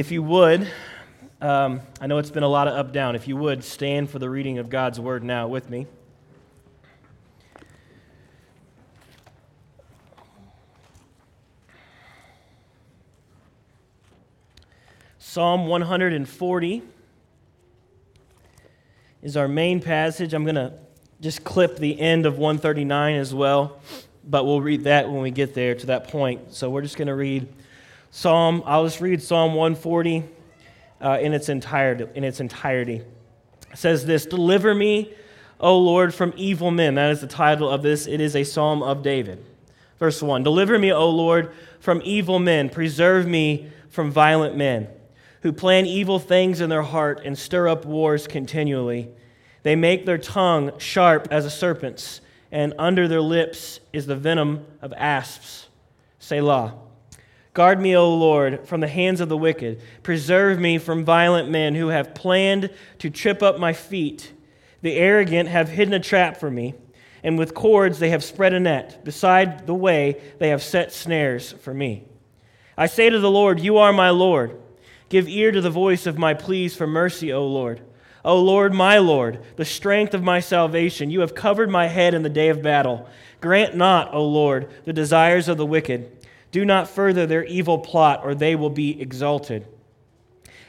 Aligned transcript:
If 0.00 0.10
you 0.10 0.22
would, 0.22 0.66
um, 1.42 1.82
I 2.00 2.06
know 2.06 2.16
it's 2.16 2.30
been 2.30 2.42
a 2.42 2.48
lot 2.48 2.66
of 2.68 2.74
up 2.74 2.90
down. 2.90 3.14
If 3.16 3.28
you 3.28 3.36
would, 3.36 3.62
stand 3.62 4.08
for 4.08 4.18
the 4.18 4.30
reading 4.30 4.56
of 4.56 4.70
God's 4.70 4.98
word 4.98 5.22
now 5.22 5.46
with 5.46 5.68
me. 5.68 5.86
Psalm 15.18 15.66
140 15.66 16.82
is 19.22 19.36
our 19.36 19.48
main 19.48 19.82
passage. 19.82 20.32
I'm 20.32 20.44
going 20.44 20.54
to 20.54 20.72
just 21.20 21.44
clip 21.44 21.76
the 21.76 22.00
end 22.00 22.24
of 22.24 22.38
139 22.38 23.16
as 23.16 23.34
well, 23.34 23.82
but 24.24 24.46
we'll 24.46 24.62
read 24.62 24.84
that 24.84 25.10
when 25.10 25.20
we 25.20 25.30
get 25.30 25.52
there 25.52 25.74
to 25.74 25.86
that 25.88 26.08
point. 26.08 26.54
So 26.54 26.70
we're 26.70 26.80
just 26.80 26.96
going 26.96 27.08
to 27.08 27.14
read 27.14 27.46
Psalm, 28.10 28.62
I'll 28.66 28.84
just 28.84 29.00
read 29.00 29.22
Psalm 29.22 29.54
140 29.54 30.24
uh, 31.00 31.18
in, 31.20 31.32
its 31.32 31.48
entirety, 31.48 32.06
in 32.14 32.24
its 32.24 32.40
entirety. 32.40 33.02
It 33.70 33.78
says 33.78 34.04
this 34.04 34.26
Deliver 34.26 34.74
me, 34.74 35.12
O 35.60 35.78
Lord, 35.78 36.12
from 36.12 36.32
evil 36.36 36.70
men. 36.70 36.96
That 36.96 37.10
is 37.10 37.20
the 37.20 37.26
title 37.26 37.70
of 37.70 37.82
this. 37.82 38.06
It 38.06 38.20
is 38.20 38.34
a 38.34 38.44
psalm 38.44 38.82
of 38.82 39.02
David. 39.02 39.44
Verse 39.98 40.20
1 40.20 40.42
Deliver 40.42 40.78
me, 40.78 40.92
O 40.92 41.08
Lord, 41.08 41.52
from 41.78 42.02
evil 42.04 42.38
men. 42.38 42.68
Preserve 42.68 43.26
me 43.26 43.70
from 43.88 44.10
violent 44.10 44.56
men 44.56 44.88
who 45.42 45.52
plan 45.52 45.86
evil 45.86 46.18
things 46.18 46.60
in 46.60 46.68
their 46.68 46.82
heart 46.82 47.22
and 47.24 47.38
stir 47.38 47.68
up 47.68 47.84
wars 47.84 48.26
continually. 48.26 49.08
They 49.62 49.76
make 49.76 50.04
their 50.04 50.18
tongue 50.18 50.78
sharp 50.78 51.28
as 51.30 51.44
a 51.44 51.50
serpent's, 51.50 52.20
and 52.50 52.74
under 52.78 53.06
their 53.06 53.20
lips 53.20 53.80
is 53.92 54.06
the 54.06 54.16
venom 54.16 54.66
of 54.82 54.92
asps. 54.94 55.68
Selah. 56.18 56.74
Guard 57.52 57.80
me, 57.80 57.96
O 57.96 58.14
Lord, 58.14 58.66
from 58.68 58.80
the 58.80 58.88
hands 58.88 59.20
of 59.20 59.28
the 59.28 59.36
wicked. 59.36 59.80
Preserve 60.02 60.58
me 60.58 60.78
from 60.78 61.04
violent 61.04 61.48
men 61.48 61.74
who 61.74 61.88
have 61.88 62.14
planned 62.14 62.70
to 62.98 63.10
trip 63.10 63.42
up 63.42 63.58
my 63.58 63.72
feet. 63.72 64.32
The 64.82 64.94
arrogant 64.94 65.48
have 65.48 65.68
hidden 65.68 65.94
a 65.94 66.00
trap 66.00 66.38
for 66.38 66.50
me, 66.50 66.74
and 67.22 67.38
with 67.38 67.54
cords 67.54 67.98
they 67.98 68.10
have 68.10 68.22
spread 68.22 68.54
a 68.54 68.60
net. 68.60 69.04
Beside 69.04 69.66
the 69.66 69.74
way 69.74 70.20
they 70.38 70.50
have 70.50 70.62
set 70.62 70.92
snares 70.92 71.52
for 71.52 71.74
me. 71.74 72.04
I 72.76 72.86
say 72.86 73.10
to 73.10 73.18
the 73.18 73.30
Lord, 73.30 73.60
You 73.60 73.78
are 73.78 73.92
my 73.92 74.10
Lord. 74.10 74.58
Give 75.08 75.28
ear 75.28 75.50
to 75.50 75.60
the 75.60 75.70
voice 75.70 76.06
of 76.06 76.16
my 76.16 76.34
pleas 76.34 76.76
for 76.76 76.86
mercy, 76.86 77.32
O 77.32 77.44
Lord. 77.46 77.80
O 78.24 78.40
Lord, 78.40 78.72
my 78.72 78.98
Lord, 78.98 79.42
the 79.56 79.64
strength 79.64 80.14
of 80.14 80.22
my 80.22 80.40
salvation, 80.40 81.10
you 81.10 81.20
have 81.20 81.34
covered 81.34 81.68
my 81.68 81.88
head 81.88 82.14
in 82.14 82.22
the 82.22 82.28
day 82.28 82.48
of 82.48 82.62
battle. 82.62 83.08
Grant 83.40 83.74
not, 83.74 84.14
O 84.14 84.24
Lord, 84.24 84.68
the 84.84 84.92
desires 84.92 85.48
of 85.48 85.56
the 85.56 85.66
wicked. 85.66 86.19
Do 86.50 86.64
not 86.64 86.88
further 86.88 87.26
their 87.26 87.44
evil 87.44 87.78
plot, 87.78 88.20
or 88.24 88.34
they 88.34 88.56
will 88.56 88.70
be 88.70 89.00
exalted. 89.00 89.66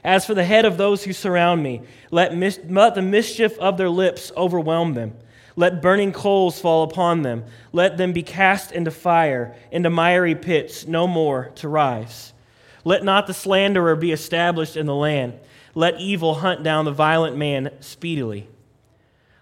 As 0.04 0.26
for 0.26 0.34
the 0.34 0.44
head 0.44 0.66
of 0.66 0.78
those 0.78 1.04
who 1.04 1.14
surround 1.14 1.62
me, 1.62 1.82
let, 2.10 2.36
mis- 2.36 2.60
let 2.68 2.96
the 2.96 3.02
mischief 3.02 3.58
of 3.60 3.78
their 3.78 3.90
lips 3.90 4.32
overwhelm 4.36 4.94
them. 4.94 5.14
Let 5.56 5.82
burning 5.82 6.12
coals 6.12 6.60
fall 6.60 6.84
upon 6.84 7.22
them. 7.22 7.44
Let 7.72 7.98
them 7.98 8.14
be 8.14 8.24
cast 8.24 8.72
into 8.72 8.90
fire, 8.90 9.56
into 9.72 9.90
miry 9.90 10.36
pits, 10.36 10.88
no 10.88 11.08
more 11.08 11.52
to 11.56 11.68
rise. 11.68 12.34
Let 12.84 13.04
not 13.04 13.28
the 13.28 13.34
slanderer 13.34 13.96
be 13.96 14.12
established 14.12 14.76
in 14.76 14.86
the 14.86 14.96
land. 14.96 15.40
Let 15.76 16.00
evil 16.00 16.36
hunt 16.36 16.64
down 16.64 16.86
the 16.86 16.92
violent 16.92 17.38
man 17.38 17.72
speedily. 17.80 18.50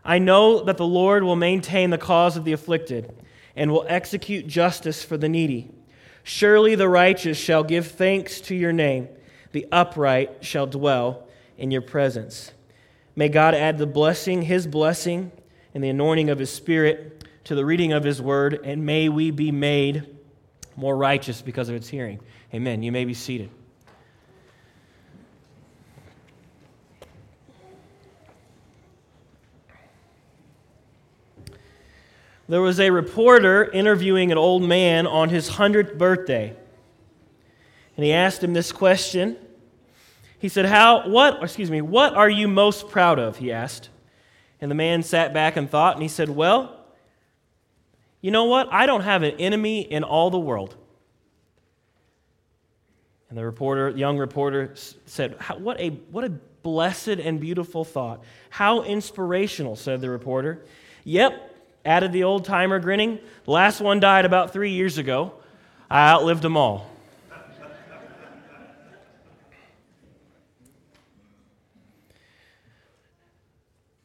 I 0.04 0.20
know 0.20 0.64
that 0.64 0.78
the 0.78 0.86
Lord 0.86 1.24
will 1.24 1.36
maintain 1.36 1.90
the 1.90 1.98
cause 1.98 2.36
of 2.36 2.44
the 2.44 2.54
afflicted 2.54 3.16
and 3.56 3.72
will 3.72 3.86
execute 3.88 4.48
justice 4.48 5.04
for 5.04 5.18
the 5.18 5.30
needy. 5.30 5.70
Surely 6.24 6.76
the 6.76 6.90
righteous 6.90 7.38
shall 7.38 7.64
give 7.64 7.88
thanks 7.88 8.42
to 8.42 8.56
your 8.56 8.74
name, 8.74 9.08
the 9.52 9.68
upright 9.72 10.44
shall 10.44 10.68
dwell 10.68 11.28
in 11.58 11.72
your 11.72 11.82
presence. 11.82 12.52
May 13.16 13.30
God 13.30 13.54
add 13.54 13.78
the 13.78 13.88
blessing, 13.88 14.44
his 14.44 14.68
blessing, 14.68 15.32
and 15.74 15.84
the 15.84 15.90
anointing 15.90 16.30
of 16.30 16.40
his 16.40 16.50
spirit 16.50 17.24
to 17.46 17.56
the 17.56 17.66
reading 17.66 17.94
of 17.94 18.04
his 18.04 18.22
word, 18.22 18.60
and 18.64 18.86
may 18.86 19.10
we 19.10 19.32
be 19.32 19.52
made 19.52 20.06
more 20.76 20.96
righteous 20.96 21.42
because 21.42 21.68
of 21.68 21.76
its 21.76 21.90
hearing. 21.90 22.20
Amen. 22.54 22.84
You 22.84 22.92
may 22.92 23.06
be 23.06 23.14
seated. 23.14 23.50
There 32.50 32.62
was 32.62 32.80
a 32.80 32.90
reporter 32.90 33.64
interviewing 33.64 34.32
an 34.32 34.38
old 34.40 34.64
man 34.64 35.06
on 35.06 35.30
his 35.30 35.52
100th 35.52 36.00
birthday. 36.00 36.56
And 37.96 38.04
he 38.04 38.12
asked 38.12 38.44
him 38.44 38.54
this 38.54 38.72
question. 38.72 39.38
He 40.40 40.50
said, 40.50 40.66
How, 40.66 41.08
what, 41.08 41.44
excuse 41.44 41.70
me, 41.70 41.82
what 41.82 42.16
are 42.16 42.30
you 42.30 42.48
most 42.48 42.90
proud 42.90 43.20
of? 43.20 43.38
He 43.38 43.52
asked. 43.52 43.90
And 44.60 44.72
the 44.72 44.76
man 44.76 45.04
sat 45.04 45.32
back 45.32 45.58
and 45.58 45.70
thought, 45.70 45.94
and 45.94 46.02
he 46.02 46.10
said, 46.10 46.28
Well, 46.28 46.76
you 48.20 48.32
know 48.32 48.46
what? 48.46 48.68
I 48.72 48.88
don't 48.88 49.02
have 49.02 49.22
an 49.22 49.36
enemy 49.40 49.82
in 49.82 50.04
all 50.04 50.32
the 50.32 50.40
world. 50.40 50.76
And 53.30 53.38
the 53.38 53.46
reporter, 53.46 53.90
young 53.90 54.18
reporter 54.18 54.74
said, 55.06 55.38
what 55.60 55.80
a, 55.80 55.90
what 55.90 56.24
a 56.24 56.30
blessed 56.30 57.08
and 57.08 57.40
beautiful 57.40 57.86
thought. 57.86 58.24
How 58.50 58.82
inspirational, 58.82 59.76
said 59.76 60.02
the 60.02 60.10
reporter. 60.10 60.66
Yep, 61.04 61.49
added 61.90 62.12
the 62.12 62.24
old 62.24 62.46
timer, 62.46 62.80
grinning. 62.80 63.18
The 63.46 63.52
last 63.52 63.82
one 63.82 64.00
died 64.00 64.24
about 64.24 64.54
three 64.54 64.74
years 64.74 65.00
ago. 65.00 65.34
I 65.90 66.12
outlived 66.12 66.44
them 66.44 66.56
all. 66.56 66.88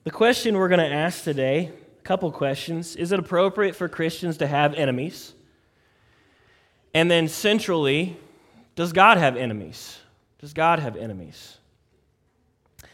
the 0.05 0.11
question 0.11 0.57
we're 0.57 0.69
going 0.69 0.81
to 0.81 0.97
ask 0.97 1.25
today 1.25 1.73
a 1.99 2.03
couple 2.05 2.33
questions. 2.33 2.97
Is 2.97 3.13
it 3.13 3.19
appropriate 3.19 3.77
for 3.77 3.87
Christians 3.87 4.39
to 4.39 4.47
have 4.47 4.73
enemies? 4.73 5.35
And 6.95 7.11
then, 7.11 7.29
centrally, 7.29 8.17
does 8.77 8.95
God 8.95 9.19
have 9.19 9.37
enemies? 9.37 9.99
Does 10.39 10.55
God 10.55 10.79
have 10.79 10.97
enemies? 10.97 11.59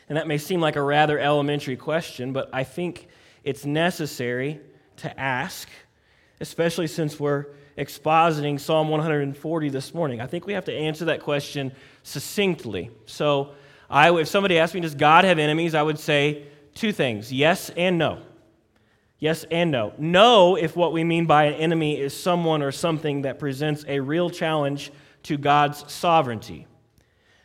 And 0.08 0.18
that 0.18 0.26
may 0.26 0.38
seem 0.38 0.60
like 0.60 0.74
a 0.74 0.82
rather 0.82 1.16
elementary 1.16 1.76
question, 1.76 2.32
but 2.32 2.50
I 2.52 2.64
think 2.64 3.06
it's 3.44 3.64
necessary 3.64 4.60
to 5.00 5.20
ask, 5.20 5.68
especially 6.40 6.86
since 6.86 7.18
we're 7.18 7.46
expositing 7.76 8.60
Psalm 8.60 8.88
140 8.88 9.68
this 9.70 9.94
morning. 9.94 10.20
I 10.20 10.26
think 10.26 10.46
we 10.46 10.52
have 10.52 10.66
to 10.66 10.74
answer 10.74 11.06
that 11.06 11.20
question 11.20 11.72
succinctly. 12.02 12.90
So, 13.06 13.52
I, 13.88 14.12
if 14.12 14.28
somebody 14.28 14.58
asked 14.58 14.74
me, 14.74 14.80
does 14.80 14.94
God 14.94 15.24
have 15.24 15.38
enemies? 15.38 15.74
I 15.74 15.82
would 15.82 15.98
say 15.98 16.44
two 16.74 16.92
things 16.92 17.32
yes 17.32 17.70
and 17.70 17.98
no. 17.98 18.22
Yes 19.18 19.44
and 19.50 19.70
no. 19.70 19.92
No, 19.98 20.56
if 20.56 20.76
what 20.76 20.92
we 20.92 21.04
mean 21.04 21.26
by 21.26 21.44
an 21.44 21.54
enemy 21.54 21.98
is 22.00 22.16
someone 22.18 22.62
or 22.62 22.72
something 22.72 23.22
that 23.22 23.38
presents 23.38 23.84
a 23.88 24.00
real 24.00 24.30
challenge 24.30 24.92
to 25.24 25.36
God's 25.36 25.90
sovereignty. 25.92 26.66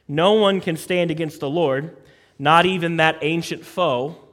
No 0.07 0.33
one 0.33 0.61
can 0.61 0.77
stand 0.77 1.11
against 1.11 1.39
the 1.39 1.49
Lord, 1.49 1.97
not 2.37 2.66
even 2.66 2.97
that 2.97 3.17
ancient 3.22 3.66
foe 3.66 4.24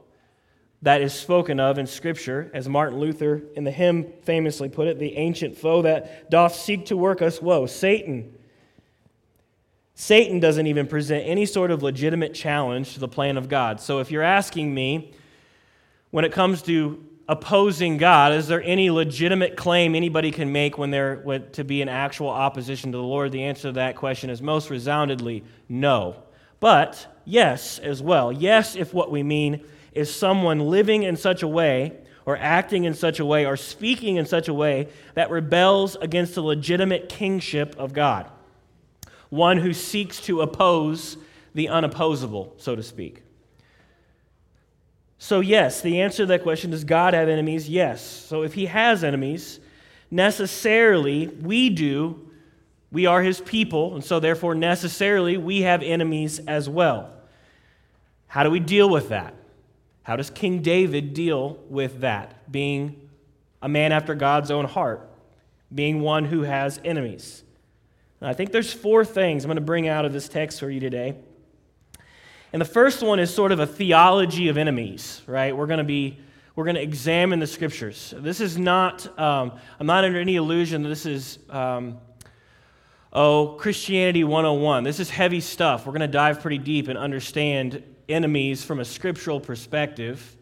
that 0.82 1.00
is 1.00 1.15
spoken 1.15 1.60
of 1.60 1.78
in 1.78 1.87
Scripture, 1.87 2.50
as 2.53 2.69
Martin 2.69 2.98
Luther 2.98 3.43
in 3.54 3.65
the 3.65 3.70
hymn 3.70 4.12
famously 4.22 4.69
put 4.69 4.88
it, 4.88 4.98
the 4.98 5.16
ancient 5.16 5.56
foe 5.56 5.82
that 5.82 6.28
doth 6.28 6.54
seek 6.54 6.87
to 6.87 6.97
work 6.97 7.22
us 7.22 7.41
woe, 7.41 7.66
Satan. 7.66 8.34
Satan 9.94 10.41
doesn't 10.41 10.66
even 10.66 10.88
present 10.88 11.25
any 11.26 11.47
sort 11.47 11.71
of 11.71 11.82
legitimate 11.82 12.34
challenge 12.34 12.94
to 12.94 13.00
the 13.00 13.09
plan 13.09 13.37
of 13.37 13.48
God. 13.48 13.81
So 13.81 14.00
if 14.00 14.10
you're 14.10 14.22
asking 14.22 14.75
me, 14.75 15.12
when 16.10 16.25
it 16.25 16.32
comes 16.32 16.62
to 16.62 17.04
opposing 17.28 17.97
God, 17.98 18.32
is 18.32 18.48
there 18.48 18.62
any 18.62 18.91
legitimate 18.91 19.56
claim 19.56 19.94
anybody 19.94 20.32
can 20.32 20.50
make 20.50 20.76
when 20.76 20.91
they're 20.91 21.16
to 21.53 21.62
be 21.62 21.80
in 21.80 21.89
actual 21.89 22.28
opposition 22.28 22.91
to 22.91 22.98
the 22.98 23.04
Lord? 23.04 23.30
The 23.30 23.45
answer 23.45 23.68
to 23.68 23.72
that 23.72 23.95
question 23.95 24.30
is 24.30 24.42
most 24.42 24.68
resoundingly 24.68 25.45
no. 25.68 26.16
But 26.59 27.07
yes, 27.24 27.78
as 27.78 28.03
well. 28.03 28.33
Yes, 28.33 28.74
if 28.74 28.92
what 28.92 29.12
we 29.12 29.22
mean 29.22 29.65
is 29.94 30.15
someone 30.15 30.60
living 30.60 31.03
in 31.03 31.16
such 31.16 31.42
a 31.42 31.48
way, 31.48 31.92
or 32.24 32.36
acting 32.36 32.84
in 32.84 32.94
such 32.94 33.18
a 33.18 33.24
way, 33.24 33.44
or 33.47 33.56
speaking 33.56 34.16
in 34.16 34.27
such 34.27 34.48
a 34.48 34.54
way 34.54 34.89
that 35.15 35.30
rebels 35.30 35.97
against 35.97 36.34
the 36.34 36.42
legitimate 36.42 37.09
kingship 37.09 37.74
of 37.78 37.92
God. 37.92 38.30
One 39.28 39.59
who 39.59 39.72
seeks 39.72 40.21
to 40.22 40.41
oppose 40.41 41.16
the 41.54 41.66
unopposable, 41.66 42.53
so 42.60 42.77
to 42.77 42.83
speak. 42.83 43.22
So, 45.18 45.41
yes, 45.41 45.80
the 45.80 46.00
answer 46.00 46.24
to 46.24 46.27
that 46.27 46.42
question 46.42 46.71
does 46.71 46.84
God 46.84 47.15
have 47.15 47.28
enemies? 47.28 47.68
Yes. 47.68 48.04
So, 48.04 48.42
if 48.42 48.54
he 48.54 48.66
has 48.66 49.04
enemies, 49.04 49.60
necessarily 50.10 51.28
we 51.28 51.71
do. 51.71 52.28
We 52.91 53.06
are 53.06 53.22
his 53.22 53.41
people, 53.41 53.95
and 53.95 54.04
so 54.04 54.21
therefore, 54.21 54.54
necessarily, 54.54 55.38
we 55.38 55.62
have 55.62 55.83
enemies 55.83 56.41
as 56.41 56.68
well. 56.68 57.10
How 58.27 58.42
do 58.42 58.50
we 58.50 58.60
deal 58.60 58.91
with 58.91 59.09
that? 59.09 59.34
How 60.03 60.16
does 60.16 60.31
King 60.31 60.63
David 60.63 61.15
deal 61.15 61.59
with 61.69 62.01
that? 62.01 62.51
Being 62.51 63.09
a 63.60 63.69
man 63.69 63.93
after 63.93 64.15
God's 64.15 64.51
own 64.51 64.65
heart, 64.65 65.09
being 65.72 66.01
one 66.01 66.25
who 66.25 66.43
has 66.43 66.81
enemies. 66.84 67.45
I 68.21 68.34
think 68.34 68.53
there's 68.53 68.72
four 68.72 69.04
things 69.04 69.45
I'm 69.45 69.49
going 69.49 69.57
to 69.57 69.60
bring 69.60 69.89
out 69.89 70.04
of 70.04 70.13
this 70.13 70.28
text 70.28 70.60
for 70.60 70.71
you 70.71 70.78
today. 70.78 71.16
And 72.53 72.60
the 72.60 72.66
first 72.66 73.03
one 73.03 73.19
is 73.19 73.34
sort 73.34 73.51
of 73.51 73.59
a 73.59 73.66
theology 73.66 74.49
of 74.49 74.57
enemies, 74.59 75.22
right? 75.27 75.57
We're 75.57 75.66
going 75.66 75.78
to 75.78 75.84
be 75.84 76.19
we're 76.55 76.65
going 76.65 76.77
to 76.77 76.83
examine 76.83 77.39
the 77.39 77.47
scriptures. 77.47 78.13
This 78.15 78.41
is 78.41 78.59
not, 78.59 79.19
um, 79.19 79.53
I'm 79.81 79.87
not 79.87 80.05
under 80.05 80.21
any 80.21 80.37
illusion 80.37 80.83
that 80.83 80.91
this 80.91 81.07
is, 81.07 81.39
um, 81.48 81.98
oh, 83.10 83.57
Christianity 83.59 84.22
101. 84.22 84.84
This 84.84 85.01
is 85.01 85.09
heavy 85.09 85.41
stuff. 85.41 85.87
We're 85.87 85.93
going 85.93 86.01
to 86.01 86.09
dive 86.09 86.43
pretty 86.43 86.59
deep 86.59 86.89
and 86.89 86.98
understand 86.98 87.83
enemies 88.12 88.64
from 88.64 88.80
a 88.80 88.84
scriptural 88.84 89.41
perspective 89.41 90.36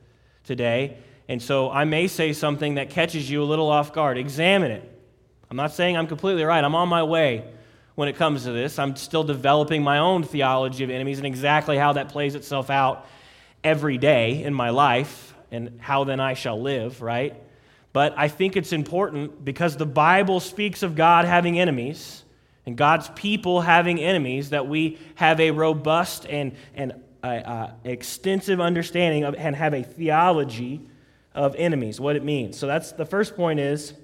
today. 0.44 0.96
And 1.28 1.40
so 1.40 1.70
I 1.70 1.84
may 1.84 2.08
say 2.08 2.32
something 2.32 2.74
that 2.74 2.90
catches 2.90 3.30
you 3.30 3.42
a 3.42 3.44
little 3.44 3.68
off 3.68 3.92
guard. 3.92 4.18
Examine 4.18 4.72
it. 4.72 4.98
I'm 5.50 5.56
not 5.56 5.72
saying 5.72 5.96
I'm 5.96 6.06
completely 6.06 6.44
right. 6.44 6.62
I'm 6.62 6.74
on 6.74 6.88
my 6.88 7.02
way 7.02 7.44
when 7.94 8.08
it 8.08 8.16
comes 8.16 8.44
to 8.44 8.52
this. 8.52 8.78
I'm 8.78 8.96
still 8.96 9.24
developing 9.24 9.82
my 9.82 9.98
own 9.98 10.22
theology 10.22 10.84
of 10.84 10.90
enemies 10.90 11.18
and 11.18 11.26
exactly 11.26 11.76
how 11.76 11.92
that 11.94 12.08
plays 12.08 12.34
itself 12.34 12.70
out 12.70 13.06
every 13.62 13.98
day 13.98 14.42
in 14.42 14.54
my 14.54 14.70
life 14.70 15.34
and 15.50 15.78
how 15.80 16.04
then 16.04 16.20
I 16.20 16.34
shall 16.34 16.60
live, 16.60 17.02
right? 17.02 17.34
But 17.92 18.14
I 18.16 18.28
think 18.28 18.56
it's 18.56 18.72
important 18.72 19.44
because 19.44 19.76
the 19.76 19.86
Bible 19.86 20.40
speaks 20.40 20.82
of 20.82 20.94
God 20.94 21.24
having 21.24 21.58
enemies 21.58 22.22
and 22.66 22.76
God's 22.76 23.08
people 23.10 23.60
having 23.60 24.00
enemies 24.00 24.50
that 24.50 24.66
we 24.66 24.98
have 25.16 25.40
a 25.40 25.50
robust 25.50 26.26
and, 26.26 26.52
and 26.74 26.94
uh, 27.22 27.26
uh, 27.26 27.70
extensive 27.84 28.60
understanding 28.60 29.24
of 29.24 29.34
and 29.34 29.54
have 29.56 29.74
a 29.74 29.82
theology 29.82 30.80
of 31.34 31.54
enemies, 31.56 32.00
what 32.00 32.16
it 32.16 32.24
means. 32.24 32.58
So 32.58 32.66
that's 32.66 32.92
the 32.92 33.06
first 33.06 33.36
point 33.36 33.60
is 33.60 33.94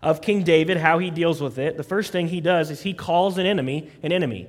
of 0.00 0.22
King 0.22 0.44
David, 0.44 0.76
how 0.76 0.98
he 0.98 1.10
deals 1.10 1.40
with 1.40 1.58
it. 1.58 1.76
The 1.76 1.82
first 1.82 2.12
thing 2.12 2.28
he 2.28 2.40
does 2.40 2.70
is 2.70 2.82
he 2.82 2.94
calls 2.94 3.38
an 3.38 3.46
enemy 3.46 3.90
an 4.02 4.12
enemy. 4.12 4.48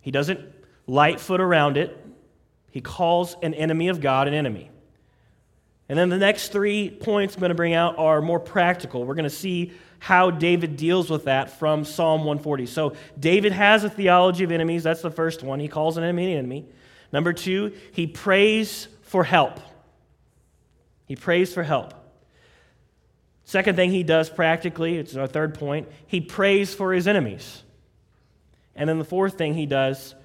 He 0.00 0.10
doesn't 0.10 0.40
light 0.86 1.20
foot 1.20 1.40
around 1.40 1.76
it. 1.76 1.96
He 2.70 2.80
calls 2.80 3.36
an 3.42 3.54
enemy 3.54 3.88
of 3.88 4.00
God 4.00 4.28
an 4.28 4.34
enemy. 4.34 4.70
And 5.88 5.98
then 5.98 6.08
the 6.08 6.18
next 6.18 6.52
three 6.52 6.88
points 6.88 7.34
I'm 7.34 7.40
going 7.40 7.50
to 7.50 7.54
bring 7.54 7.74
out 7.74 7.98
are 7.98 8.22
more 8.22 8.40
practical. 8.40 9.04
We're 9.04 9.14
going 9.14 9.24
to 9.24 9.30
see 9.30 9.72
how 10.02 10.32
David 10.32 10.76
deals 10.76 11.08
with 11.08 11.26
that 11.26 11.60
from 11.60 11.84
Psalm 11.84 12.22
140. 12.24 12.66
So, 12.66 12.96
David 13.16 13.52
has 13.52 13.84
a 13.84 13.88
theology 13.88 14.42
of 14.42 14.50
enemies. 14.50 14.82
That's 14.82 15.00
the 15.00 15.12
first 15.12 15.44
one. 15.44 15.60
He 15.60 15.68
calls 15.68 15.96
an 15.96 16.02
enemy 16.02 16.32
an 16.32 16.38
enemy. 16.38 16.64
Number 17.12 17.32
two, 17.32 17.72
he 17.92 18.08
prays 18.08 18.88
for 19.02 19.22
help. 19.22 19.60
He 21.06 21.14
prays 21.14 21.54
for 21.54 21.62
help. 21.62 21.94
Second 23.44 23.76
thing 23.76 23.92
he 23.92 24.02
does 24.02 24.28
practically, 24.28 24.96
it's 24.96 25.14
our 25.14 25.28
third 25.28 25.54
point, 25.54 25.88
he 26.08 26.20
prays 26.20 26.74
for 26.74 26.92
his 26.92 27.06
enemies. 27.06 27.62
And 28.74 28.88
then 28.88 28.98
the 28.98 29.04
fourth 29.04 29.38
thing 29.38 29.54
he 29.54 29.66
does, 29.66 30.16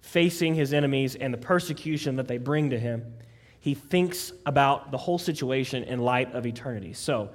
facing 0.00 0.54
his 0.54 0.72
enemies 0.72 1.14
and 1.14 1.34
the 1.34 1.38
persecution 1.38 2.16
that 2.16 2.26
they 2.26 2.38
bring 2.38 2.70
to 2.70 2.78
him, 2.78 3.04
he 3.60 3.74
thinks 3.74 4.32
about 4.46 4.92
the 4.92 4.96
whole 4.96 5.18
situation 5.18 5.84
in 5.84 5.98
light 5.98 6.32
of 6.32 6.46
eternity. 6.46 6.94
So 6.94 7.30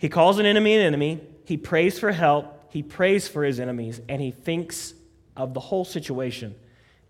he 0.00 0.08
calls 0.08 0.38
an 0.38 0.46
enemy 0.46 0.74
an 0.74 0.80
enemy, 0.80 1.20
he 1.44 1.58
prays 1.58 1.98
for 1.98 2.10
help, 2.10 2.72
he 2.72 2.82
prays 2.82 3.28
for 3.28 3.44
his 3.44 3.60
enemies, 3.60 4.00
and 4.08 4.22
he 4.22 4.30
thinks 4.30 4.94
of 5.36 5.52
the 5.52 5.60
whole 5.60 5.84
situation 5.84 6.54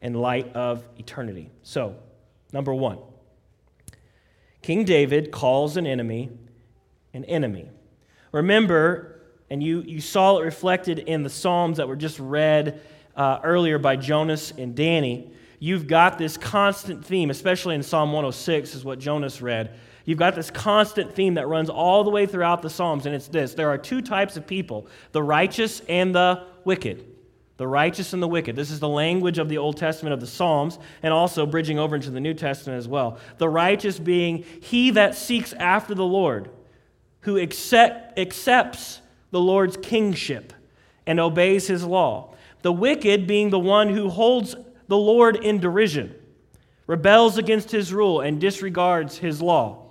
in 0.02 0.12
light 0.14 0.52
of 0.56 0.84
eternity. 0.98 1.50
So, 1.62 1.94
number 2.52 2.74
one, 2.74 2.98
King 4.60 4.84
David 4.84 5.30
calls 5.30 5.76
an 5.76 5.86
enemy 5.86 6.30
an 7.14 7.24
enemy. 7.26 7.70
Remember, 8.32 9.20
and 9.48 9.62
you, 9.62 9.82
you 9.82 10.00
saw 10.00 10.38
it 10.38 10.44
reflected 10.44 10.98
in 10.98 11.22
the 11.22 11.30
Psalms 11.30 11.76
that 11.76 11.86
were 11.86 11.96
just 11.96 12.18
read 12.18 12.80
uh, 13.16 13.38
earlier 13.44 13.78
by 13.78 13.94
Jonas 13.94 14.52
and 14.56 14.74
Danny 14.74 15.30
you've 15.60 15.86
got 15.86 16.18
this 16.18 16.36
constant 16.36 17.04
theme, 17.04 17.30
especially 17.30 17.76
in 17.76 17.84
Psalm 17.84 18.10
106, 18.10 18.74
is 18.74 18.84
what 18.84 18.98
Jonas 18.98 19.40
read. 19.40 19.78
You've 20.04 20.18
got 20.18 20.34
this 20.34 20.50
constant 20.50 21.14
theme 21.14 21.34
that 21.34 21.46
runs 21.46 21.70
all 21.70 22.02
the 22.02 22.10
way 22.10 22.26
throughout 22.26 22.62
the 22.62 22.70
Psalms, 22.70 23.06
and 23.06 23.14
it's 23.14 23.28
this 23.28 23.54
there 23.54 23.70
are 23.70 23.78
two 23.78 24.02
types 24.02 24.36
of 24.36 24.44
people 24.44 24.88
the 25.12 25.22
righteous 25.22 25.80
and 25.88 26.12
the 26.12 26.46
wicked. 26.64 27.06
The 27.58 27.68
righteous 27.68 28.14
and 28.14 28.22
the 28.22 28.26
wicked. 28.26 28.56
This 28.56 28.70
is 28.70 28.80
the 28.80 28.88
language 28.88 29.36
of 29.36 29.50
the 29.50 29.58
Old 29.58 29.76
Testament 29.76 30.14
of 30.14 30.20
the 30.20 30.26
Psalms, 30.26 30.78
and 31.02 31.12
also 31.12 31.44
bridging 31.44 31.78
over 31.78 31.94
into 31.94 32.10
the 32.10 32.18
New 32.18 32.32
Testament 32.32 32.78
as 32.78 32.88
well. 32.88 33.18
The 33.36 33.50
righteous 33.50 33.98
being 33.98 34.44
he 34.62 34.90
that 34.92 35.14
seeks 35.14 35.52
after 35.52 35.94
the 35.94 36.06
Lord, 36.06 36.48
who 37.20 37.36
accept, 37.36 38.18
accepts 38.18 39.02
the 39.30 39.40
Lord's 39.40 39.76
kingship 39.76 40.54
and 41.06 41.20
obeys 41.20 41.66
his 41.66 41.84
law. 41.84 42.34
The 42.62 42.72
wicked 42.72 43.26
being 43.26 43.50
the 43.50 43.58
one 43.58 43.90
who 43.90 44.08
holds 44.08 44.56
the 44.90 44.96
Lord 44.96 45.36
in 45.36 45.60
derision, 45.60 46.12
rebels 46.88 47.38
against 47.38 47.70
his 47.70 47.94
rule, 47.94 48.20
and 48.20 48.40
disregards 48.40 49.18
his 49.18 49.40
law. 49.40 49.86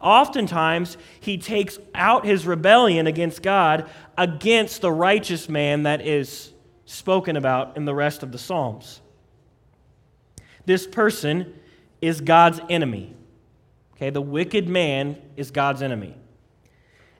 Oftentimes, 0.00 0.96
he 1.20 1.38
takes 1.38 1.78
out 1.94 2.26
his 2.26 2.44
rebellion 2.44 3.06
against 3.06 3.42
God 3.42 3.88
against 4.18 4.80
the 4.80 4.90
righteous 4.90 5.48
man 5.48 5.84
that 5.84 6.04
is 6.04 6.52
spoken 6.84 7.36
about 7.36 7.76
in 7.76 7.84
the 7.84 7.94
rest 7.94 8.24
of 8.24 8.32
the 8.32 8.38
Psalms. 8.38 9.00
This 10.66 10.84
person 10.84 11.54
is 12.00 12.20
God's 12.20 12.60
enemy. 12.68 13.14
Okay, 13.94 14.10
the 14.10 14.20
wicked 14.20 14.68
man 14.68 15.16
is 15.36 15.52
God's 15.52 15.80
enemy. 15.80 16.16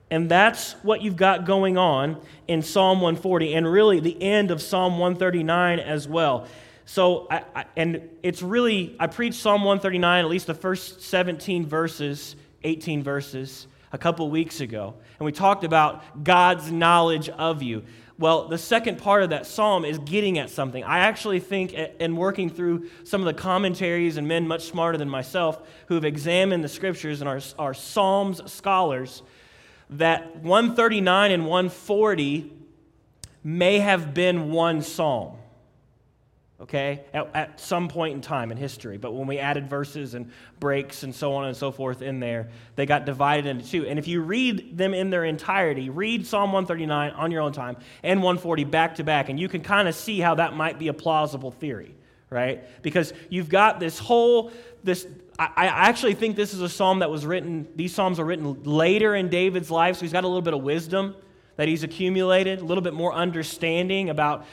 And 0.09 0.29
that's 0.29 0.73
what 0.83 1.01
you've 1.01 1.15
got 1.15 1.45
going 1.45 1.77
on 1.77 2.19
in 2.49 2.61
Psalm 2.61 2.99
140 2.99 3.53
and 3.53 3.71
really 3.71 4.01
the 4.01 4.21
end 4.21 4.51
of 4.51 4.61
Psalm 4.61 4.97
139 4.97 5.79
as 5.79 6.09
well. 6.09 6.45
So, 6.91 7.25
I, 7.31 7.45
I, 7.55 7.65
and 7.77 8.09
it's 8.21 8.41
really, 8.41 8.97
I 8.99 9.07
preached 9.07 9.39
Psalm 9.39 9.63
139, 9.63 10.25
at 10.25 10.29
least 10.29 10.45
the 10.45 10.53
first 10.53 11.01
17 11.03 11.65
verses, 11.65 12.35
18 12.65 13.01
verses, 13.01 13.67
a 13.93 13.97
couple 13.97 14.29
weeks 14.29 14.59
ago. 14.59 14.95
And 15.17 15.25
we 15.25 15.31
talked 15.31 15.63
about 15.63 16.25
God's 16.25 16.69
knowledge 16.69 17.29
of 17.29 17.63
you. 17.63 17.85
Well, 18.19 18.49
the 18.49 18.57
second 18.57 18.97
part 18.97 19.23
of 19.23 19.29
that 19.29 19.45
psalm 19.45 19.85
is 19.85 19.99
getting 19.99 20.37
at 20.37 20.49
something. 20.49 20.83
I 20.83 20.99
actually 20.99 21.39
think, 21.39 21.71
in 21.71 22.17
working 22.17 22.49
through 22.49 22.89
some 23.05 23.21
of 23.21 23.25
the 23.25 23.41
commentaries 23.41 24.17
and 24.17 24.27
men 24.27 24.45
much 24.45 24.65
smarter 24.65 24.97
than 24.97 25.07
myself 25.07 25.65
who 25.87 25.95
have 25.95 26.03
examined 26.03 26.61
the 26.61 26.67
scriptures 26.67 27.21
and 27.21 27.29
are, 27.29 27.39
are 27.57 27.73
Psalms 27.73 28.51
scholars, 28.51 29.23
that 29.91 30.35
139 30.43 31.31
and 31.31 31.45
140 31.45 32.51
may 33.45 33.79
have 33.79 34.13
been 34.13 34.51
one 34.51 34.81
psalm 34.81 35.37
okay, 36.61 37.05
at, 37.13 37.35
at, 37.35 37.59
some 37.59 37.87
point 37.87 38.13
in 38.13 38.21
time 38.21 38.51
in 38.51 38.57
history. 38.57 38.97
But 38.97 39.13
when 39.13 39.27
we 39.27 39.39
added 39.39 39.67
verses 39.67 40.13
and 40.13 40.31
breaks 40.59 41.03
and 41.03 41.13
so 41.13 41.33
on 41.33 41.45
and 41.45 41.57
so 41.57 41.71
forth 41.71 42.01
in 42.01 42.19
there, 42.19 42.49
they 42.75 42.85
got 42.85 43.05
divided 43.05 43.47
into 43.47 43.67
two. 43.67 43.87
And 43.87 43.97
if 43.97 44.07
you 44.07 44.21
read 44.21 44.77
them 44.77 44.93
in 44.93 45.09
their 45.09 45.25
entirety, 45.25 45.89
read 45.89 46.25
Psalm 46.27 46.51
139 46.51 47.11
on 47.11 47.31
your 47.31 47.41
own 47.41 47.51
time 47.51 47.77
and 48.03 48.21
140 48.21 48.63
back 48.65 48.95
to 48.95 49.03
back, 49.03 49.29
and 49.29 49.39
you 49.39 49.49
can 49.49 49.61
kind 49.61 49.87
of 49.87 49.95
see 49.95 50.19
how 50.19 50.35
that 50.35 50.55
might 50.55 50.77
be 50.77 50.87
a 50.87 50.93
plausible 50.93 51.51
theory, 51.51 51.95
right? 52.29 52.63
Because 52.83 53.11
you've 53.29 53.49
got 53.49 53.79
this 53.79 53.97
whole, 53.97 54.51
this. 54.83 55.07
I, 55.39 55.65
actually 55.65 56.13
think 56.13 56.35
this 56.35 56.53
is 56.53 56.61
a 56.61 56.69
psalm 56.69 56.99
that 56.99 57.09
was 57.09 57.25
written, 57.25 57.67
these 57.75 57.95
psalms 57.95 58.19
are 58.19 58.25
written 58.25 58.61
later 58.63 59.15
in 59.15 59.29
David's 59.29 59.71
life, 59.71 59.95
so 59.95 60.01
he's 60.01 60.13
got 60.13 60.23
a 60.23 60.27
little 60.27 60.43
bit 60.43 60.53
of 60.53 60.61
wisdom 60.61 61.15
that 61.55 61.67
he's 61.67 61.83
accumulated, 61.83 62.59
a 62.61 62.63
little 62.63 62.83
bit 62.83 62.93
more 62.93 63.13
understanding 63.13 64.11
about 64.11 64.45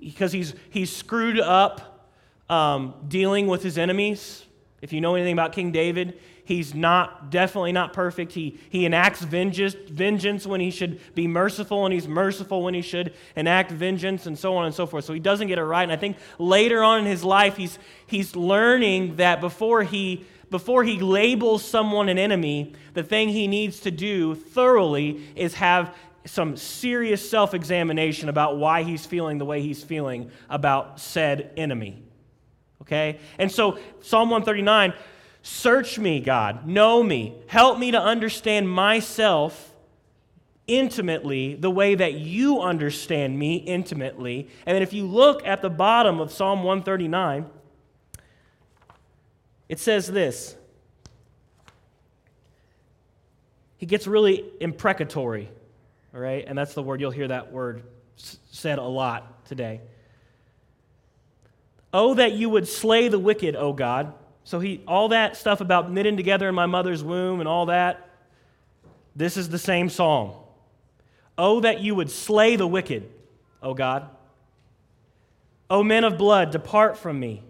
because 0.00 0.32
he's, 0.32 0.54
he's 0.70 0.94
screwed 0.94 1.40
up 1.40 2.08
um, 2.48 2.94
dealing 3.08 3.46
with 3.46 3.62
his 3.62 3.78
enemies. 3.78 4.44
If 4.82 4.92
you 4.92 5.00
know 5.00 5.14
anything 5.14 5.32
about 5.32 5.52
King 5.52 5.72
David, 5.72 6.18
he's 6.44 6.74
not 6.74 7.30
definitely 7.30 7.72
not 7.72 7.92
perfect. 7.92 8.32
He, 8.32 8.58
he 8.70 8.86
enacts 8.86 9.22
vengeance, 9.22 9.74
vengeance 9.88 10.46
when 10.46 10.60
he 10.60 10.70
should 10.70 11.00
be 11.14 11.26
merciful, 11.26 11.84
and 11.84 11.92
he's 11.92 12.06
merciful 12.06 12.62
when 12.62 12.74
he 12.74 12.82
should 12.82 13.14
enact 13.34 13.72
vengeance, 13.72 14.26
and 14.26 14.38
so 14.38 14.56
on 14.56 14.66
and 14.66 14.74
so 14.74 14.86
forth. 14.86 15.04
So 15.04 15.12
he 15.12 15.20
doesn't 15.20 15.48
get 15.48 15.58
it 15.58 15.64
right. 15.64 15.82
And 15.82 15.92
I 15.92 15.96
think 15.96 16.16
later 16.38 16.82
on 16.82 17.00
in 17.00 17.06
his 17.06 17.24
life, 17.24 17.56
he's, 17.56 17.78
he's 18.06 18.36
learning 18.36 19.16
that 19.16 19.40
before 19.40 19.82
he 19.82 20.24
before 20.50 20.84
he 20.84 21.00
labels 21.00 21.64
someone 21.64 22.08
an 22.08 22.18
enemy, 22.18 22.72
the 22.94 23.02
thing 23.02 23.28
he 23.28 23.48
needs 23.48 23.80
to 23.80 23.90
do 23.90 24.34
thoroughly 24.34 25.20
is 25.34 25.54
have 25.54 25.94
some 26.26 26.56
serious 26.56 27.28
self 27.28 27.54
examination 27.54 28.28
about 28.28 28.58
why 28.58 28.82
he's 28.82 29.06
feeling 29.06 29.38
the 29.38 29.44
way 29.44 29.62
he's 29.62 29.82
feeling 29.82 30.30
about 30.50 31.00
said 31.00 31.52
enemy. 31.56 32.02
Okay? 32.82 33.18
And 33.38 33.50
so, 33.50 33.78
Psalm 34.00 34.30
139 34.30 34.92
search 35.42 35.96
me, 35.98 36.18
God, 36.18 36.66
know 36.66 37.02
me, 37.02 37.36
help 37.46 37.78
me 37.78 37.92
to 37.92 38.00
understand 38.00 38.68
myself 38.68 39.72
intimately 40.66 41.54
the 41.54 41.70
way 41.70 41.94
that 41.94 42.14
you 42.14 42.60
understand 42.60 43.38
me 43.38 43.56
intimately. 43.56 44.48
And 44.66 44.74
then, 44.74 44.82
if 44.82 44.92
you 44.92 45.06
look 45.06 45.46
at 45.46 45.62
the 45.62 45.70
bottom 45.70 46.20
of 46.20 46.32
Psalm 46.32 46.64
139, 46.64 47.46
it 49.68 49.78
says 49.78 50.08
this. 50.08 50.56
He 53.78 53.86
gets 53.86 54.06
really 54.06 54.44
imprecatory 54.60 55.50
All 56.14 56.20
right? 56.20 56.44
And 56.46 56.56
that's 56.56 56.74
the 56.74 56.82
word, 56.82 57.00
you'll 57.00 57.10
hear 57.10 57.28
that 57.28 57.52
word 57.52 57.82
said 58.16 58.78
a 58.78 58.82
lot 58.82 59.44
today. 59.46 59.80
Oh, 61.92 62.14
that 62.14 62.32
you 62.32 62.48
would 62.50 62.68
slay 62.68 63.08
the 63.08 63.18
wicked, 63.18 63.56
O 63.56 63.72
God. 63.72 64.14
So 64.44 64.60
he 64.60 64.82
all 64.86 65.08
that 65.08 65.36
stuff 65.36 65.60
about 65.60 65.90
knitting 65.90 66.16
together 66.16 66.48
in 66.48 66.54
my 66.54 66.66
mother's 66.66 67.02
womb 67.02 67.40
and 67.40 67.48
all 67.48 67.66
that, 67.66 68.10
this 69.14 69.36
is 69.36 69.48
the 69.48 69.58
same 69.58 69.88
psalm. 69.88 70.32
Oh, 71.38 71.60
that 71.60 71.80
you 71.80 71.94
would 71.94 72.10
slay 72.10 72.56
the 72.56 72.66
wicked, 72.66 73.10
O 73.62 73.74
God. 73.74 74.08
O 75.68 75.82
men 75.82 76.04
of 76.04 76.16
blood, 76.16 76.50
depart 76.50 76.96
from 76.96 77.18
me. 77.18 77.42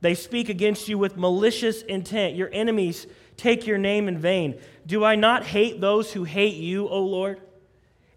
They 0.00 0.14
speak 0.14 0.48
against 0.48 0.88
you 0.88 0.98
with 0.98 1.16
malicious 1.16 1.82
intent. 1.82 2.36
Your 2.36 2.50
enemies 2.52 3.06
take 3.36 3.66
your 3.66 3.78
name 3.78 4.08
in 4.08 4.18
vain. 4.18 4.60
Do 4.86 5.04
I 5.04 5.14
not 5.14 5.44
hate 5.44 5.80
those 5.80 6.12
who 6.12 6.24
hate 6.24 6.56
you, 6.56 6.88
O 6.88 7.00
Lord? 7.00 7.40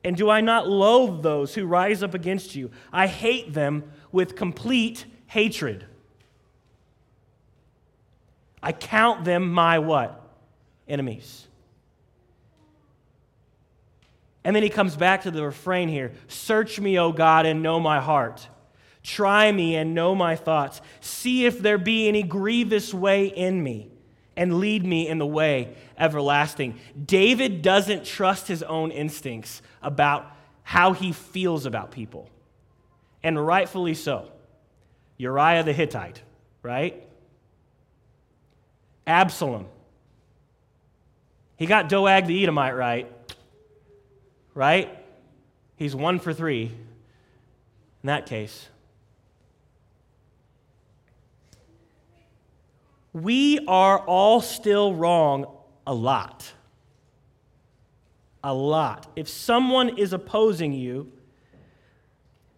And 0.04 0.16
do 0.16 0.30
I 0.30 0.42
not 0.42 0.68
loathe 0.68 1.24
those 1.24 1.54
who 1.56 1.66
rise 1.66 2.04
up 2.04 2.14
against 2.14 2.56
you? 2.56 2.72
I 2.92 3.08
hate 3.08 3.54
them 3.54 3.92
with 4.12 4.36
complete 4.36 5.06
hatred. 5.28 5.86
I 8.62 8.72
count 8.72 9.26
them 9.26 9.52
my 9.52 9.80
what? 9.80 10.22
Enemies. 10.88 11.48
And 14.44 14.56
then 14.56 14.64
he 14.64 14.70
comes 14.70 14.96
back 14.96 15.24
to 15.24 15.32
the 15.32 15.44
refrain 15.44 15.90
here 15.90 16.14
Search 16.28 16.80
me, 16.80 16.98
O 16.98 17.12
God, 17.12 17.46
and 17.46 17.62
know 17.62 17.80
my 17.80 18.00
heart. 18.00 18.48
Try 19.04 19.52
me 19.52 19.76
and 19.76 19.96
know 19.96 20.16
my 20.16 20.36
thoughts. 20.36 20.82
See 21.02 21.46
if 21.46 21.60
there 21.60 21.78
be 21.78 22.08
any 22.08 22.24
grievous 22.24 22.94
way 22.94 23.28
in 23.28 23.62
me, 23.64 23.90
and 24.36 24.60
lead 24.60 24.86
me 24.86 25.08
in 25.08 25.18
the 25.18 25.26
way 25.26 25.76
everlasting. 25.98 26.80
David 27.06 27.62
doesn't 27.62 28.06
trust 28.06 28.48
his 28.48 28.64
own 28.64 28.92
instincts 28.92 29.62
about 29.82 30.26
how 30.64 30.94
he 30.94 31.12
feels 31.12 31.66
about 31.66 31.92
people, 31.92 32.30
and 33.24 33.46
rightfully 33.46 33.94
so. 33.94 34.32
Uriah 35.18 35.64
the 35.64 35.74
Hittite, 35.74 36.22
right? 36.64 37.06
Absalom. 39.06 39.66
He 41.58 41.66
got 41.66 41.90
Doeg 41.90 42.26
the 42.26 42.42
Edomite 42.42 42.76
right, 42.76 43.12
right? 44.54 44.96
He's 45.76 45.96
one 45.96 46.20
for 46.20 46.34
three 46.34 46.72
in 48.04 48.08
that 48.08 48.26
case. 48.26 48.70
We 53.12 53.60
are 53.68 54.00
all 54.00 54.40
still 54.40 54.94
wrong 54.94 55.48
a 55.86 55.94
lot. 55.94 56.54
A 58.44 58.54
lot. 58.54 59.08
If 59.16 59.28
someone 59.28 59.98
is 59.98 60.14
opposing 60.14 60.74
you 60.74 61.12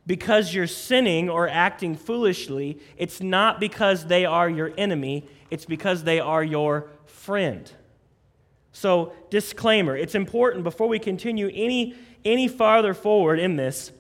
because 0.06 0.54
you're 0.54 0.68
sinning 0.68 1.30
or 1.30 1.48
acting 1.48 1.96
foolishly, 1.96 2.80
it's 2.98 3.22
not 3.22 3.60
because 3.60 4.06
they 4.06 4.26
are 4.26 4.50
your 4.50 4.72
enemy, 4.78 5.26
it's 5.50 5.66
because 5.66 6.04
they 6.04 6.20
are 6.20 6.44
your 6.44 6.90
friend. 7.06 7.72
So, 8.74 9.14
disclaimer 9.30 9.98
it's 9.98 10.16
important 10.16 10.64
before 10.64 10.88
we 10.88 11.00
continue 11.00 11.50
any, 11.54 11.96
any 12.24 12.48
farther 12.48 12.94
forward 12.94 13.40
in 13.40 13.56
this 13.56 13.92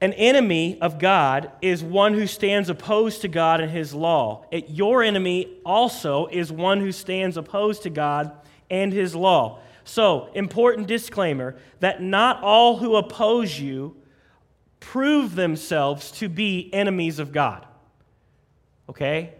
an 0.00 0.12
enemy 0.12 0.78
of 0.80 0.98
God 0.98 1.50
is 1.62 1.82
one 1.82 2.12
who 2.12 2.26
stands 2.26 2.68
opposed 2.68 3.22
to 3.22 3.28
God 3.28 3.60
and 3.60 3.70
his 3.70 3.94
law. 3.94 4.44
Your 4.52 5.02
enemy 5.02 5.48
also 5.64 6.26
is 6.26 6.52
one 6.52 6.80
who 6.80 6.92
stands 6.92 7.36
opposed 7.36 7.82
to 7.84 7.90
God 7.90 8.30
and 8.70 8.92
his 8.92 9.14
law. 9.14 9.60
So, 9.84 10.30
important 10.34 10.88
disclaimer 10.88 11.56
that 11.80 12.02
not 12.02 12.42
all 12.42 12.76
who 12.78 12.96
oppose 12.96 13.58
you 13.58 13.96
prove 14.80 15.34
themselves 15.34 16.10
to 16.12 16.28
be 16.28 16.72
enemies 16.72 17.18
of 17.18 17.32
God. 17.32 17.66
Okay? 18.88 19.34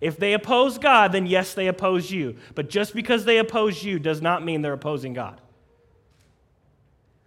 If 0.00 0.18
they 0.18 0.34
oppose 0.34 0.78
God, 0.78 1.12
then 1.12 1.26
yes, 1.26 1.54
they 1.54 1.68
oppose 1.68 2.10
you. 2.10 2.36
But 2.54 2.68
just 2.68 2.94
because 2.94 3.24
they 3.24 3.38
oppose 3.38 3.82
you 3.82 3.98
does 3.98 4.20
not 4.20 4.44
mean 4.44 4.62
they're 4.62 4.74
opposing 4.74 5.14
God. 5.14 5.40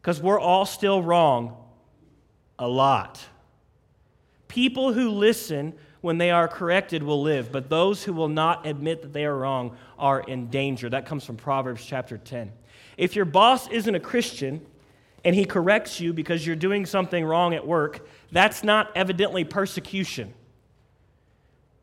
Because 0.01 0.21
we're 0.21 0.39
all 0.39 0.65
still 0.65 1.01
wrong 1.01 1.57
a 2.57 2.67
lot. 2.67 3.23
People 4.47 4.93
who 4.93 5.09
listen 5.09 5.73
when 6.01 6.17
they 6.17 6.31
are 6.31 6.47
corrected 6.47 7.03
will 7.03 7.21
live, 7.21 7.51
but 7.51 7.69
those 7.69 8.03
who 8.03 8.13
will 8.13 8.29
not 8.29 8.65
admit 8.65 9.01
that 9.01 9.13
they 9.13 9.25
are 9.25 9.37
wrong 9.37 9.75
are 9.97 10.21
in 10.21 10.49
danger. 10.49 10.89
That 10.89 11.05
comes 11.05 11.25
from 11.25 11.35
Proverbs 11.35 11.85
chapter 11.85 12.17
10. 12.17 12.51
If 12.97 13.15
your 13.15 13.25
boss 13.25 13.67
isn't 13.69 13.93
a 13.93 13.99
Christian 13.99 14.65
and 15.25 15.35
he 15.35 15.45
corrects 15.45 15.99
you 15.99 16.13
because 16.13 16.45
you're 16.45 16.55
doing 16.55 16.85
something 16.85 17.25
wrong 17.25 17.53
at 17.53 17.67
work, 17.67 18.07
that's 18.31 18.63
not 18.63 18.91
evidently 18.95 19.43
persecution. 19.43 20.33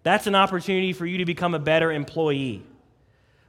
That's 0.02 0.26
an 0.26 0.34
opportunity 0.34 0.92
for 0.92 1.04
you 1.04 1.18
to 1.18 1.24
become 1.24 1.54
a 1.54 1.58
better 1.58 1.90
employee. 1.90 2.64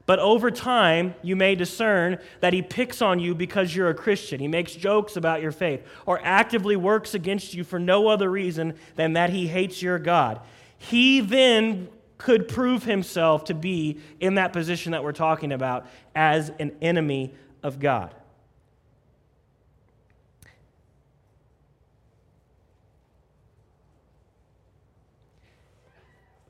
But 0.07 0.19
over 0.19 0.49
time, 0.49 1.15
you 1.21 1.35
may 1.35 1.53
discern 1.53 2.17
that 2.39 2.53
he 2.53 2.61
picks 2.61 3.01
on 3.01 3.19
you 3.19 3.35
because 3.35 3.75
you're 3.75 3.89
a 3.89 3.93
Christian. 3.93 4.39
He 4.39 4.47
makes 4.47 4.73
jokes 4.73 5.17
about 5.17 5.41
your 5.41 5.51
faith 5.51 5.85
or 6.05 6.21
actively 6.23 6.77
works 6.77 7.13
against 7.13 7.53
you 7.53 7.65
for 7.65 7.77
no 7.77 8.07
other 8.07 8.31
reason 8.31 8.75
than 8.95 9.13
that 9.13 9.31
he 9.31 9.47
hates 9.47 9.81
your 9.81 9.99
God. 9.99 10.39
He 10.77 11.19
then 11.19 11.89
could 12.17 12.47
prove 12.47 12.83
himself 12.83 13.43
to 13.45 13.53
be 13.53 13.99
in 14.21 14.35
that 14.35 14.53
position 14.53 14.93
that 14.93 15.03
we're 15.03 15.11
talking 15.11 15.51
about 15.51 15.85
as 16.15 16.53
an 16.57 16.71
enemy 16.81 17.33
of 17.61 17.77
God. 17.77 18.15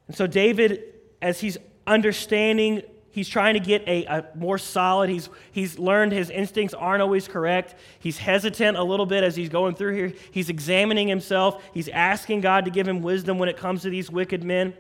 And 0.06 0.16
so, 0.16 0.28
David, 0.28 0.84
as 1.24 1.40
he's 1.40 1.58
understanding 1.88 2.84
He's 3.18 3.28
trying 3.28 3.56
to 3.56 3.60
get 3.60 3.82
a, 3.88 4.06
a, 4.06 4.26
more 4.36 4.60
solid. 4.60 5.10
He's, 5.10 5.28
he's 5.52 5.80
learned 5.80 6.12
his 6.12 6.30
instincts 6.30 6.76
aren't 6.76 7.02
always 7.02 7.28
correct. 7.28 7.74
He's 7.98 8.20
hesitant 8.20 8.78
a 8.78 8.84
little 8.84 9.08
bit 9.08 9.24
as 9.24 9.36
he's 9.36 9.50
going 9.50 9.74
through 9.74 9.96
here. 9.96 10.14
He's 10.30 10.50
examining 10.50 11.08
himself. 11.08 11.64
He's 11.74 11.90
asking 11.90 12.42
God 12.42 12.66
to 12.66 12.70
give 12.70 12.88
him 12.88 13.02
wisdom 13.02 13.40
when 13.40 13.50
it 13.50 13.58
comes 13.58 13.82
to 13.82 13.90
these 13.90 14.12
wicked 14.12 14.44
men. 14.44 14.76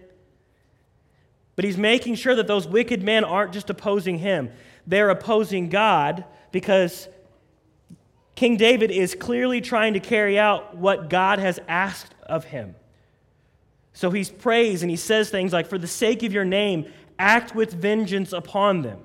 But 1.55 1.65
he's 1.65 1.79
making 1.79 2.13
sure 2.13 2.35
that 2.35 2.45
those 2.45 2.67
wicked 2.67 3.01
men 3.01 3.23
aren't 3.23 3.53
just 3.53 3.71
opposing 3.71 4.19
him, 4.19 4.51
they're 4.85 5.09
opposing 5.09 5.69
God 5.69 6.23
because 6.51 7.07
King 8.35 8.55
David 8.55 8.91
is 8.91 9.15
clearly 9.15 9.61
trying 9.61 9.95
to 9.95 9.99
carry 9.99 10.37
out 10.37 10.77
what 10.77 11.09
God 11.09 11.39
has 11.39 11.59
asked 11.67 12.13
of 12.21 12.43
him. 12.43 12.75
So 13.93 14.11
he 14.11 14.23
prays 14.25 14.83
and 14.83 14.91
he 14.91 14.95
says 14.95 15.31
things 15.31 15.51
like, 15.51 15.65
For 15.65 15.79
the 15.79 15.87
sake 15.87 16.21
of 16.21 16.31
your 16.33 16.45
name, 16.45 16.85
act 17.19 17.55
with 17.55 17.73
vengeance 17.73 18.33
upon 18.33 18.81
them. 18.81 18.99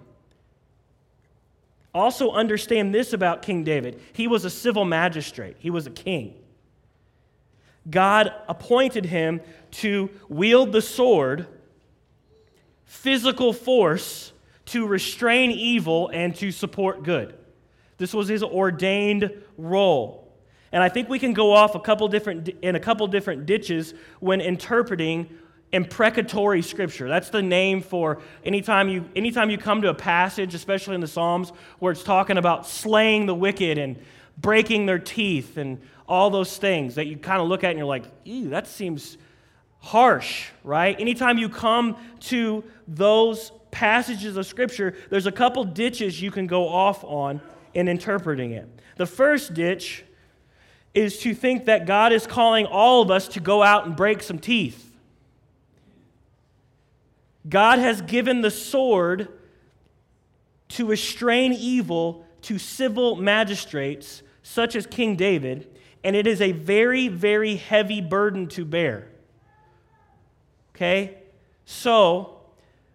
Also, 1.95 2.31
understand 2.31 2.95
this 2.95 3.13
about 3.13 3.43
King 3.43 3.65
David 3.65 4.01
he 4.13 4.27
was 4.27 4.45
a 4.45 4.51
civil 4.51 4.85
magistrate, 4.85 5.57
he 5.59 5.71
was 5.71 5.87
a 5.87 5.91
king. 5.91 6.35
God 7.91 8.33
appointed 8.49 9.05
him 9.05 9.41
to 9.73 10.09
wield 10.29 10.73
the 10.73 10.83
sword, 10.83 11.47
physical 12.85 13.53
force, 13.53 14.33
to 14.67 14.87
restrain 14.87 15.51
evil 15.51 16.09
and 16.13 16.35
to 16.37 16.53
support 16.53 17.03
good. 17.03 17.35
This 17.99 18.15
was 18.15 18.29
his 18.29 18.43
ordained 18.43 19.33
role. 19.59 20.33
And 20.71 20.83
I 20.83 20.89
think 20.89 21.09
we 21.09 21.19
can 21.19 21.35
go 21.35 21.53
off 21.53 21.75
a 21.75 21.81
couple 21.81 22.09
different 22.09 22.49
in 22.63 22.77
a 22.77 22.81
couple 22.81 23.07
different 23.07 23.45
ditches 23.45 23.93
when 24.21 24.41
interpreting 24.41 25.29
imprecatory 25.73 26.63
scripture. 26.63 27.09
That's 27.09 27.31
the 27.31 27.43
name 27.43 27.81
for 27.81 28.21
anytime 28.45 28.89
you, 28.89 29.09
anytime 29.17 29.51
you 29.51 29.59
come 29.59 29.83
to 29.83 29.89
a 29.89 29.95
passage, 29.95 30.55
especially 30.55 30.95
in 30.95 31.01
the 31.01 31.07
Psalms, 31.07 31.51
where 31.79 31.93
it's 31.93 32.05
talking 32.05 32.37
about 32.37 32.67
slaying 32.67 33.27
the 33.27 33.35
wicked 33.35 33.79
and 33.79 33.97
breaking 34.39 34.87
their 34.87 34.99
teeth 34.99 35.57
and 35.57 35.81
all 36.07 36.31
those 36.31 36.59
things 36.59 36.97
that 36.97 37.07
you 37.07 37.17
kind 37.17 37.41
of 37.41 37.49
look 37.49 37.65
at 37.65 37.71
and 37.71 37.79
you're 37.79 37.87
like, 37.87 38.05
ew, 38.25 38.51
that 38.51 38.67
seems 38.67 39.17
harsh, 39.79 40.49
right? 40.63 40.99
Anytime 41.01 41.39
you 41.39 41.49
come 41.49 41.97
to 42.21 42.63
those 42.87 43.51
passages 43.71 44.37
of 44.37 44.47
scripture, 44.47 44.95
there's 45.11 45.27
a 45.27 45.33
couple 45.33 45.65
ditches 45.65 46.21
you 46.21 46.31
can 46.31 46.47
go 46.47 46.69
off 46.69 47.03
on 47.05 47.41
in 47.73 47.89
interpreting 47.89 48.53
it. 48.53 48.69
The 48.97 49.07
first 49.07 49.55
ditch 49.55 50.05
is 50.95 51.19
to 51.21 51.35
think 51.35 51.65
that 51.65 51.87
God 51.87 52.13
is 52.13 52.27
calling 52.27 52.67
all 52.67 53.01
of 53.01 53.11
us 53.11 53.29
to 53.29 53.41
go 53.41 53.63
out 53.63 53.87
and 53.87 53.97
break 53.97 54.23
some 54.23 54.39
teeth. 54.39 54.92
God 57.49 57.79
has 57.79 58.01
given 58.03 58.41
the 58.41 58.51
sword 58.51 59.29
to 60.69 60.87
restrain 60.87 61.53
evil 61.53 62.25
to 62.43 62.59
civil 62.59 63.17
magistrates, 63.17 64.23
such 64.43 64.75
as 64.75 64.87
King 64.87 65.17
David, 65.17 65.69
and 66.05 66.17
it 66.17 66.27
is 66.27 66.41
a 66.41 66.53
very, 66.53 67.09
very 67.09 67.57
heavy 67.57 68.01
burden 68.01 68.49
to 68.49 68.65
bear. 68.65 69.09
Okay? 70.75 71.19
So, 71.65 72.41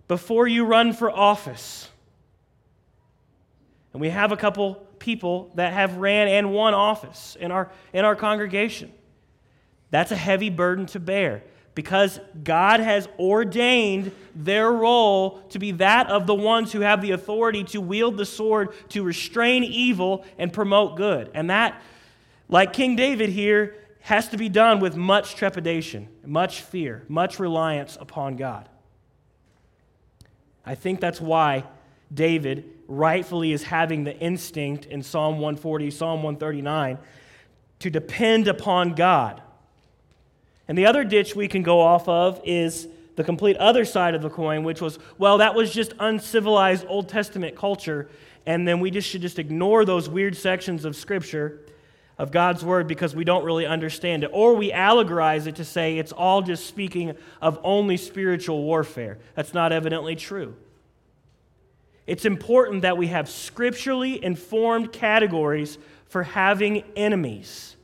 before 0.08 0.48
you 0.48 0.66
run 0.66 0.94
for 0.94 1.12
office, 1.12 1.90
And 3.94 4.02
we 4.02 4.10
have 4.10 4.32
a 4.32 4.38
couple 4.38 4.76
people 5.00 5.52
that 5.56 5.74
have 5.74 5.98
ran 5.98 6.28
and 6.28 6.54
won 6.54 6.76
office 6.76 7.36
in 7.40 7.52
our, 7.52 7.72
in 7.94 8.06
our 8.06 8.16
congregation. 8.16 8.92
That's 9.90 10.12
a 10.12 10.16
heavy 10.16 10.52
burden 10.52 10.86
to 10.88 11.00
bear 11.00 11.44
because 11.78 12.20
God 12.44 12.80
has 12.80 13.08
ordained 13.20 14.12
their 14.34 14.72
role 14.72 15.44
to 15.50 15.60
be 15.60 15.74
that 15.74 16.08
of 16.08 16.26
the 16.26 16.34
ones 16.34 16.74
who 16.74 16.80
have 16.80 17.04
the 17.04 17.12
authority 17.12 17.64
to 17.66 17.80
wield 17.80 18.18
the 18.18 18.26
sword 18.26 18.74
to 18.90 19.04
restrain 19.04 19.64
evil 19.64 20.26
and 20.40 20.52
promote 20.52 20.98
good. 20.98 21.30
And 21.36 21.52
that, 21.52 21.80
like 22.50 22.74
King 22.74 22.96
David 22.96 23.30
here, 23.30 23.76
has 24.00 24.28
to 24.30 24.38
be 24.38 24.50
done 24.50 24.80
with 24.80 24.96
much 24.96 25.36
trepidation, 25.36 26.08
much 26.26 26.62
fear, 26.62 27.04
much 27.08 27.38
reliance 27.38 27.96
upon 28.02 28.38
God. 28.38 28.68
I 30.66 30.74
think 30.74 31.00
that's 31.00 31.22
why 31.22 31.64
David 32.12 32.66
rightfully 32.88 33.52
is 33.52 33.62
having 33.62 34.04
the 34.04 34.18
instinct 34.18 34.88
in 34.88 35.04
Psalm 35.04 35.36
140, 35.36 35.92
Psalm 35.92 36.24
139 36.24 36.98
to 37.78 37.92
depend 37.92 38.48
upon 38.48 38.96
God 38.96 39.44
and 40.68 40.78
the 40.78 40.86
other 40.86 41.04
ditch 41.04 41.36
we 41.36 41.48
can 41.48 41.64
go 41.64 41.82
off 41.82 42.08
of 42.08 42.42
is 42.44 42.88
the 43.16 43.24
complete 43.24 43.58
other 43.58 43.86
side 43.86 44.16
of 44.16 44.22
the 44.22 44.30
coin, 44.30 44.64
which 44.64 44.82
was, 44.82 45.00
well, 45.18 45.40
that 45.40 45.56
was 45.56 45.74
just 45.74 45.94
uncivilized 46.00 46.86
Old 46.88 47.10
Testament 47.10 47.56
culture, 47.56 48.10
and 48.46 48.68
then 48.68 48.80
we 48.80 48.92
just 48.92 49.10
should 49.10 49.22
just 49.22 49.40
ignore 49.40 49.86
those 49.86 50.08
weird 50.08 50.38
sections 50.38 50.86
of 50.86 50.96
Scripture, 50.96 51.62
of 52.18 52.32
God's 52.32 52.64
Word, 52.64 52.88
because 52.88 53.16
we 53.16 53.24
don't 53.24 53.44
really 53.44 53.66
understand 53.66 54.24
it. 54.24 54.30
Or 54.34 54.56
we 54.56 54.72
allegorize 54.72 55.48
it 55.48 55.56
to 55.56 55.66
say 55.66 55.98
it's 55.98 56.12
all 56.12 56.42
just 56.42 56.68
speaking 56.68 57.16
of 57.42 57.60
only 57.64 57.98
spiritual 57.98 58.64
warfare. 58.64 59.18
That's 59.36 59.54
not 59.54 59.72
evidently 59.72 60.16
true. 60.16 60.56
It's 62.06 62.24
important 62.24 62.84
that 62.84 62.98
we 62.98 63.08
have 63.08 63.30
scripturally 63.30 64.24
informed 64.24 64.94
categories 64.94 65.78
for 66.08 66.24
having 66.24 66.84
enemies. 66.96 67.77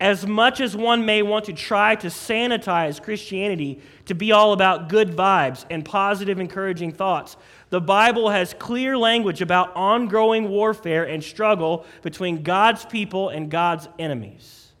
As 0.00 0.26
much 0.26 0.60
as 0.60 0.74
one 0.74 1.04
may 1.04 1.20
want 1.20 1.44
to 1.44 1.52
try 1.52 1.94
to 1.96 2.06
sanitize 2.06 3.02
Christianity 3.02 3.82
to 4.06 4.14
be 4.14 4.32
all 4.32 4.54
about 4.54 4.88
good 4.88 5.10
vibes 5.10 5.66
and 5.68 5.84
positive, 5.84 6.40
encouraging 6.40 6.92
thoughts, 6.92 7.36
the 7.68 7.82
Bible 7.82 8.30
has 8.30 8.54
clear 8.54 8.96
language 8.96 9.42
about 9.42 9.76
ongoing 9.76 10.48
warfare 10.48 11.04
and 11.04 11.22
struggle 11.22 11.84
between 12.00 12.42
God's 12.42 12.86
people 12.86 13.28
and 13.28 13.50
God's 13.50 13.88
enemies. 13.98 14.72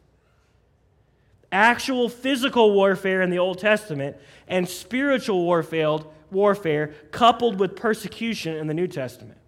Actual 1.52 2.08
physical 2.08 2.72
warfare 2.72 3.20
in 3.20 3.28
the 3.28 3.38
Old 3.38 3.58
Testament 3.58 4.16
and 4.48 4.66
spiritual 4.66 5.44
warfare, 5.44 6.94
coupled 7.10 7.60
with 7.60 7.76
persecution 7.76 8.56
in 8.56 8.68
the 8.68 8.74
New 8.74 8.86
Testament. 8.86 9.38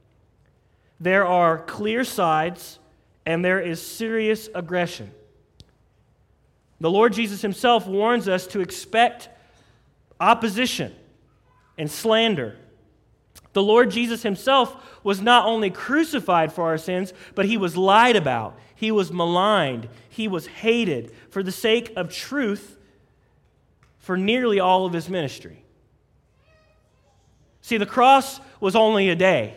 There 1.01 1.27
are 1.27 1.59
clear 1.59 2.05
sides 2.05 2.79
and 3.25 3.43
there 3.43 3.61
is 3.61 3.81
serious 3.81 4.51
aggression. 4.55 5.11
The 6.83 6.91
Lord 6.91 7.13
Jesus 7.13 7.43
himself 7.43 7.87
warns 7.87 8.27
us 8.27 8.45
to 8.49 8.61
expect 8.61 9.29
opposition 10.19 10.93
and 11.79 11.89
slander. 11.89 12.57
The 13.53 13.63
Lord 13.63 13.93
Jesus 13.93 14.25
himself 14.25 14.99
was 15.05 15.21
not 15.21 15.47
only 15.47 15.71
crucified 15.71 16.53
for 16.53 16.65
our 16.65 16.79
sins, 16.79 17.13
but 17.37 17.47
he 17.47 17.57
was 17.57 17.77
lied 17.77 18.17
about, 18.17 18.59
he 18.75 18.91
was 18.91 19.13
maligned, 19.13 19.89
he 20.09 20.27
was 20.27 20.49
hated 20.49 21.13
for 21.31 21.45
the 21.45 21.53
sake 21.53 21.93
of 21.95 22.13
truth 22.13 22.77
for 24.01 24.17
nearly 24.17 24.59
all 24.59 24.85
of 24.85 24.93
his 24.93 25.09
ministry. 25.09 25.65
See, 27.61 27.77
the 27.77 27.87
cross 27.87 28.41
was 28.59 28.75
only 28.75 29.09
a 29.09 29.15
day. 29.15 29.57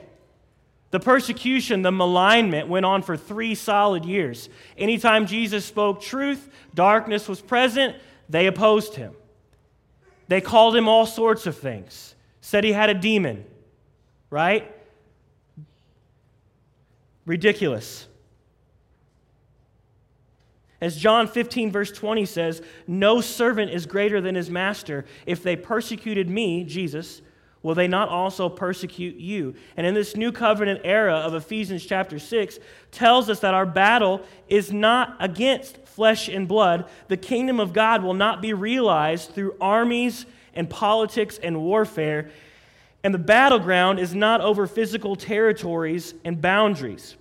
The 0.96 1.00
persecution, 1.02 1.82
the 1.82 1.92
malignment 1.92 2.70
went 2.70 2.86
on 2.86 3.02
for 3.02 3.18
three 3.18 3.54
solid 3.54 4.06
years. 4.06 4.48
Anytime 4.78 5.28
Jesus 5.28 5.66
spoke 5.66 6.00
truth, 6.00 6.50
darkness 6.74 7.28
was 7.28 7.42
present, 7.42 7.98
they 8.30 8.48
opposed 8.48 8.96
him. 8.96 9.14
They 10.30 10.40
called 10.40 10.74
him 10.74 10.88
all 10.88 11.06
sorts 11.06 11.48
of 11.48 11.58
things, 11.58 12.16
said 12.40 12.64
he 12.64 12.72
had 12.72 12.90
a 12.90 12.94
demon, 12.94 13.44
right? 14.30 14.74
Ridiculous. 17.26 18.08
As 20.80 20.96
John 20.96 21.28
15, 21.28 21.74
verse 21.74 21.92
20 21.92 22.26
says, 22.26 22.62
No 22.88 23.20
servant 23.20 23.70
is 23.70 23.86
greater 23.86 24.22
than 24.22 24.36
his 24.36 24.50
master. 24.50 25.04
If 25.26 25.44
they 25.44 25.58
persecuted 25.58 26.30
me, 26.30 26.64
Jesus, 26.64 27.22
will 27.66 27.74
they 27.74 27.88
not 27.88 28.10
also 28.10 28.48
persecute 28.48 29.16
you? 29.16 29.56
And 29.76 29.88
in 29.88 29.96
this 29.96 30.16
new 30.16 30.32
covenant 30.32 30.82
era 30.84 31.16
of 31.16 31.34
Ephesians 31.34 31.84
chapter 31.84 32.20
6 32.20 32.60
tells 32.92 33.28
us 33.28 33.40
that 33.40 33.56
our 33.56 33.66
battle 33.66 34.22
is 34.48 34.72
not 34.72 35.18
against 35.20 35.80
flesh 35.88 36.30
and 36.30 36.48
blood. 36.48 36.88
The 37.08 37.18
kingdom 37.18 37.60
of 37.60 37.74
God 37.74 38.04
will 38.04 38.14
not 38.14 38.40
be 38.40 38.54
realized 38.54 39.32
through 39.32 39.56
armies 39.60 40.28
and 40.54 40.70
politics 40.70 41.40
and 41.42 41.60
warfare. 41.60 42.30
And 43.04 43.12
the 43.16 43.18
battleground 43.18 44.00
is 44.00 44.14
not 44.14 44.42
over 44.42 44.68
physical 44.68 45.16
territories 45.16 46.14
and 46.24 46.40
boundaries. 46.40 47.16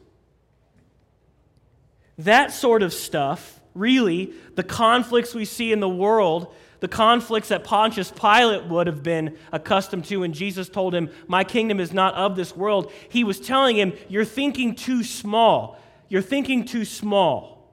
That 2.19 2.53
sort 2.53 2.83
of 2.83 2.93
stuff, 2.93 3.61
really, 3.73 4.35
the 4.57 4.63
conflicts 4.63 5.35
we 5.35 5.47
see 5.47 5.73
in 5.73 5.81
the 5.81 5.89
world 5.89 6.55
the 6.85 6.89
conflicts 6.89 7.49
that 7.49 7.65
Pontius 7.65 8.11
Pilate 8.11 8.67
would 8.67 8.87
have 8.89 9.03
been 9.03 9.39
accustomed 9.53 10.05
to 10.05 10.19
when 10.19 10.35
Jesus 10.35 10.69
told 10.69 10.95
him, 10.95 11.09
My 11.27 11.43
kingdom 11.43 11.81
is 11.81 11.95
not 11.95 12.13
of 12.13 12.37
this 12.37 12.55
world. 12.55 12.93
He 13.09 13.25
was 13.25 13.41
telling 13.41 13.79
him, 13.79 13.95
You're 14.07 14.27
thinking 14.27 14.75
too 14.75 15.03
small. 15.03 15.79
You're 16.11 16.21
thinking 16.21 16.67
too 16.67 16.85
small 16.85 17.73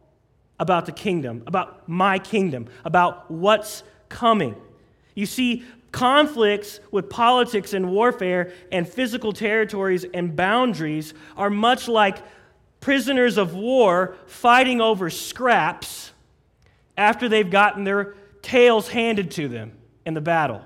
about 0.61 0.85
the 0.85 0.93
kingdom, 0.93 1.43
about 1.45 1.89
my 1.89 2.19
kingdom, 2.19 2.69
about 2.85 3.29
what's 3.29 3.83
coming. 4.07 4.55
You 5.13 5.25
see, 5.25 5.65
conflicts 5.91 6.79
with 6.89 7.09
politics 7.09 7.73
and 7.73 7.91
warfare 7.91 8.53
and 8.71 8.87
physical 8.87 9.33
territories 9.33 10.05
and 10.13 10.37
boundaries 10.37 11.13
are 11.35 11.49
much 11.49 11.89
like 11.89 12.19
prisoners 12.79 13.37
of 13.37 13.55
war 13.55 14.15
fighting 14.25 14.79
over 14.79 15.09
scraps 15.09 16.13
after 16.95 17.27
they've 17.27 17.51
gotten 17.51 17.83
their 17.83 18.15
tails 18.41 18.87
handed 18.87 19.31
to 19.31 19.47
them 19.47 19.73
in 20.05 20.13
the 20.13 20.21
battle. 20.21 20.65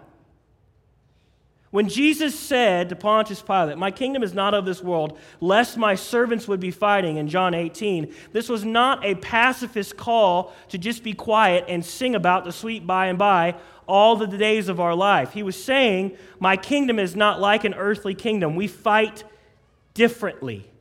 When 1.75 1.89
Jesus 1.89 2.39
said 2.39 2.87
to 2.87 2.95
Pontius 2.95 3.41
Pilate, 3.41 3.77
My 3.77 3.91
kingdom 3.91 4.23
is 4.23 4.33
not 4.33 4.53
of 4.53 4.63
this 4.63 4.81
world, 4.81 5.19
lest 5.41 5.75
my 5.75 5.95
servants 5.95 6.47
would 6.47 6.61
be 6.61 6.71
fighting, 6.71 7.17
in 7.17 7.27
John 7.27 7.53
18, 7.53 8.13
this 8.31 8.47
was 8.47 8.63
not 8.63 9.03
a 9.03 9.15
pacifist 9.15 9.97
call 9.97 10.53
to 10.69 10.77
just 10.77 11.03
be 11.03 11.11
quiet 11.11 11.65
and 11.67 11.83
sing 11.83 12.15
about 12.15 12.45
the 12.45 12.53
sweet 12.53 12.87
by 12.87 13.07
and 13.07 13.19
by 13.19 13.55
all 13.87 14.15
the 14.15 14.25
days 14.25 14.69
of 14.69 14.79
our 14.79 14.95
life. 14.95 15.33
He 15.33 15.43
was 15.43 15.61
saying, 15.61 16.17
My 16.39 16.55
kingdom 16.55 16.97
is 16.97 17.13
not 17.13 17.41
like 17.41 17.65
an 17.65 17.73
earthly 17.73 18.15
kingdom. 18.15 18.55
We 18.55 18.67
fight 18.67 19.25
differently. 19.93 20.71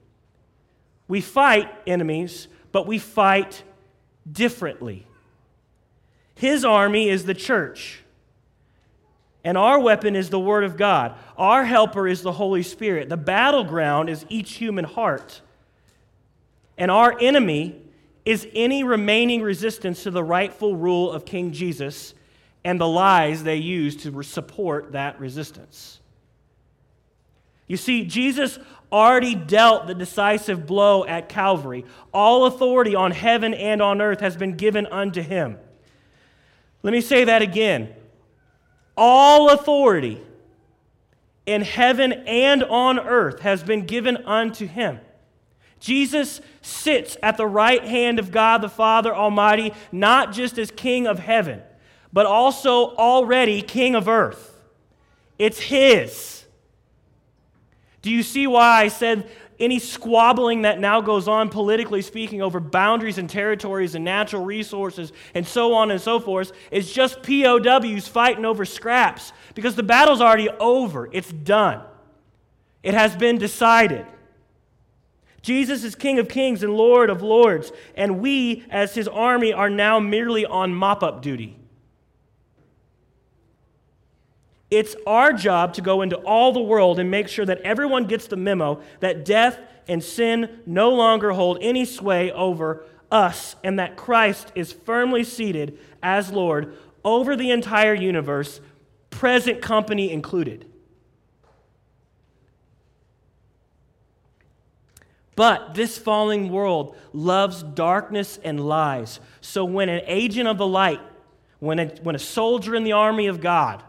We 1.09 1.21
fight 1.21 1.73
enemies, 1.89 2.47
but 2.71 2.87
we 2.87 2.99
fight 3.01 3.65
differently. 4.31 5.09
His 6.35 6.65
army 6.65 7.09
is 7.09 7.25
the 7.25 7.35
church. 7.35 8.01
And 9.45 9.59
our 9.59 9.79
weapon 9.79 10.17
is 10.17 10.31
the 10.31 10.41
Word 10.41 10.65
of 10.65 10.77
God. 10.77 11.15
Our 11.37 11.65
helper 11.65 12.09
is 12.09 12.23
the 12.23 12.33
Holy 12.33 12.63
Spirit. 12.63 13.09
The 13.09 13.17
battleground 13.17 14.09
is 14.09 14.25
each 14.29 14.55
human 14.55 14.85
heart. 14.85 15.43
And 16.79 16.91
our 16.91 17.17
enemy 17.21 17.81
is 18.25 18.49
any 18.55 18.83
remaining 18.83 19.43
resistance 19.43 20.03
to 20.05 20.11
the 20.11 20.25
rightful 20.25 20.77
rule 20.77 21.13
of 21.13 21.27
King 21.27 21.53
Jesus 21.53 22.15
and 22.65 22.81
the 22.81 22.89
lies 22.89 23.45
they 23.45 23.57
use 23.57 23.97
to 23.97 24.23
support 24.23 24.93
that 24.93 25.21
resistance. 25.21 26.01
You 27.67 27.77
see, 27.77 28.05
Jesus 28.05 28.59
already 28.91 29.35
dealt 29.35 29.87
the 29.87 29.95
decisive 29.95 30.67
blow 30.67 31.05
at 31.05 31.29
Calvary. 31.29 31.85
All 32.13 32.47
authority 32.47 32.95
on 32.95 33.11
heaven 33.11 33.53
and 33.53 33.83
on 33.83 34.01
earth 34.01 34.21
has 34.21 34.37
been 34.37 34.57
given 34.57 34.87
unto 34.87 35.21
him. 35.21 35.59
Let 36.85 36.93
me 36.93 37.01
say 37.01 37.25
that 37.25 37.43
again. 37.43 37.93
All 38.97 39.51
authority 39.51 40.21
in 41.47 41.63
heaven 41.63 42.13
and 42.13 42.63
on 42.63 43.01
earth 43.01 43.41
has 43.41 43.63
been 43.63 43.87
given 43.87 44.19
unto 44.19 44.67
him. 44.67 45.01
Jesus 45.81 46.41
sits 46.61 47.17
at 47.23 47.37
the 47.37 47.47
right 47.47 47.83
hand 47.83 48.19
of 48.19 48.31
God 48.31 48.61
the 48.61 48.69
Father 48.69 49.15
Almighty, 49.15 49.73
not 49.93 50.33
just 50.33 50.59
as 50.59 50.71
King 50.71 51.07
of 51.07 51.19
heaven, 51.19 51.63
but 52.13 52.27
also 52.27 52.95
already 52.97 53.63
King 53.63 53.95
of 53.95 54.07
earth. 54.07 54.63
It's 55.39 55.59
His. 55.59 56.45
Do 58.03 58.11
you 58.11 58.23
see 58.23 58.47
why 58.47 58.83
I 58.83 58.89
said 58.89 59.31
any 59.59 59.79
squabbling 59.79 60.63
that 60.63 60.81
now 60.81 61.01
goes 61.01 61.29
on, 61.29 61.49
politically 61.49 62.03
speaking, 62.03 62.43
over 62.43 62.61
boundaries 62.61 63.19
and 63.19 63.29
territories 63.31 63.95
and 63.95 64.05
natural 64.05 64.45
resources 64.45 65.13
and 65.35 65.47
so 65.47 65.75
on 65.75 65.91
and 65.91 66.01
so 66.01 66.19
forth, 66.19 66.53
is 66.71 66.93
just 66.93 67.23
POWs 67.23 68.09
fighting 68.09 68.45
over 68.45 68.65
scraps 68.65 69.33
because 69.55 69.77
the 69.77 69.83
battle's 69.83 70.21
already 70.21 70.49
over. 70.49 71.09
It's 71.13 71.33
done, 71.33 71.83
it 72.83 72.95
has 72.95 73.15
been 73.17 73.39
decided. 73.39 74.07
Jesus 75.43 75.85
is 75.85 75.95
King 75.95 76.19
of 76.19 76.27
kings 76.27 76.63
and 76.63 76.73
Lord 76.75 77.11
of 77.11 77.21
lords, 77.21 77.71
and 77.95 78.21
we, 78.21 78.65
as 78.71 78.95
his 78.95 79.07
army, 79.07 79.53
are 79.53 79.69
now 79.69 80.01
merely 80.01 80.47
on 80.47 80.75
mop 80.75 81.03
up 81.03 81.21
duty. 81.21 81.59
It's 84.71 84.97
our 85.07 85.33
job 85.33 85.75
to 85.75 85.83
go 85.83 86.03
into 86.03 86.17
all 86.17 86.53
the 86.53 86.61
world 86.61 86.99
and 86.99 87.11
make 87.11 87.29
sure 87.29 87.47
that 87.47 87.61
everyone 87.61 88.07
gets 88.07 88.27
the 88.27 88.37
memo 88.37 88.81
that 89.01 89.25
death 89.25 89.59
and 89.87 90.03
sin 90.03 90.61
no 90.67 90.91
longer 90.91 91.33
hold 91.33 91.59
any 91.61 91.85
sway 91.85 92.33
over 92.33 92.85
us, 93.11 93.55
and 93.63 93.79
that 93.79 93.97
Christ 93.97 94.51
is 94.55 94.73
firmly 94.73 95.23
seated 95.23 95.79
as 96.03 96.33
Lord 96.33 96.77
over 97.05 97.37
the 97.37 97.51
entire 97.51 97.95
universe, 97.95 98.61
present 99.11 99.63
company 99.63 100.11
included. 100.11 100.67
But 105.37 105.75
this 105.75 105.99
falling 105.99 106.51
world 106.51 106.97
loves 107.13 107.63
darkness 107.63 108.39
and 108.43 108.67
lies. 108.67 109.21
So 109.41 109.65
when 109.65 109.89
an 109.89 110.03
agent 110.07 110.49
of 110.49 110.59
the 110.59 110.67
light, 110.67 111.01
when 111.59 111.79
a, 111.79 111.87
when 112.03 112.15
a 112.15 112.21
soldier 112.21 112.75
in 112.75 112.85
the 112.85 112.93
army 112.93 113.27
of 113.27 113.41
God, 113.41 113.83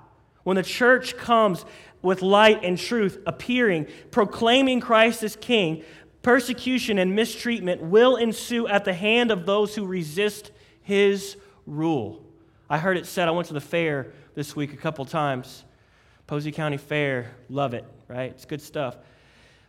when 0.46 0.56
the 0.56 0.64
church 0.64 1.18
comes 1.18 1.66
with 2.04 2.22
light 2.22 2.64
and 2.64 2.78
truth 2.78 3.18
appearing, 3.26 3.88
proclaiming 4.12 4.80
Christ 4.80 5.24
as 5.24 5.36
king, 5.36 5.84
persecution 6.22 7.00
and 7.00 7.16
mistreatment 7.16 7.82
will 7.82 8.16
ensue 8.16 8.68
at 8.68 8.86
the 8.86 8.94
hand 8.94 9.32
of 9.32 9.48
those 9.48 9.76
who 9.76 9.88
resist 9.88 10.52
his 10.84 11.36
rule. 11.66 12.24
I 12.70 12.78
heard 12.78 12.96
it 12.96 13.08
said, 13.08 13.28
I 13.28 13.32
went 13.32 13.48
to 13.48 13.56
the 13.56 13.60
fair 13.60 14.14
this 14.36 14.56
week 14.56 14.72
a 14.72 14.78
couple 14.78 15.04
times. 15.06 15.66
Posey 16.28 16.52
County 16.52 16.78
Fair, 16.78 17.32
love 17.50 17.74
it, 17.74 17.86
right? 18.08 18.30
It's 18.30 18.46
good 18.46 18.62
stuff. 18.62 18.96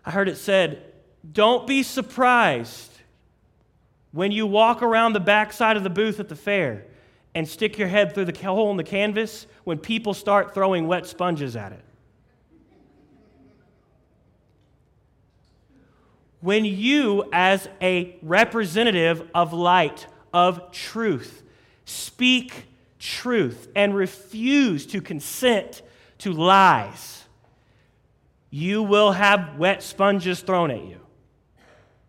I 0.04 0.10
heard 0.10 0.28
it 0.28 0.36
said, 0.36 0.92
don't 1.32 1.66
be 1.66 1.82
surprised 1.82 2.92
when 4.12 4.30
you 4.30 4.46
walk 4.46 4.82
around 4.82 5.14
the 5.14 5.20
backside 5.20 5.78
of 5.78 5.84
the 5.84 5.90
booth 5.90 6.20
at 6.20 6.28
the 6.28 6.36
fair 6.36 6.84
and 7.36 7.46
stick 7.46 7.76
your 7.76 7.86
head 7.86 8.14
through 8.14 8.24
the 8.24 8.32
hole 8.42 8.70
in 8.70 8.78
the 8.78 8.82
canvas 8.82 9.46
when 9.64 9.76
people 9.76 10.14
start 10.14 10.54
throwing 10.54 10.88
wet 10.88 11.06
sponges 11.06 11.54
at 11.54 11.70
it. 11.70 11.84
When 16.40 16.64
you, 16.64 17.28
as 17.34 17.68
a 17.82 18.16
representative 18.22 19.28
of 19.34 19.52
light, 19.52 20.06
of 20.32 20.72
truth, 20.72 21.42
speak 21.84 22.64
truth 22.98 23.68
and 23.76 23.94
refuse 23.94 24.86
to 24.86 25.02
consent 25.02 25.82
to 26.20 26.32
lies, 26.32 27.24
you 28.48 28.82
will 28.82 29.12
have 29.12 29.58
wet 29.58 29.82
sponges 29.82 30.40
thrown 30.40 30.70
at 30.70 30.82
you. 30.86 31.05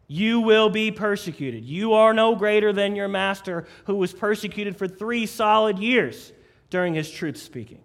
You 0.08 0.40
will 0.40 0.70
be 0.70 0.92
persecuted. 0.92 1.66
You 1.66 1.94
are 1.94 2.14
no 2.14 2.36
greater 2.36 2.72
than 2.72 2.96
your 2.96 3.10
master 3.10 3.68
who 3.86 3.96
was 3.96 4.14
persecuted 4.14 4.78
for 4.78 4.88
three 4.88 5.26
solid 5.26 5.80
years 5.80 6.32
during 6.70 6.94
his 6.94 7.12
truth 7.12 7.38
speaking. 7.38 7.82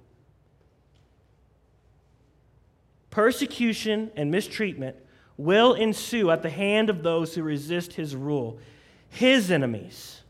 Persecution 3.10 4.10
and 4.16 4.30
mistreatment 4.30 4.96
will 5.36 5.74
ensue 5.74 6.30
at 6.30 6.42
the 6.42 6.50
hand 6.50 6.88
of 6.88 7.02
those 7.02 7.34
who 7.34 7.42
resist 7.42 7.94
his 7.94 8.14
rule, 8.14 8.58
his 9.10 9.50
enemies, 9.50 10.22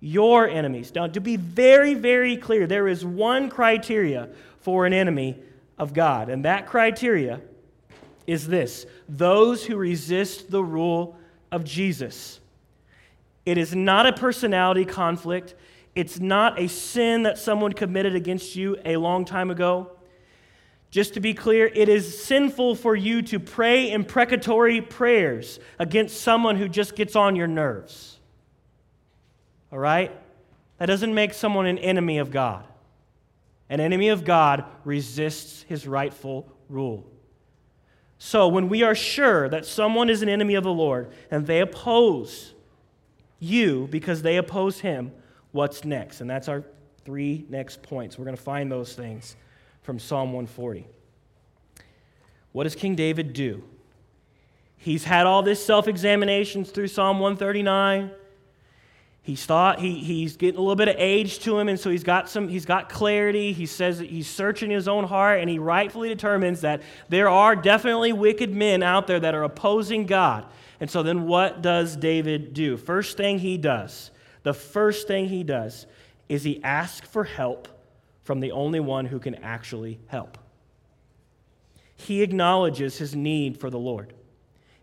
your 0.00 0.48
enemies. 0.48 0.94
Now, 0.94 1.06
to 1.08 1.20
be 1.20 1.36
very, 1.36 1.94
very 1.94 2.36
clear, 2.36 2.66
there 2.66 2.86
is 2.86 3.04
one 3.04 3.48
criteria 3.48 4.28
for 4.60 4.86
an 4.86 4.92
enemy 4.92 5.42
of 5.78 5.94
God, 5.94 6.28
and 6.28 6.44
that 6.44 6.66
criteria 6.66 7.40
is 8.28 8.46
this 8.46 8.86
those 9.08 9.64
who 9.64 9.76
resist 9.76 10.52
the 10.52 10.62
rule 10.62 11.16
of 11.50 11.64
Jesus. 11.64 12.38
It 13.44 13.56
is 13.56 13.74
not 13.74 14.06
a 14.06 14.12
personality 14.12 14.84
conflict. 14.84 15.54
It's 15.94 16.20
not 16.20 16.60
a 16.60 16.68
sin 16.68 17.22
that 17.22 17.38
someone 17.38 17.72
committed 17.72 18.14
against 18.14 18.54
you 18.54 18.76
a 18.84 18.98
long 18.98 19.24
time 19.24 19.50
ago. 19.50 19.90
Just 20.90 21.14
to 21.14 21.20
be 21.20 21.32
clear, 21.32 21.70
it 21.74 21.88
is 21.88 22.22
sinful 22.22 22.74
for 22.74 22.94
you 22.94 23.22
to 23.22 23.40
pray 23.40 23.90
imprecatory 23.90 24.82
prayers 24.82 25.58
against 25.78 26.20
someone 26.20 26.56
who 26.56 26.68
just 26.68 26.94
gets 26.94 27.16
on 27.16 27.34
your 27.34 27.46
nerves. 27.46 28.18
All 29.72 29.78
right? 29.78 30.14
That 30.76 30.86
doesn't 30.86 31.14
make 31.14 31.32
someone 31.32 31.66
an 31.66 31.78
enemy 31.78 32.18
of 32.18 32.30
God. 32.30 32.66
An 33.70 33.80
enemy 33.80 34.10
of 34.10 34.24
God 34.24 34.64
resists 34.84 35.62
his 35.62 35.86
rightful 35.86 36.50
rule. 36.68 37.06
So, 38.18 38.48
when 38.48 38.68
we 38.68 38.82
are 38.82 38.96
sure 38.96 39.48
that 39.48 39.64
someone 39.64 40.10
is 40.10 40.22
an 40.22 40.28
enemy 40.28 40.54
of 40.54 40.64
the 40.64 40.72
Lord 40.72 41.10
and 41.30 41.46
they 41.46 41.60
oppose 41.60 42.52
you 43.38 43.86
because 43.90 44.22
they 44.22 44.36
oppose 44.36 44.80
him, 44.80 45.12
what's 45.52 45.84
next? 45.84 46.20
And 46.20 46.28
that's 46.28 46.48
our 46.48 46.64
three 47.04 47.46
next 47.48 47.82
points. 47.82 48.18
We're 48.18 48.24
going 48.24 48.36
to 48.36 48.42
find 48.42 48.70
those 48.70 48.94
things 48.94 49.36
from 49.82 49.98
Psalm 49.98 50.32
140. 50.32 50.86
What 52.52 52.64
does 52.64 52.74
King 52.74 52.96
David 52.96 53.32
do? 53.32 53.62
He's 54.76 55.04
had 55.04 55.26
all 55.26 55.42
this 55.42 55.64
self 55.64 55.86
examinations 55.88 56.70
through 56.70 56.88
Psalm 56.88 57.20
139. 57.20 58.10
He's 59.28 59.44
thought 59.44 59.78
he, 59.78 59.98
he's 59.98 60.38
getting 60.38 60.56
a 60.56 60.62
little 60.62 60.74
bit 60.74 60.88
of 60.88 60.94
age 60.96 61.40
to 61.40 61.58
him, 61.58 61.68
and 61.68 61.78
so 61.78 61.90
he's 61.90 62.02
got 62.02 62.30
some 62.30 62.48
he's 62.48 62.64
got 62.64 62.88
clarity. 62.88 63.52
He 63.52 63.66
says 63.66 63.98
he's 63.98 64.26
searching 64.26 64.70
his 64.70 64.88
own 64.88 65.04
heart, 65.04 65.40
and 65.40 65.50
he 65.50 65.58
rightfully 65.58 66.08
determines 66.08 66.62
that 66.62 66.80
there 67.10 67.28
are 67.28 67.54
definitely 67.54 68.14
wicked 68.14 68.54
men 68.54 68.82
out 68.82 69.06
there 69.06 69.20
that 69.20 69.34
are 69.34 69.42
opposing 69.42 70.06
God. 70.06 70.46
And 70.80 70.90
so 70.90 71.02
then 71.02 71.26
what 71.26 71.60
does 71.60 71.94
David 71.94 72.54
do? 72.54 72.78
First 72.78 73.18
thing 73.18 73.38
he 73.38 73.58
does, 73.58 74.12
the 74.44 74.54
first 74.54 75.06
thing 75.06 75.28
he 75.28 75.44
does 75.44 75.84
is 76.30 76.42
he 76.42 76.64
asks 76.64 77.06
for 77.06 77.24
help 77.24 77.68
from 78.24 78.40
the 78.40 78.52
only 78.52 78.80
one 78.80 79.04
who 79.04 79.18
can 79.18 79.34
actually 79.34 80.00
help. 80.06 80.38
He 81.96 82.22
acknowledges 82.22 82.96
his 82.96 83.14
need 83.14 83.60
for 83.60 83.68
the 83.68 83.78
Lord 83.78 84.14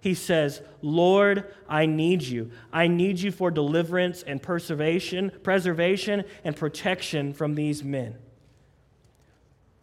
he 0.05 0.13
says, 0.13 0.61
Lord, 0.83 1.51
I 1.67 1.87
need 1.87 2.21
you. 2.21 2.51
I 2.71 2.85
need 2.85 3.19
you 3.19 3.31
for 3.31 3.49
deliverance 3.49 4.21
and 4.21 4.39
preservation, 4.39 5.31
preservation 5.41 6.25
and 6.43 6.55
protection 6.55 7.33
from 7.33 7.55
these 7.55 7.83
men. 7.83 8.15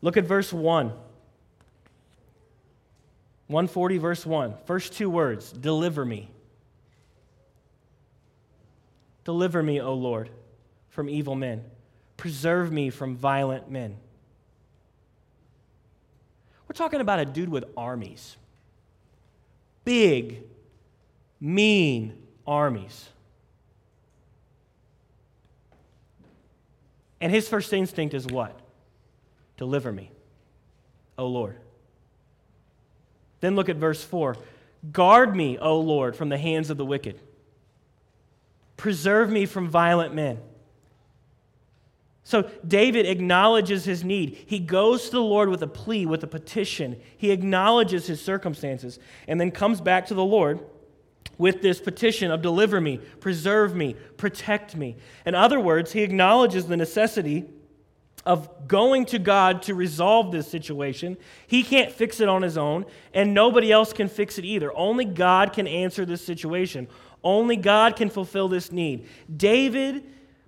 Look 0.01 0.17
at 0.17 0.23
verse 0.23 0.53
1. 0.53 0.93
140, 3.49 3.99
verse 3.99 4.25
1. 4.25 4.55
First 4.65 4.93
two 4.93 5.11
words 5.11 5.51
deliver 5.51 6.05
me. 6.05 6.31
Deliver 9.25 9.61
me, 9.61 9.81
O 9.81 9.93
Lord, 9.93 10.31
from 10.91 11.09
evil 11.09 11.35
men. 11.35 11.65
Preserve 12.17 12.71
me 12.71 12.91
from 12.91 13.17
violent 13.17 13.69
men. 13.69 13.97
We're 16.69 16.75
talking 16.75 17.01
about 17.01 17.19
a 17.19 17.25
dude 17.25 17.49
with 17.49 17.65
armies 17.77 18.37
big, 19.85 20.42
mean 21.40 22.23
armies. 22.47 23.09
And 27.21 27.31
his 27.31 27.49
first 27.49 27.73
instinct 27.73 28.14
is 28.14 28.27
what? 28.27 28.59
Deliver 29.57 29.92
me, 29.92 30.11
O 31.16 31.27
Lord. 31.27 31.57
Then 33.40 33.55
look 33.55 33.68
at 33.68 33.77
verse 33.77 34.03
4 34.03 34.37
Guard 34.90 35.37
me, 35.37 35.59
O 35.59 35.79
Lord, 35.79 36.16
from 36.16 36.29
the 36.29 36.38
hands 36.38 36.68
of 36.71 36.77
the 36.77 36.85
wicked. 36.85 37.21
Preserve 38.77 39.31
me 39.31 39.47
from 39.47 39.68
violent 39.68 40.12
men. 40.12 40.38
So 42.25 42.49
David 42.67 43.07
acknowledges 43.07 43.85
his 43.85 44.05
need. 44.05 44.45
He 44.47 44.59
goes 44.59 45.07
to 45.07 45.11
the 45.13 45.23
Lord 45.23 45.49
with 45.49 45.63
a 45.63 45.67
plea, 45.67 46.07
with 46.07 46.23
a 46.23 46.29
petition. 46.29 47.01
He 47.17 47.31
acknowledges 47.31 48.07
his 48.07 48.21
circumstances 48.23 48.99
and 49.27 49.41
then 49.41 49.51
comes 49.51 49.81
back 49.81 50.07
to 50.07 50.15
the 50.15 50.25
Lord 50.25 50.61
with 51.39 51.63
this 51.63 51.81
petition 51.81 52.31
of 52.31 52.43
deliver 52.43 52.81
me, 52.81 52.99
preserve 53.19 53.75
me, 53.75 53.97
protect 54.17 54.77
me. 54.77 54.97
In 55.27 55.35
other 55.35 55.59
words, 55.59 55.93
he 55.93 56.03
acknowledges 56.03 56.67
the 56.67 56.77
necessity 56.77 57.47
of 58.25 58.69
going 58.69 59.05
to 59.07 59.19
God 59.19 59.63
to 59.63 59.75
resolve 59.75 60.31
this 60.31 60.47
situation. 60.47 61.17
He 61.49 61.65
can't 61.65 61.91
fix 61.91 62.21
it 62.21 62.29
on 62.29 62.43
his 62.43 62.57
own, 62.57 62.87
and 63.13 63.35
nobody 63.35 63.73
else 63.73 63.93
can 63.93 64.09
fix 64.09 64.39
it 64.39 64.45
either. 64.45 64.73
Only 64.77 65.05
God 65.05 65.53
can 65.53 65.67
answer 65.67 66.05
this 66.05 66.25
situation. 66.25 66.87
Only 67.25 67.57
God 67.57 67.97
can 67.97 68.11
fulfill 68.11 68.47
this 68.47 68.71
need. 68.71 69.09
David 69.35 70.05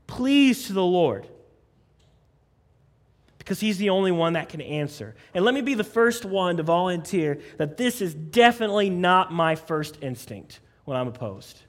pleads 0.07 0.67
to 0.69 0.73
the 0.73 0.85
Lord 0.85 1.27
because 3.45 3.61
he's 3.61 3.77
the 3.77 3.91
only 3.91 4.11
one 4.11 4.33
that 4.33 4.49
can 4.49 4.63
answer. 4.63 5.15
And 5.35 5.45
let 5.45 5.53
me 5.53 5.61
be 5.61 5.75
the 5.75 5.85
first 5.85 6.25
one 6.25 6.57
to 6.57 6.63
volunteer 6.63 7.41
that 7.59 7.77
this 7.77 8.01
is 8.01 8.15
definitely 8.15 8.89
not 8.89 9.31
my 9.31 9.55
first 9.55 9.99
instinct 10.01 10.61
when 10.87 10.97
I'm 10.97 11.09
opposed. 11.09 11.61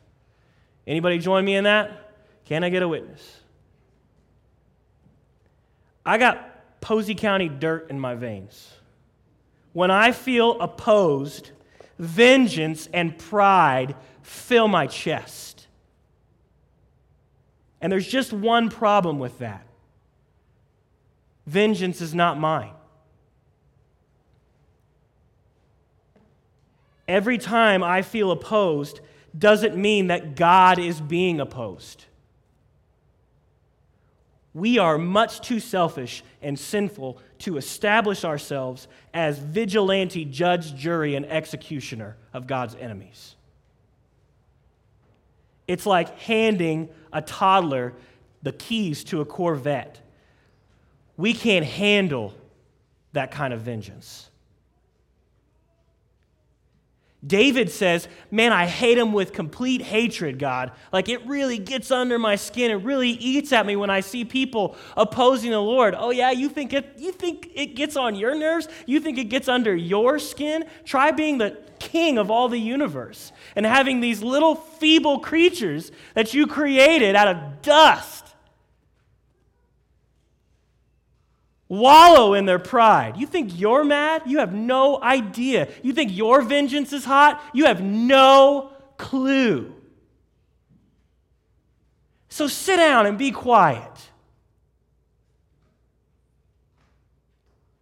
Anybody 0.88 1.20
join 1.20 1.44
me 1.44 1.56
in 1.56 1.66
that? 1.66 2.14
Can 2.46 2.64
I 2.64 2.70
get 2.70 2.82
a 2.82 2.88
witness? 2.88 3.42
I 6.06 6.18
got 6.18 6.80
Posey 6.80 7.14
County 7.14 7.50
dirt 7.50 7.90
in 7.90 8.00
my 8.00 8.16
veins. 8.16 8.72
When 9.74 9.92
I 9.92 10.14
feel 10.14 10.58
opposed, 10.62 11.52
vengeance 12.00 12.88
and 12.94 13.18
pride 13.18 13.96
fill 14.22 14.70
my 14.70 14.88
chest. 14.88 15.68
And 17.82 17.92
there's 17.92 18.08
just 18.08 18.32
one 18.32 18.70
problem 18.70 19.20
with 19.20 19.40
that 19.40 19.66
vengeance 21.45 22.01
is 22.01 22.13
not 22.13 22.39
mine. 22.39 22.71
Every 27.08 27.38
time 27.38 27.84
I 27.84 28.01
feel 28.01 28.31
opposed 28.31 28.99
doesn't 29.38 29.75
mean 29.75 30.08
that 30.08 30.36
God 30.36 30.79
is 30.79 30.99
being 30.99 31.39
opposed. 31.39 32.05
We 34.53 34.79
are 34.79 34.97
much 34.97 35.41
too 35.41 35.60
selfish 35.60 36.23
and 36.41 36.58
sinful 36.58 37.19
to 37.39 37.58
establish 37.58 38.23
ourselves 38.23 38.88
as 39.13 39.38
vigilante 39.38 40.23
judge, 40.23 40.75
jury, 40.75 41.15
and 41.15 41.25
executioner 41.25 42.15
of 42.34 42.47
God's 42.47 42.73
enemies. 42.75 43.36
It's 45.67 45.86
like 45.86 46.17
handing 46.19 46.89
a 47.12 47.21
toddler 47.21 47.93
the 48.43 48.53
keys 48.53 49.03
to 49.05 49.21
a 49.21 49.25
Corvette. 49.25 49.99
We 51.17 51.34
can't 51.34 51.65
handle 51.65 52.34
that 53.13 53.32
kind 53.32 53.54
of 53.54 53.62
vengeance. 53.62 54.30
David 57.25 57.71
says, 57.71 58.08
Man, 58.30 58.54
I 58.54 58.65
hate 58.65 58.97
him 58.97 59.12
with 59.12 59.34
complete 59.34 59.82
hatred, 59.82 60.38
God. 60.38 60.71
Like 60.91 61.10
it 61.10 61.25
really 61.25 61.58
gets 61.58 61.89
under 61.89 62.19
my 62.19 62.36
skin. 62.36 62.69
It 62.69 62.75
really 62.75 63.10
eats 63.10 63.51
at 63.51 63.65
me 63.65 63.75
when 63.75 63.89
I 63.89 64.01
see 64.01 64.25
people 64.25 64.75
opposing 64.95 65.51
the 65.51 65.60
Lord. 65.60 65.95
Oh, 65.97 66.12
yeah, 66.12 66.32
you 66.32 66.49
think 66.49 66.73
it, 66.73 66.93
you 66.97 67.12
think 67.12 67.49
it 67.56 67.75
gets 67.75 67.95
on 67.95 68.15
your 68.15 68.36
nerves? 68.36 68.67
You 68.86 68.99
think 68.99 69.17
it 69.17 69.25
gets 69.25 69.47
under 69.47 69.75
your 69.75 70.19
skin? 70.19 70.65
Try 70.84 71.12
being 71.12 71.39
the 71.39 71.58
king 71.80 72.17
of 72.17 72.30
all 72.30 72.47
the 72.47 72.60
universe 72.60 73.32
and 73.56 73.65
having 73.65 74.01
these 74.01 74.21
little 74.21 74.56
feeble 74.56 75.19
creatures 75.19 75.91
that 76.13 76.34
you 76.34 76.47
created 76.47 77.15
out 77.15 77.28
of 77.28 77.62
dust 77.62 78.25
wallow 81.67 82.34
in 82.34 82.45
their 82.45 82.60
pride. 82.60 83.17
You 83.17 83.25
think 83.25 83.58
you're 83.60 83.84
mad? 83.84 84.23
You 84.25 84.39
have 84.39 84.54
no 84.54 85.01
idea. 85.01 85.67
You 85.84 85.93
think 85.93 86.15
your 86.15 86.41
vengeance 86.41 86.93
is 86.93 87.06
hot? 87.06 87.41
You 87.54 87.65
have 87.65 87.82
no 87.82 88.71
clue. 88.97 89.73
So 92.30 92.47
sit 92.47 92.78
down 92.78 93.06
and 93.06 93.17
be 93.17 93.32
quiet. 93.32 94.10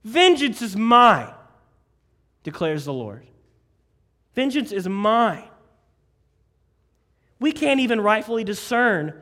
Vengeance 0.03 0.61
is 0.61 0.75
mine, 0.75 1.33
declares 2.43 2.85
the 2.85 2.93
Lord. 2.93 3.25
Vengeance 4.35 4.71
is 4.71 4.87
mine. 4.87 5.47
We 7.39 7.51
can't 7.51 7.79
even 7.79 8.01
rightfully 8.01 8.43
discern 8.43 9.13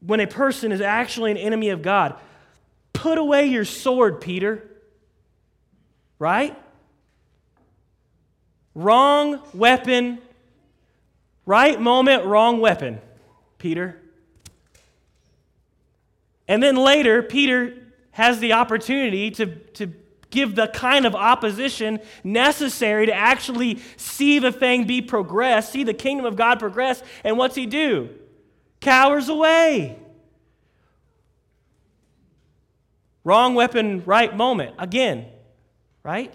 when 0.00 0.20
a 0.20 0.26
person 0.26 0.72
is 0.72 0.80
actually 0.80 1.30
an 1.30 1.36
enemy 1.36 1.70
of 1.70 1.82
God. 1.82 2.18
Put 3.00 3.16
away 3.16 3.46
your 3.46 3.64
sword, 3.64 4.20
Peter. 4.20 4.62
Right? 6.18 6.54
Wrong 8.74 9.40
weapon, 9.54 10.18
right 11.46 11.80
moment, 11.80 12.26
wrong 12.26 12.60
weapon, 12.60 13.00
Peter. 13.56 13.98
And 16.46 16.62
then 16.62 16.76
later, 16.76 17.22
Peter 17.22 17.74
has 18.10 18.38
the 18.38 18.52
opportunity 18.52 19.30
to, 19.30 19.46
to 19.46 19.94
give 20.28 20.54
the 20.54 20.68
kind 20.68 21.06
of 21.06 21.14
opposition 21.14 22.00
necessary 22.22 23.06
to 23.06 23.14
actually 23.14 23.78
see 23.96 24.38
the 24.38 24.52
thing 24.52 24.86
be 24.86 25.00
progressed, 25.00 25.72
see 25.72 25.84
the 25.84 25.94
kingdom 25.94 26.26
of 26.26 26.36
God 26.36 26.58
progress. 26.58 27.02
And 27.24 27.38
what's 27.38 27.54
he 27.54 27.64
do? 27.64 28.10
Cowers 28.82 29.30
away. 29.30 29.98
Wrong 33.24 33.54
weapon, 33.54 34.02
right 34.04 34.34
moment. 34.34 34.76
Again, 34.78 35.26
right? 36.02 36.32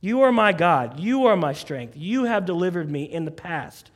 You 0.00 0.22
are 0.22 0.32
my 0.32 0.52
God. 0.52 1.00
You 1.00 1.26
are 1.26 1.36
my 1.36 1.52
strength. 1.52 1.96
You 1.96 2.24
have 2.24 2.44
delivered 2.44 2.90
me 2.90 3.04
in 3.04 3.24
the 3.24 3.30
past. 3.30 3.90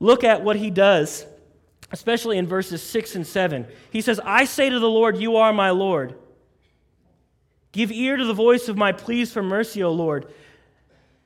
Look 0.00 0.24
at 0.24 0.42
what 0.42 0.56
he 0.56 0.70
does, 0.70 1.26
especially 1.92 2.38
in 2.38 2.46
verses 2.46 2.82
6 2.82 3.16
and 3.16 3.26
7. 3.26 3.66
He 3.90 4.00
says, 4.00 4.20
I 4.24 4.44
say 4.44 4.70
to 4.70 4.78
the 4.78 4.88
Lord, 4.88 5.18
You 5.18 5.36
are 5.36 5.52
my 5.52 5.70
Lord. 5.70 6.14
Give 7.72 7.92
ear 7.92 8.16
to 8.16 8.24
the 8.24 8.32
voice 8.32 8.68
of 8.68 8.76
my 8.76 8.92
pleas 8.92 9.32
for 9.32 9.42
mercy, 9.42 9.82
O 9.82 9.92
Lord. 9.92 10.32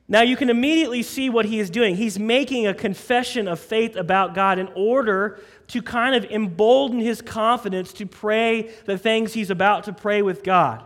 Now 0.07 0.21
you 0.21 0.35
can 0.35 0.49
immediately 0.49 1.01
see 1.01 1.29
what 1.29 1.45
he 1.45 1.59
is 1.59 1.69
doing. 1.69 1.95
He's 1.95 2.19
making 2.19 2.67
a 2.67 2.73
confession 2.73 3.47
of 3.47 3.59
faith 3.59 3.95
about 3.95 4.35
God 4.35 4.59
in 4.59 4.67
order 4.75 5.39
to 5.67 5.81
kind 5.81 6.13
of 6.15 6.25
embolden 6.25 6.99
his 6.99 7.21
confidence 7.21 7.93
to 7.93 8.05
pray 8.05 8.73
the 8.85 8.97
things 8.97 9.33
he's 9.33 9.49
about 9.49 9.85
to 9.85 9.93
pray 9.93 10.21
with 10.21 10.43
God. 10.43 10.83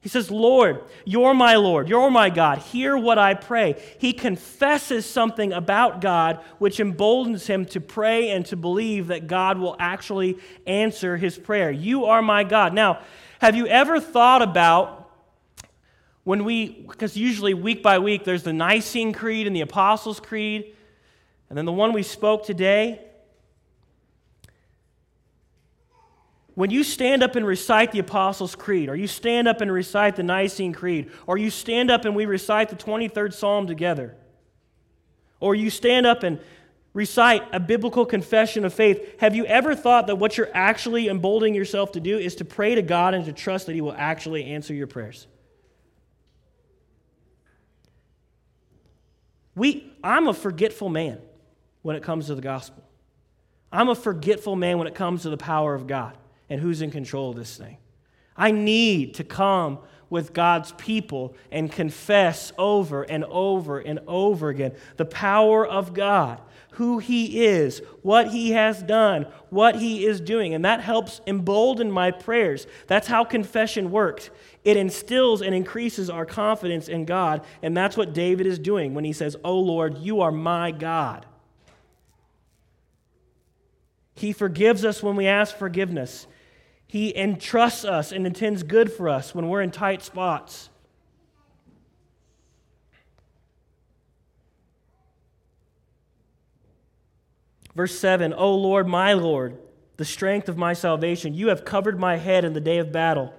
He 0.00 0.08
says, 0.08 0.32
Lord, 0.32 0.82
you're 1.04 1.32
my 1.32 1.54
Lord, 1.54 1.88
you're 1.88 2.10
my 2.10 2.28
God, 2.28 2.58
hear 2.58 2.96
what 2.96 3.18
I 3.18 3.34
pray. 3.34 3.80
He 3.98 4.12
confesses 4.12 5.06
something 5.06 5.52
about 5.52 6.00
God 6.00 6.40
which 6.58 6.80
emboldens 6.80 7.46
him 7.46 7.66
to 7.66 7.80
pray 7.80 8.30
and 8.30 8.44
to 8.46 8.56
believe 8.56 9.06
that 9.08 9.28
God 9.28 9.58
will 9.58 9.76
actually 9.78 10.38
answer 10.66 11.18
his 11.18 11.38
prayer. 11.38 11.70
You 11.70 12.06
are 12.06 12.20
my 12.20 12.42
God. 12.42 12.74
Now, 12.74 12.98
have 13.40 13.54
you 13.54 13.68
ever 13.68 14.00
thought 14.00 14.42
about 14.42 15.01
when 16.24 16.44
we, 16.44 16.68
because 16.88 17.16
usually 17.16 17.54
week 17.54 17.82
by 17.82 17.98
week 17.98 18.24
there's 18.24 18.42
the 18.42 18.52
Nicene 18.52 19.12
Creed 19.12 19.46
and 19.46 19.54
the 19.56 19.60
Apostles' 19.60 20.20
Creed, 20.20 20.74
and 21.48 21.58
then 21.58 21.64
the 21.64 21.72
one 21.72 21.92
we 21.92 22.02
spoke 22.02 22.46
today. 22.46 23.00
When 26.54 26.70
you 26.70 26.84
stand 26.84 27.22
up 27.22 27.34
and 27.34 27.46
recite 27.46 27.92
the 27.92 27.98
Apostles' 27.98 28.54
Creed, 28.54 28.88
or 28.88 28.94
you 28.94 29.06
stand 29.06 29.48
up 29.48 29.60
and 29.60 29.72
recite 29.72 30.16
the 30.16 30.22
Nicene 30.22 30.72
Creed, 30.72 31.10
or 31.26 31.38
you 31.38 31.50
stand 31.50 31.90
up 31.90 32.04
and 32.04 32.14
we 32.14 32.26
recite 32.26 32.68
the 32.68 32.76
23rd 32.76 33.32
Psalm 33.32 33.66
together, 33.66 34.14
or 35.40 35.54
you 35.54 35.70
stand 35.70 36.06
up 36.06 36.22
and 36.22 36.38
recite 36.94 37.42
a 37.52 37.58
biblical 37.58 38.04
confession 38.04 38.64
of 38.64 38.72
faith, 38.72 39.18
have 39.18 39.34
you 39.34 39.46
ever 39.46 39.74
thought 39.74 40.06
that 40.06 40.16
what 40.16 40.36
you're 40.36 40.50
actually 40.52 41.08
emboldening 41.08 41.54
yourself 41.54 41.92
to 41.92 42.00
do 42.00 42.18
is 42.18 42.36
to 42.36 42.44
pray 42.44 42.74
to 42.74 42.82
God 42.82 43.14
and 43.14 43.24
to 43.24 43.32
trust 43.32 43.66
that 43.66 43.74
He 43.74 43.80
will 43.80 43.96
actually 43.96 44.44
answer 44.44 44.74
your 44.74 44.86
prayers? 44.86 45.26
We, 49.54 49.92
I'm 50.02 50.28
a 50.28 50.34
forgetful 50.34 50.88
man 50.88 51.18
when 51.82 51.96
it 51.96 52.02
comes 52.02 52.26
to 52.26 52.34
the 52.34 52.42
gospel. 52.42 52.82
I'm 53.72 53.88
a 53.88 53.94
forgetful 53.94 54.56
man 54.56 54.78
when 54.78 54.86
it 54.86 54.94
comes 54.94 55.22
to 55.22 55.30
the 55.30 55.36
power 55.36 55.74
of 55.74 55.86
God 55.86 56.16
and 56.48 56.60
who's 56.60 56.82
in 56.82 56.90
control 56.90 57.30
of 57.30 57.36
this 57.36 57.56
thing. 57.56 57.78
I 58.36 58.50
need 58.50 59.14
to 59.14 59.24
come 59.24 59.78
with 60.10 60.34
God's 60.34 60.72
people 60.72 61.34
and 61.50 61.72
confess 61.72 62.52
over 62.58 63.02
and 63.02 63.24
over 63.24 63.78
and 63.78 63.98
over 64.06 64.50
again 64.50 64.74
the 64.96 65.06
power 65.06 65.66
of 65.66 65.94
God, 65.94 66.40
who 66.72 66.98
He 66.98 67.44
is, 67.44 67.80
what 68.02 68.28
He 68.28 68.52
has 68.52 68.82
done, 68.82 69.26
what 69.50 69.76
He 69.76 70.04
is 70.06 70.20
doing. 70.20 70.54
And 70.54 70.64
that 70.64 70.80
helps 70.80 71.20
embolden 71.26 71.90
my 71.90 72.10
prayers. 72.10 72.66
That's 72.86 73.08
how 73.08 73.24
confession 73.24 73.90
works. 73.90 74.30
It 74.64 74.76
instills 74.76 75.42
and 75.42 75.54
increases 75.54 76.08
our 76.08 76.24
confidence 76.24 76.88
in 76.88 77.04
God. 77.04 77.44
And 77.62 77.76
that's 77.76 77.96
what 77.96 78.14
David 78.14 78.46
is 78.46 78.58
doing 78.58 78.94
when 78.94 79.04
he 79.04 79.12
says, 79.12 79.36
Oh 79.44 79.58
Lord, 79.58 79.98
you 79.98 80.20
are 80.20 80.32
my 80.32 80.70
God. 80.70 81.26
He 84.14 84.32
forgives 84.32 84.84
us 84.84 85.02
when 85.02 85.16
we 85.16 85.26
ask 85.26 85.56
forgiveness. 85.56 86.26
He 86.86 87.16
entrusts 87.16 87.84
us 87.84 88.12
and 88.12 88.26
intends 88.26 88.62
good 88.62 88.92
for 88.92 89.08
us 89.08 89.34
when 89.34 89.48
we're 89.48 89.62
in 89.62 89.70
tight 89.70 90.02
spots. 90.02 90.68
Verse 97.74 97.98
7 97.98 98.32
O 98.34 98.54
Lord, 98.54 98.86
my 98.86 99.12
Lord, 99.12 99.58
the 99.96 100.04
strength 100.04 100.48
of 100.48 100.56
my 100.56 100.72
salvation, 100.72 101.34
you 101.34 101.48
have 101.48 101.64
covered 101.64 101.98
my 101.98 102.16
head 102.16 102.44
in 102.44 102.52
the 102.52 102.60
day 102.60 102.78
of 102.78 102.92
battle. 102.92 103.32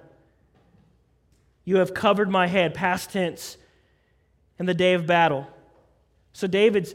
You 1.64 1.76
have 1.76 1.94
covered 1.94 2.30
my 2.30 2.46
head, 2.46 2.74
past 2.74 3.10
tense, 3.10 3.56
in 4.58 4.66
the 4.66 4.74
day 4.74 4.94
of 4.94 5.06
battle. 5.06 5.46
So 6.32 6.46
David's 6.46 6.94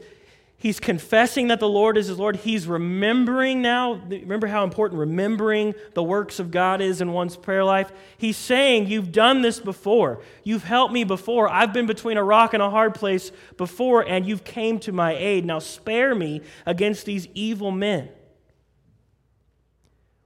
he's 0.60 0.78
confessing 0.78 1.48
that 1.48 1.58
the 1.58 1.68
Lord 1.68 1.96
is 1.96 2.06
his 2.06 2.18
Lord. 2.18 2.36
He's 2.36 2.68
remembering 2.68 3.60
now. 3.60 3.94
Remember 3.94 4.46
how 4.46 4.62
important 4.62 5.00
remembering 5.00 5.74
the 5.94 6.02
works 6.04 6.38
of 6.38 6.52
God 6.52 6.80
is 6.80 7.00
in 7.00 7.12
one's 7.12 7.36
prayer 7.36 7.64
life? 7.64 7.90
He's 8.16 8.36
saying, 8.36 8.86
You've 8.86 9.10
done 9.10 9.42
this 9.42 9.58
before. 9.58 10.22
You've 10.44 10.62
helped 10.62 10.94
me 10.94 11.02
before. 11.02 11.48
I've 11.48 11.72
been 11.72 11.86
between 11.86 12.16
a 12.16 12.22
rock 12.22 12.54
and 12.54 12.62
a 12.62 12.70
hard 12.70 12.94
place 12.94 13.32
before, 13.56 14.02
and 14.06 14.24
you've 14.24 14.44
came 14.44 14.78
to 14.80 14.92
my 14.92 15.16
aid. 15.16 15.44
Now 15.44 15.58
spare 15.58 16.14
me 16.14 16.42
against 16.64 17.06
these 17.06 17.26
evil 17.34 17.72
men. 17.72 18.10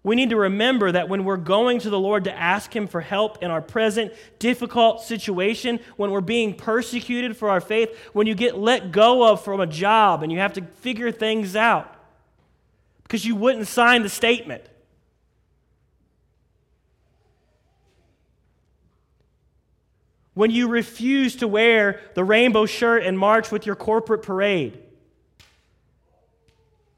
We 0.04 0.16
need 0.16 0.30
to 0.30 0.36
remember 0.36 0.92
that 0.92 1.08
when 1.08 1.24
we're 1.24 1.38
going 1.38 1.80
to 1.80 1.88
the 1.90 1.98
Lord 1.98 2.24
to 2.24 2.36
ask 2.36 2.76
Him 2.76 2.86
for 2.86 3.00
help 3.00 3.42
in 3.42 3.50
our 3.50 3.62
present 3.62 4.12
difficult 4.38 5.00
situation, 5.02 5.80
when 5.96 6.10
we're 6.10 6.20
being 6.20 6.54
persecuted 6.54 7.38
for 7.38 7.48
our 7.48 7.60
faith, 7.60 7.98
when 8.12 8.26
you 8.26 8.34
get 8.34 8.58
let 8.58 8.92
go 8.92 9.26
of 9.26 9.42
from 9.42 9.60
a 9.60 9.66
job 9.66 10.22
and 10.22 10.30
you 10.30 10.38
have 10.38 10.52
to 10.52 10.62
figure 10.62 11.10
things 11.10 11.56
out 11.56 11.90
because 13.02 13.24
you 13.24 13.34
wouldn't 13.34 13.66
sign 13.66 14.02
the 14.02 14.10
statement. 14.10 14.62
When 20.34 20.50
you 20.50 20.68
refuse 20.68 21.36
to 21.36 21.48
wear 21.48 22.00
the 22.12 22.24
rainbow 22.24 22.66
shirt 22.66 23.04
and 23.04 23.18
march 23.18 23.50
with 23.50 23.64
your 23.64 23.76
corporate 23.76 24.22
parade. 24.22 24.78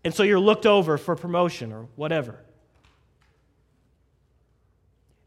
And 0.02 0.12
so 0.12 0.24
you're 0.24 0.40
looked 0.40 0.66
over 0.66 0.98
for 0.98 1.14
promotion 1.14 1.72
or 1.72 1.86
whatever. 1.94 2.40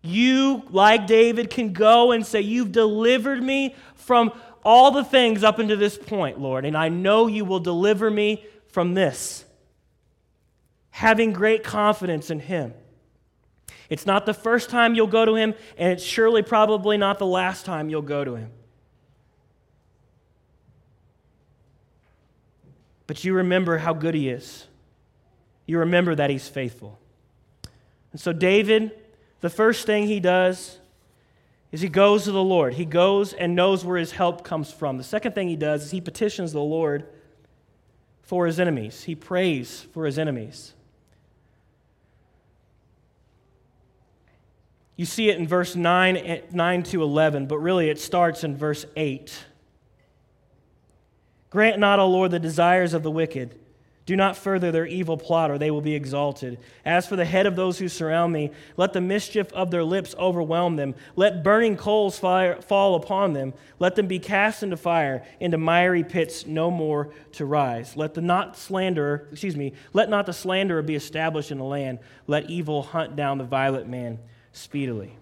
You, 0.02 0.64
like 0.70 1.08
David, 1.08 1.50
can 1.50 1.74
go 1.74 2.12
and 2.12 2.26
say, 2.26 2.42
You've 2.42 2.72
delivered 2.72 3.44
me 3.44 3.76
from 3.96 4.32
all 4.64 4.92
the 4.92 5.04
things 5.04 5.44
up 5.44 5.60
until 5.60 5.78
this 5.78 5.98
point, 5.98 6.40
Lord, 6.40 6.66
and 6.66 6.78
I 6.78 6.90
know 6.90 7.28
you 7.28 7.46
will 7.46 7.60
deliver 7.60 8.10
me 8.10 8.46
from 8.68 8.94
this. 8.94 9.46
Having 10.92 11.34
great 11.34 11.64
confidence 11.64 12.30
in 12.30 12.40
Him. 12.40 12.74
It's 13.90 14.06
not 14.06 14.26
the 14.26 14.34
first 14.34 14.70
time 14.70 14.96
you'll 14.96 15.08
go 15.08 15.26
to 15.26 15.36
Him, 15.36 15.54
and 15.78 15.94
it's 15.94 16.04
surely 16.04 16.44
probably 16.44 16.98
not 16.98 17.20
the 17.20 17.26
last 17.26 17.66
time 17.66 17.90
you'll 17.90 18.02
go 18.02 18.24
to 18.24 18.36
Him. 18.36 18.52
But 23.08 23.24
you 23.24 23.34
remember 23.34 23.80
how 23.80 23.94
good 23.94 24.14
He 24.14 24.30
is. 24.30 24.68
You 25.66 25.80
remember 25.80 26.16
that 26.16 26.30
He's 26.30 26.48
faithful. 26.48 27.00
And 28.12 28.22
so, 28.22 28.34
David 28.34 28.92
the 29.42 29.50
first 29.50 29.86
thing 29.86 30.08
he 30.08 30.20
does 30.20 30.80
is 31.72 31.82
he 31.82 31.90
goes 31.90 32.24
to 32.24 32.32
the 32.32 32.44
Lord. 32.44 32.74
He 32.74 32.86
goes 32.86 33.34
and 33.34 33.56
knows 33.56 33.86
where 33.86 33.98
his 33.98 34.12
help 34.12 34.44
comes 34.44 34.72
from. 34.72 34.98
The 34.98 35.04
second 35.04 35.34
thing 35.34 35.48
he 35.48 35.56
does 35.56 35.86
is 35.86 35.92
he 35.92 36.02
petitions 36.02 36.52
the 36.52 36.62
Lord 36.62 37.08
for 38.24 38.46
his 38.46 38.60
enemies. 38.60 39.04
He 39.04 39.16
prays 39.16 39.88
for 39.94 40.06
his 40.06 40.18
enemies. 40.18 40.74
You 44.96 45.06
see 45.06 45.30
it 45.30 45.38
in 45.38 45.48
verse 45.48 45.76
9, 45.76 46.42
9 46.52 46.84
to 46.84 47.04
11, 47.04 47.48
but 47.48 47.60
really 47.60 47.90
it 47.90 48.00
starts 48.00 48.44
in 48.44 48.58
verse 48.58 48.86
8. 48.98 49.46
Grant 51.50 51.80
not, 51.80 52.00
O 52.00 52.08
Lord, 52.08 52.32
the 52.32 52.40
desires 52.40 52.94
of 52.94 53.04
the 53.04 53.12
wicked 53.12 53.58
do 54.10 54.16
not 54.16 54.36
further 54.36 54.72
their 54.72 54.88
evil 54.88 55.18
plot, 55.18 55.52
or 55.52 55.60
they 55.60 55.70
will 55.70 55.82
be 55.82 55.94
exalted. 55.94 56.58
As 56.84 57.06
for 57.06 57.16
the 57.16 57.26
head 57.26 57.46
of 57.46 57.56
those 57.56 57.78
who 57.78 57.88
surround 57.88 58.34
me, 58.34 58.50
let 58.76 58.92
the 58.92 59.02
mischief 59.02 59.54
of 59.54 59.70
their 59.70 59.84
lips 59.84 60.16
overwhelm 60.18 60.78
them. 60.78 60.96
Let 61.16 61.44
burning 61.44 61.78
coals 61.78 62.18
fire, 62.18 62.60
fall 62.60 62.96
upon 62.96 63.34
them. 63.34 63.54
Let 63.78 63.96
them 63.96 64.08
be 64.08 64.18
cast 64.18 64.64
into 64.64 64.78
fire, 64.78 65.24
into 65.40 65.60
miry 65.60 66.04
pits, 66.04 66.48
no 66.48 66.72
more 66.72 67.14
to 67.34 67.46
rise. 67.46 67.96
Let 67.96 68.16
the 68.16 68.22
not 68.22 68.58
slanderer, 68.58 69.28
excuse 69.32 69.56
me, 69.56 69.74
let 69.94 70.10
not 70.10 70.26
the 70.26 70.34
slanderer 70.34 70.82
be 70.82 70.96
established 70.96 71.52
in 71.52 71.60
the 71.60 71.64
land. 71.64 72.00
Let 72.26 72.50
evil 72.50 72.82
hunt 72.82 73.16
down 73.16 73.38
the 73.38 73.44
violent 73.44 73.88
man 73.88 74.18
speedily. 74.54 75.16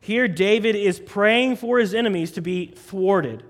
Here, 0.00 0.26
David 0.26 0.74
is 0.74 0.98
praying 0.98 1.54
for 1.54 1.78
his 1.78 1.94
enemies 1.94 2.32
to 2.32 2.40
be 2.40 2.66
thwarted 2.66 3.44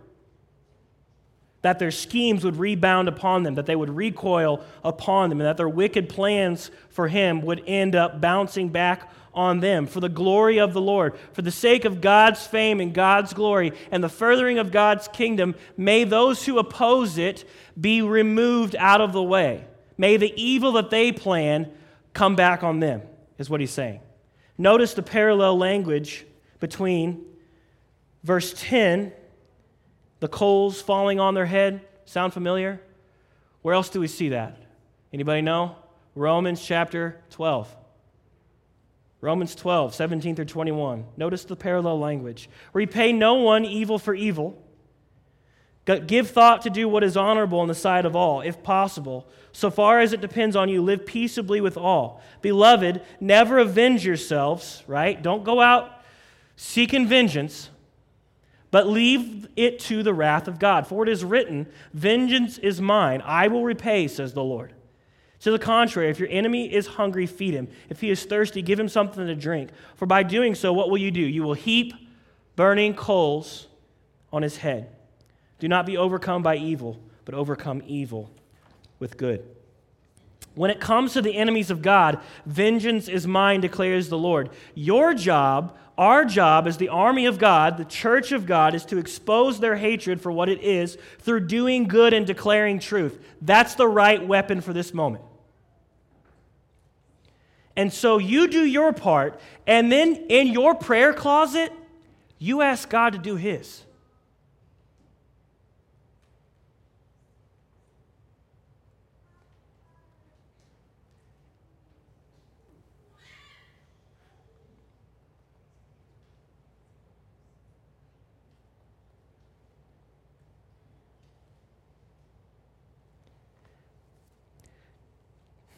that 1.66 1.80
their 1.80 1.90
schemes 1.90 2.44
would 2.44 2.56
rebound 2.56 3.08
upon 3.08 3.42
them, 3.42 3.56
that 3.56 3.66
they 3.66 3.74
would 3.74 3.90
recoil 3.90 4.64
upon 4.84 5.28
them, 5.28 5.40
and 5.40 5.48
that 5.48 5.56
their 5.56 5.68
wicked 5.68 6.08
plans 6.08 6.70
for 6.90 7.08
him 7.08 7.42
would 7.42 7.60
end 7.66 7.96
up 7.96 8.20
bouncing 8.20 8.68
back 8.68 9.10
on 9.34 9.58
them. 9.58 9.88
For 9.88 9.98
the 9.98 10.08
glory 10.08 10.60
of 10.60 10.72
the 10.72 10.80
Lord, 10.80 11.18
for 11.32 11.42
the 11.42 11.50
sake 11.50 11.84
of 11.84 12.00
God's 12.00 12.46
fame 12.46 12.80
and 12.80 12.94
God's 12.94 13.34
glory, 13.34 13.72
and 13.90 14.02
the 14.02 14.08
furthering 14.08 14.58
of 14.58 14.70
God's 14.70 15.08
kingdom, 15.08 15.56
may 15.76 16.04
those 16.04 16.46
who 16.46 16.58
oppose 16.58 17.18
it 17.18 17.44
be 17.78 18.00
removed 18.00 18.76
out 18.78 19.00
of 19.00 19.12
the 19.12 19.22
way. 19.22 19.64
May 19.98 20.18
the 20.18 20.32
evil 20.40 20.70
that 20.72 20.90
they 20.90 21.10
plan 21.10 21.68
come 22.14 22.36
back 22.36 22.62
on 22.62 22.78
them, 22.78 23.02
is 23.38 23.50
what 23.50 23.60
he's 23.60 23.72
saying. 23.72 23.98
Notice 24.56 24.94
the 24.94 25.02
parallel 25.02 25.58
language 25.58 26.26
between 26.60 27.24
verse 28.22 28.54
10 28.56 29.12
the 30.20 30.28
coals 30.28 30.80
falling 30.80 31.20
on 31.20 31.34
their 31.34 31.46
head. 31.46 31.80
Sound 32.04 32.32
familiar? 32.32 32.80
Where 33.62 33.74
else 33.74 33.88
do 33.88 34.00
we 34.00 34.08
see 34.08 34.30
that? 34.30 34.56
Anybody 35.12 35.42
know? 35.42 35.76
Romans 36.14 36.64
chapter 36.64 37.20
12. 37.30 37.74
Romans 39.20 39.54
12, 39.54 39.94
17 39.94 40.36
through 40.36 40.44
21. 40.44 41.04
Notice 41.16 41.44
the 41.44 41.56
parallel 41.56 41.98
language. 41.98 42.48
Repay 42.72 43.12
no 43.12 43.34
one 43.34 43.64
evil 43.64 43.98
for 43.98 44.14
evil. 44.14 44.62
Give 45.84 46.28
thought 46.28 46.62
to 46.62 46.70
do 46.70 46.88
what 46.88 47.04
is 47.04 47.16
honorable 47.16 47.62
in 47.62 47.68
the 47.68 47.74
sight 47.74 48.04
of 48.04 48.16
all, 48.16 48.40
if 48.40 48.62
possible. 48.62 49.28
So 49.52 49.70
far 49.70 50.00
as 50.00 50.12
it 50.12 50.20
depends 50.20 50.56
on 50.56 50.68
you, 50.68 50.82
live 50.82 51.06
peaceably 51.06 51.60
with 51.60 51.76
all. 51.76 52.20
Beloved, 52.42 53.02
never 53.20 53.58
avenge 53.58 54.04
yourselves, 54.04 54.82
right? 54.88 55.20
Don't 55.20 55.44
go 55.44 55.60
out 55.60 56.02
seeking 56.56 57.06
vengeance 57.06 57.70
but 58.76 58.86
leave 58.86 59.48
it 59.56 59.78
to 59.78 60.02
the 60.02 60.12
wrath 60.12 60.46
of 60.46 60.58
God. 60.58 60.86
For 60.86 61.02
it 61.02 61.08
is 61.08 61.24
written, 61.24 61.66
Vengeance 61.94 62.58
is 62.58 62.78
mine, 62.78 63.22
I 63.24 63.48
will 63.48 63.64
repay, 63.64 64.06
says 64.06 64.34
the 64.34 64.44
Lord. 64.44 64.74
To 65.40 65.50
the 65.50 65.58
contrary, 65.58 66.10
if 66.10 66.18
your 66.18 66.28
enemy 66.28 66.70
is 66.70 66.86
hungry, 66.86 67.24
feed 67.24 67.54
him. 67.54 67.68
If 67.88 68.02
he 68.02 68.10
is 68.10 68.26
thirsty, 68.26 68.60
give 68.60 68.78
him 68.78 68.90
something 68.90 69.26
to 69.26 69.34
drink. 69.34 69.70
For 69.94 70.04
by 70.04 70.24
doing 70.24 70.54
so, 70.54 70.74
what 70.74 70.90
will 70.90 70.98
you 70.98 71.10
do? 71.10 71.22
You 71.22 71.42
will 71.42 71.54
heap 71.54 71.94
burning 72.54 72.92
coals 72.92 73.66
on 74.30 74.42
his 74.42 74.58
head. 74.58 74.94
Do 75.58 75.68
not 75.68 75.86
be 75.86 75.96
overcome 75.96 76.42
by 76.42 76.56
evil, 76.58 77.00
but 77.24 77.34
overcome 77.34 77.82
evil 77.86 78.30
with 78.98 79.16
good. 79.16 79.55
When 80.56 80.72
it 80.72 80.80
comes 80.80 81.12
to 81.12 81.22
the 81.22 81.36
enemies 81.36 81.70
of 81.70 81.82
God, 81.82 82.18
vengeance 82.44 83.06
is 83.06 83.28
mine, 83.28 83.60
declares 83.60 84.08
the 84.08 84.18
Lord. 84.18 84.50
Your 84.74 85.14
job 85.14 85.76
our 85.98 86.26
job 86.26 86.66
as 86.66 86.76
the 86.76 86.90
army 86.90 87.24
of 87.24 87.38
God, 87.38 87.78
the 87.78 87.84
church 87.84 88.30
of 88.32 88.44
God, 88.44 88.74
is 88.74 88.84
to 88.86 88.98
expose 88.98 89.60
their 89.60 89.76
hatred 89.76 90.20
for 90.20 90.30
what 90.30 90.48
it 90.48 90.60
is 90.60 90.98
through 91.20 91.46
doing 91.46 91.88
good 91.88 92.12
and 92.12 92.26
declaring 92.26 92.78
truth. 92.78 93.18
That's 93.40 93.74
the 93.76 93.88
right 93.88 94.26
weapon 94.26 94.60
for 94.60 94.74
this 94.74 94.92
moment. 94.92 95.24
And 97.76 97.92
so 97.92 98.18
you 98.18 98.46
do 98.48 98.64
your 98.64 98.92
part, 98.92 99.40
and 99.66 99.90
then 99.90 100.16
in 100.28 100.48
your 100.48 100.74
prayer 100.74 101.12
closet, 101.12 101.72
you 102.38 102.60
ask 102.60 102.88
God 102.88 103.14
to 103.14 103.18
do 103.18 103.36
His. 103.36 103.82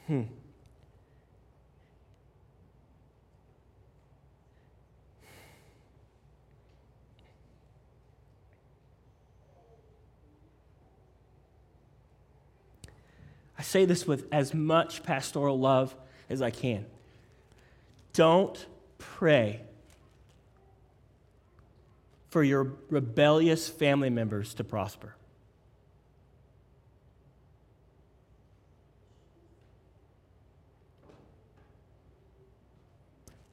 Hmm. 0.08 0.22
I 13.58 13.62
say 13.62 13.84
this 13.84 14.06
with 14.06 14.26
as 14.32 14.54
much 14.54 15.02
pastoral 15.02 15.60
love 15.60 15.94
as 16.30 16.40
I 16.40 16.50
can. 16.50 16.86
Don't 18.14 18.66
pray 18.96 19.60
for 22.30 22.42
your 22.42 22.72
rebellious 22.88 23.68
family 23.68 24.08
members 24.08 24.54
to 24.54 24.64
prosper. 24.64 25.17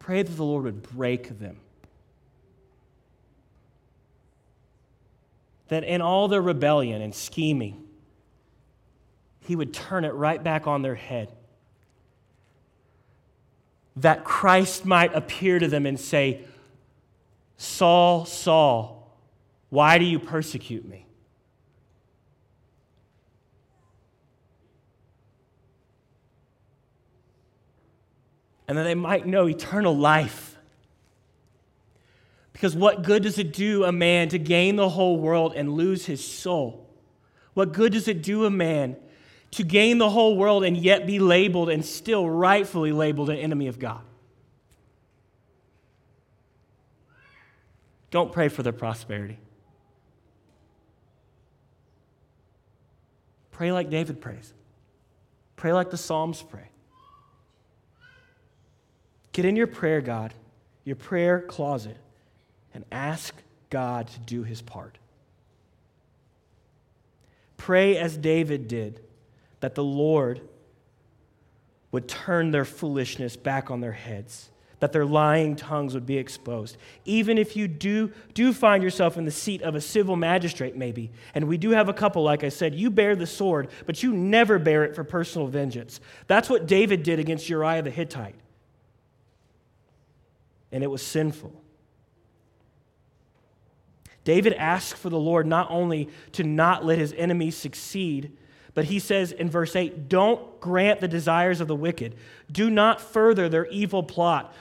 Pray 0.05 0.21
that 0.21 0.35
the 0.35 0.43
Lord 0.43 0.65
would 0.65 0.83
break 0.83 1.39
them. 1.39 1.57
That 5.69 5.83
in 5.83 5.99
all 5.99 6.27
their 6.27 6.43
rebellion 6.43 7.01
and 7.01 7.15
scheming, 7.15 7.87
He 9.39 9.55
would 9.55 9.73
turn 9.73 10.05
it 10.05 10.13
right 10.13 10.43
back 10.43 10.67
on 10.67 10.83
their 10.83 10.93
head. 10.93 11.31
That 13.95 14.23
Christ 14.23 14.85
might 14.85 15.15
appear 15.15 15.57
to 15.57 15.67
them 15.67 15.87
and 15.87 15.99
say, 15.99 16.41
Saul, 17.57 18.25
Saul, 18.25 19.17
why 19.69 19.97
do 19.97 20.05
you 20.05 20.19
persecute 20.19 20.87
me? 20.87 21.04
And 28.68 28.78
that 28.78 28.84
they 28.84 28.95
might 28.95 29.26
know 29.26 29.47
eternal 29.47 29.95
life. 29.95 30.57
Because 32.53 32.76
what 32.76 33.03
good 33.03 33.24
does 33.24 33.38
it 33.38 33.53
do 33.53 33.84
a 33.84 33.91
man 33.91 34.30
to 34.30 34.39
gain 34.39 34.78
the 34.78 34.89
whole 34.89 35.18
world 35.18 35.53
and 35.55 35.74
lose 35.74 36.05
his 36.05 36.26
soul? 36.26 36.89
What 37.53 37.74
good 37.74 37.93
does 37.93 38.07
it 38.07 38.24
do 38.24 38.45
a 38.45 38.49
man 38.49 38.95
to 39.51 39.63
gain 39.63 39.97
the 39.97 40.09
whole 40.09 40.38
world 40.38 40.63
and 40.63 40.76
yet 40.78 41.05
be 41.05 41.20
labeled 41.20 41.70
and 41.70 41.86
still 41.86 42.30
rightfully 42.30 42.91
labeled 42.91 43.30
an 43.30 43.38
enemy 43.38 43.68
of 43.68 43.78
God? 43.78 44.01
Don't 48.09 48.32
pray 48.32 48.47
for 48.47 48.63
their 48.63 48.74
prosperity. 48.74 49.38
Pray 53.51 53.72
like 53.72 53.89
David 53.89 54.22
prays. 54.22 54.53
Pray 55.55 55.74
like 55.74 55.89
the 55.89 55.97
Psalms 55.97 56.41
pray. 56.41 56.70
Get 59.36 59.43
in 59.43 59.57
your 59.57 59.67
prayer, 59.67 59.99
God, 59.99 60.33
your 60.86 60.95
prayer 60.95 61.41
closet, 61.41 61.97
and 62.73 62.86
ask 62.89 63.36
God 63.69 64.07
to 64.07 64.19
do 64.19 64.43
his 64.43 64.61
part. 64.61 64.97
Pray 67.57 67.97
as 67.97 68.15
David 68.15 68.69
did 68.69 69.01
that 69.59 69.75
the 69.75 69.83
Lord 69.83 70.39
would 71.91 72.07
turn 72.07 72.51
their 72.51 72.63
foolishness 72.63 73.36
back 73.36 73.69
on 73.69 73.81
their 73.81 73.91
heads 73.91 74.51
that 74.79 74.93
their 74.93 75.05
lying 75.05 75.57
tongues 75.57 75.93
would 75.93 76.05
be 76.05 76.17
exposed. 76.17 76.77
Even 77.03 77.38
if 77.38 77.57
you 77.57 77.67
do, 77.67 78.13
do 78.33 78.53
find 78.53 78.81
yourself 78.81 79.17
in 79.17 79.25
the 79.25 79.31
seat 79.31 79.61
of 79.63 79.75
a 79.75 79.81
civil 79.81 80.15
magistrate, 80.15 80.77
maybe, 80.77 81.11
and 81.33 81.45
we 81.45 81.57
do 81.57 81.71
have 81.71 81.89
a 81.89 81.93
couple, 81.93 82.23
like 82.23 82.45
I 82.45 82.49
said, 82.49 82.73
you 82.73 82.89
bear 82.89 83.17
the 83.17 83.27
sword, 83.27 83.67
but 83.86 84.01
you 84.01 84.13
never 84.13 84.59
bear 84.59 84.86
it 84.86 84.95
for 84.95 85.03
personal 85.03 85.47
vengeance. 85.47 85.99
That's 86.27 86.49
what 86.49 86.67
David 86.67 87.03
did 87.03 87.19
against 87.19 87.49
Uriah 87.49 87.81
the 87.81 87.89
Hittite. 87.89 88.36
And 90.72 90.84
it 90.84 90.88
was 90.88 91.01
sinful. 91.05 91.61
David 94.24 94.53
asked 94.53 94.97
for 94.97 95.09
the 95.09 95.20
Lord 95.20 95.45
not 95.45 95.70
only 95.70 96.09
to 96.34 96.43
not 96.43 96.84
let 96.84 96.97
his 96.97 97.13
enemies 97.13 97.55
succeed, 97.55 98.36
but 98.76 98.86
he 98.86 98.99
says 98.99 99.32
in 99.32 99.49
verse 99.49 99.74
8, 99.74 100.09
Don't 100.09 100.59
grant 100.59 100.99
the 100.99 101.07
desires 101.07 101.61
of 101.61 101.70
the 101.70 101.76
wicked. 101.76 102.13
Do 102.51 102.70
not 102.70 102.99
further 102.99 103.47
their 103.47 103.68
evil 103.68 104.03
plot, 104.03 104.53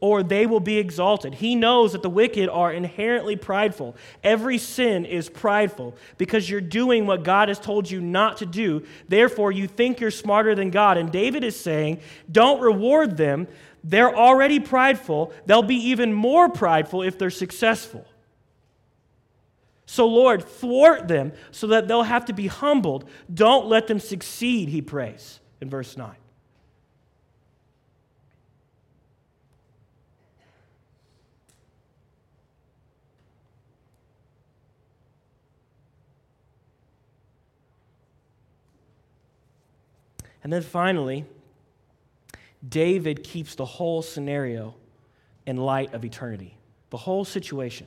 or 0.00 0.22
they 0.22 0.44
will 0.44 0.60
be 0.60 0.76
exalted. 0.76 1.36
He 1.36 1.54
knows 1.54 1.92
that 1.92 2.02
the 2.02 2.10
wicked 2.10 2.50
are 2.50 2.70
inherently 2.70 3.36
prideful. 3.36 3.96
Every 4.22 4.58
sin 4.58 5.06
is 5.06 5.30
prideful 5.30 5.96
because 6.18 6.48
you're 6.50 6.60
doing 6.60 7.06
what 7.06 7.24
God 7.24 7.48
has 7.48 7.58
told 7.58 7.90
you 7.90 8.02
not 8.02 8.36
to 8.36 8.46
do. 8.46 8.84
Therefore, 9.08 9.50
you 9.50 9.66
think 9.66 9.98
you're 9.98 10.10
smarter 10.10 10.54
than 10.54 10.70
God. 10.70 10.98
And 10.98 11.10
David 11.10 11.42
is 11.42 11.58
saying, 11.58 12.00
Don't 12.30 12.60
reward 12.60 13.16
them. 13.16 13.48
They're 13.84 14.16
already 14.16 14.60
prideful. 14.60 15.32
They'll 15.44 15.62
be 15.62 15.90
even 15.90 16.14
more 16.14 16.48
prideful 16.48 17.02
if 17.02 17.18
they're 17.18 17.28
successful. 17.28 18.06
So, 19.84 20.06
Lord, 20.06 20.42
thwart 20.42 21.06
them 21.06 21.32
so 21.50 21.66
that 21.66 21.86
they'll 21.86 22.02
have 22.02 22.24
to 22.24 22.32
be 22.32 22.46
humbled. 22.46 23.04
Don't 23.32 23.66
let 23.66 23.86
them 23.86 24.00
succeed, 24.00 24.70
he 24.70 24.80
prays 24.80 25.40
in 25.60 25.68
verse 25.68 25.98
9. 25.98 26.10
And 40.42 40.52
then 40.52 40.62
finally, 40.62 41.24
David 42.66 43.22
keeps 43.24 43.54
the 43.54 43.64
whole 43.64 44.02
scenario 44.02 44.74
in 45.46 45.56
light 45.56 45.92
of 45.94 46.04
eternity, 46.04 46.56
the 46.90 46.96
whole 46.96 47.24
situation 47.24 47.86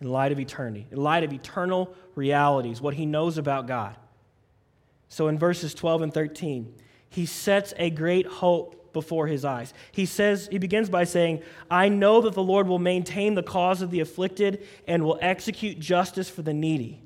in 0.00 0.08
light 0.08 0.30
of 0.30 0.38
eternity, 0.38 0.86
in 0.90 0.98
light 0.98 1.24
of 1.24 1.32
eternal 1.32 1.92
realities, 2.14 2.80
what 2.80 2.94
he 2.94 3.04
knows 3.04 3.38
about 3.38 3.66
God. 3.66 3.96
So 5.08 5.28
in 5.28 5.38
verses 5.38 5.74
12 5.74 6.02
and 6.02 6.14
13, 6.14 6.72
he 7.10 7.26
sets 7.26 7.74
a 7.76 7.90
great 7.90 8.26
hope 8.26 8.92
before 8.92 9.26
his 9.26 9.44
eyes. 9.44 9.74
He 9.92 10.06
says, 10.06 10.48
he 10.50 10.58
begins 10.58 10.88
by 10.88 11.04
saying, 11.04 11.42
I 11.70 11.88
know 11.88 12.20
that 12.22 12.34
the 12.34 12.42
Lord 12.42 12.68
will 12.68 12.78
maintain 12.78 13.34
the 13.34 13.42
cause 13.42 13.82
of 13.82 13.90
the 13.90 14.00
afflicted 14.00 14.66
and 14.86 15.04
will 15.04 15.18
execute 15.20 15.78
justice 15.78 16.28
for 16.28 16.42
the 16.42 16.54
needy. 16.54 17.02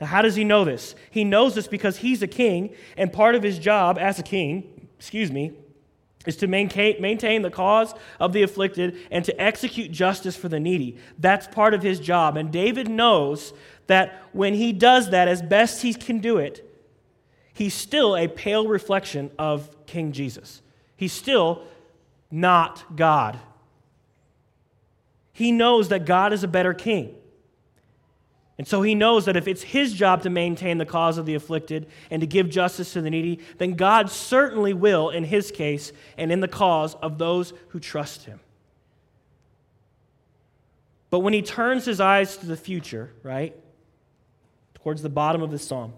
Now, 0.00 0.08
how 0.08 0.22
does 0.22 0.34
he 0.34 0.44
know 0.44 0.64
this? 0.64 0.94
He 1.10 1.22
knows 1.24 1.54
this 1.54 1.68
because 1.68 1.98
he's 1.98 2.22
a 2.22 2.26
king, 2.26 2.74
and 2.96 3.12
part 3.12 3.34
of 3.34 3.42
his 3.42 3.58
job 3.58 3.98
as 3.98 4.18
a 4.18 4.22
king, 4.22 4.81
excuse 5.02 5.32
me, 5.32 5.50
is 6.26 6.36
to 6.36 6.46
maintain 6.46 7.42
the 7.42 7.50
cause 7.50 7.92
of 8.20 8.32
the 8.32 8.44
afflicted 8.44 8.96
and 9.10 9.24
to 9.24 9.42
execute 9.42 9.90
justice 9.90 10.36
for 10.36 10.48
the 10.48 10.60
needy. 10.60 10.96
That's 11.18 11.48
part 11.48 11.74
of 11.74 11.82
his 11.82 11.98
job. 11.98 12.36
And 12.36 12.52
David 12.52 12.88
knows 12.88 13.52
that 13.88 14.22
when 14.30 14.54
he 14.54 14.72
does 14.72 15.10
that 15.10 15.26
as 15.26 15.42
best 15.42 15.82
he 15.82 15.92
can 15.92 16.20
do 16.20 16.38
it, 16.38 16.64
he's 17.52 17.74
still 17.74 18.16
a 18.16 18.28
pale 18.28 18.68
reflection 18.68 19.32
of 19.40 19.74
King 19.86 20.12
Jesus. 20.12 20.62
He's 20.96 21.12
still 21.12 21.64
not 22.30 22.94
God. 22.94 23.40
He 25.32 25.50
knows 25.50 25.88
that 25.88 26.06
God 26.06 26.32
is 26.32 26.44
a 26.44 26.48
better 26.48 26.74
king. 26.74 27.16
And 28.62 28.68
so 28.68 28.80
he 28.82 28.94
knows 28.94 29.24
that 29.24 29.36
if 29.36 29.48
it's 29.48 29.64
his 29.64 29.92
job 29.92 30.22
to 30.22 30.30
maintain 30.30 30.78
the 30.78 30.86
cause 30.86 31.18
of 31.18 31.26
the 31.26 31.34
afflicted 31.34 31.88
and 32.12 32.20
to 32.20 32.28
give 32.28 32.48
justice 32.48 32.92
to 32.92 33.00
the 33.00 33.10
needy, 33.10 33.40
then 33.58 33.72
God 33.72 34.08
certainly 34.08 34.72
will 34.72 35.10
in 35.10 35.24
his 35.24 35.50
case 35.50 35.90
and 36.16 36.30
in 36.30 36.38
the 36.38 36.46
cause 36.46 36.94
of 37.02 37.18
those 37.18 37.52
who 37.70 37.80
trust 37.80 38.22
him. 38.22 38.38
But 41.10 41.18
when 41.18 41.32
he 41.32 41.42
turns 41.42 41.84
his 41.84 42.00
eyes 42.00 42.36
to 42.36 42.46
the 42.46 42.56
future, 42.56 43.12
right, 43.24 43.52
towards 44.74 45.02
the 45.02 45.08
bottom 45.08 45.42
of 45.42 45.50
the 45.50 45.58
psalm, 45.58 45.92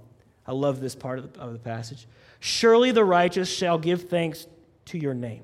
I 0.46 0.52
love 0.52 0.80
this 0.80 0.94
part 0.94 1.18
of 1.18 1.34
the, 1.34 1.40
of 1.40 1.52
the 1.52 1.58
passage. 1.58 2.06
Surely 2.40 2.92
the 2.92 3.04
righteous 3.04 3.54
shall 3.54 3.76
give 3.76 4.08
thanks 4.08 4.46
to 4.86 4.96
your 4.96 5.12
name. 5.12 5.42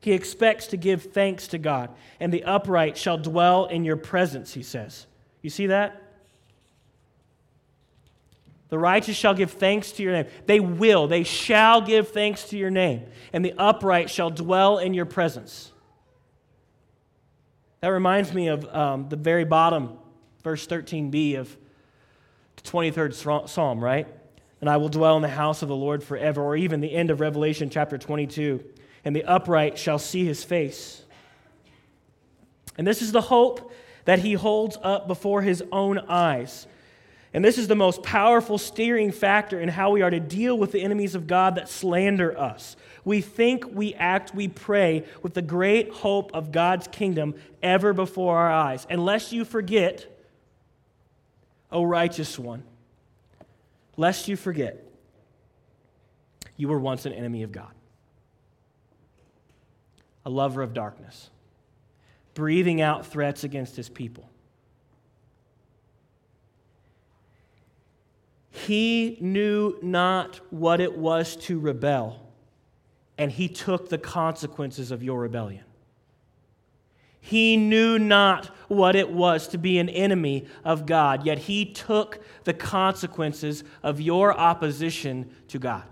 He 0.00 0.10
expects 0.10 0.66
to 0.66 0.76
give 0.76 1.04
thanks 1.04 1.46
to 1.46 1.58
God, 1.58 1.90
and 2.18 2.32
the 2.32 2.42
upright 2.42 2.96
shall 2.96 3.16
dwell 3.16 3.66
in 3.66 3.84
your 3.84 3.96
presence, 3.96 4.52
he 4.52 4.64
says. 4.64 5.06
You 5.42 5.50
see 5.50 5.66
that? 5.68 6.02
The 8.68 8.78
righteous 8.78 9.16
shall 9.16 9.34
give 9.34 9.52
thanks 9.52 9.92
to 9.92 10.02
your 10.02 10.12
name. 10.12 10.26
They 10.46 10.60
will, 10.60 11.06
they 11.06 11.22
shall 11.22 11.80
give 11.80 12.08
thanks 12.08 12.48
to 12.48 12.58
your 12.58 12.70
name, 12.70 13.04
and 13.32 13.44
the 13.44 13.54
upright 13.56 14.10
shall 14.10 14.30
dwell 14.30 14.78
in 14.78 14.92
your 14.92 15.06
presence. 15.06 15.72
That 17.80 17.88
reminds 17.88 18.32
me 18.32 18.48
of 18.48 18.64
um, 18.74 19.08
the 19.08 19.16
very 19.16 19.44
bottom, 19.44 19.98
verse 20.42 20.66
13b 20.66 21.38
of 21.38 21.56
the 22.56 22.62
23rd 22.62 23.48
Psalm, 23.48 23.82
right? 23.82 24.08
And 24.60 24.70
I 24.70 24.78
will 24.78 24.88
dwell 24.88 25.16
in 25.16 25.22
the 25.22 25.28
house 25.28 25.62
of 25.62 25.68
the 25.68 25.76
Lord 25.76 26.02
forever, 26.02 26.42
or 26.42 26.56
even 26.56 26.80
the 26.80 26.92
end 26.92 27.10
of 27.10 27.20
Revelation 27.20 27.70
chapter 27.70 27.98
22. 27.98 28.64
And 29.04 29.14
the 29.14 29.24
upright 29.24 29.78
shall 29.78 29.98
see 29.98 30.24
his 30.24 30.42
face. 30.42 31.04
And 32.76 32.86
this 32.86 33.02
is 33.02 33.12
the 33.12 33.20
hope 33.20 33.72
that 34.06 34.20
he 34.20 34.32
holds 34.32 34.78
up 34.82 35.06
before 35.06 35.42
his 35.42 35.62
own 35.70 35.98
eyes. 35.98 36.66
And 37.34 37.44
this 37.44 37.58
is 37.58 37.68
the 37.68 37.76
most 37.76 38.02
powerful 38.02 38.56
steering 38.56 39.12
factor 39.12 39.60
in 39.60 39.68
how 39.68 39.90
we 39.90 40.00
are 40.00 40.08
to 40.08 40.20
deal 40.20 40.56
with 40.56 40.72
the 40.72 40.80
enemies 40.80 41.14
of 41.14 41.26
God 41.26 41.56
that 41.56 41.68
slander 41.68 42.36
us. 42.38 42.76
We 43.04 43.20
think, 43.20 43.66
we 43.70 43.94
act, 43.94 44.34
we 44.34 44.48
pray 44.48 45.04
with 45.22 45.34
the 45.34 45.42
great 45.42 45.90
hope 45.90 46.30
of 46.32 46.50
God's 46.50 46.88
kingdom 46.88 47.34
ever 47.62 47.92
before 47.92 48.38
our 48.38 48.50
eyes. 48.50 48.86
Unless 48.88 49.32
you 49.32 49.44
forget, 49.44 50.06
O 51.70 51.82
righteous 51.82 52.38
one, 52.38 52.62
lest 53.96 54.28
you 54.28 54.36
forget, 54.36 54.82
you 56.56 56.68
were 56.68 56.80
once 56.80 57.06
an 57.06 57.12
enemy 57.12 57.42
of 57.42 57.52
God, 57.52 57.72
a 60.24 60.30
lover 60.30 60.62
of 60.62 60.72
darkness 60.72 61.28
breathing 62.36 62.82
out 62.82 63.06
threats 63.06 63.42
against 63.42 63.74
his 63.74 63.88
people. 63.88 64.30
He 68.50 69.16
knew 69.20 69.78
not 69.82 70.36
what 70.50 70.80
it 70.80 70.96
was 70.96 71.34
to 71.36 71.58
rebel, 71.58 72.20
and 73.16 73.32
he 73.32 73.48
took 73.48 73.88
the 73.88 73.98
consequences 73.98 74.90
of 74.90 75.02
your 75.02 75.18
rebellion. 75.18 75.64
He 77.20 77.56
knew 77.56 77.98
not 77.98 78.46
what 78.68 78.94
it 78.96 79.10
was 79.10 79.48
to 79.48 79.58
be 79.58 79.78
an 79.78 79.88
enemy 79.88 80.46
of 80.62 80.84
God, 80.84 81.24
yet 81.24 81.38
he 81.38 81.64
took 81.64 82.22
the 82.44 82.54
consequences 82.54 83.64
of 83.82 84.00
your 84.00 84.38
opposition 84.38 85.30
to 85.48 85.58
God. 85.58 85.84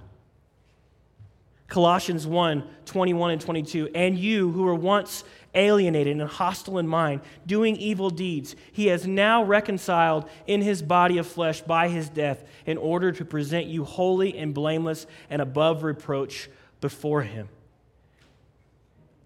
Colossians 1.75 2.25
1 2.25 2.63
21 2.87 3.31
and 3.33 3.41
22. 3.41 3.91
And 3.97 4.17
you 4.17 4.53
who 4.53 4.63
were 4.63 4.77
once 4.77 5.25
alienated 5.57 6.17
and 6.17 6.31
hostile 6.31 6.79
in 6.79 6.87
mind, 6.87 7.21
doing 7.49 7.75
evil 7.75 8.11
deeds, 8.11 8.55
he 8.71 8.87
has 8.87 9.09
now 9.09 9.43
reconciled 9.43 10.31
in 10.47 10.63
his 10.63 10.83
body 10.83 11.19
of 11.19 11.27
flesh 11.27 11.63
by 11.63 11.89
his 11.89 12.09
death 12.09 12.45
in 12.65 12.79
order 12.79 13.11
to 13.11 13.25
present 13.25 13.67
you 13.67 13.83
holy 13.83 14.39
and 14.39 14.55
blameless 14.55 15.09
and 15.29 15.43
above 15.43 15.83
reproach 15.83 16.49
before 16.81 17.23
him. 17.23 17.49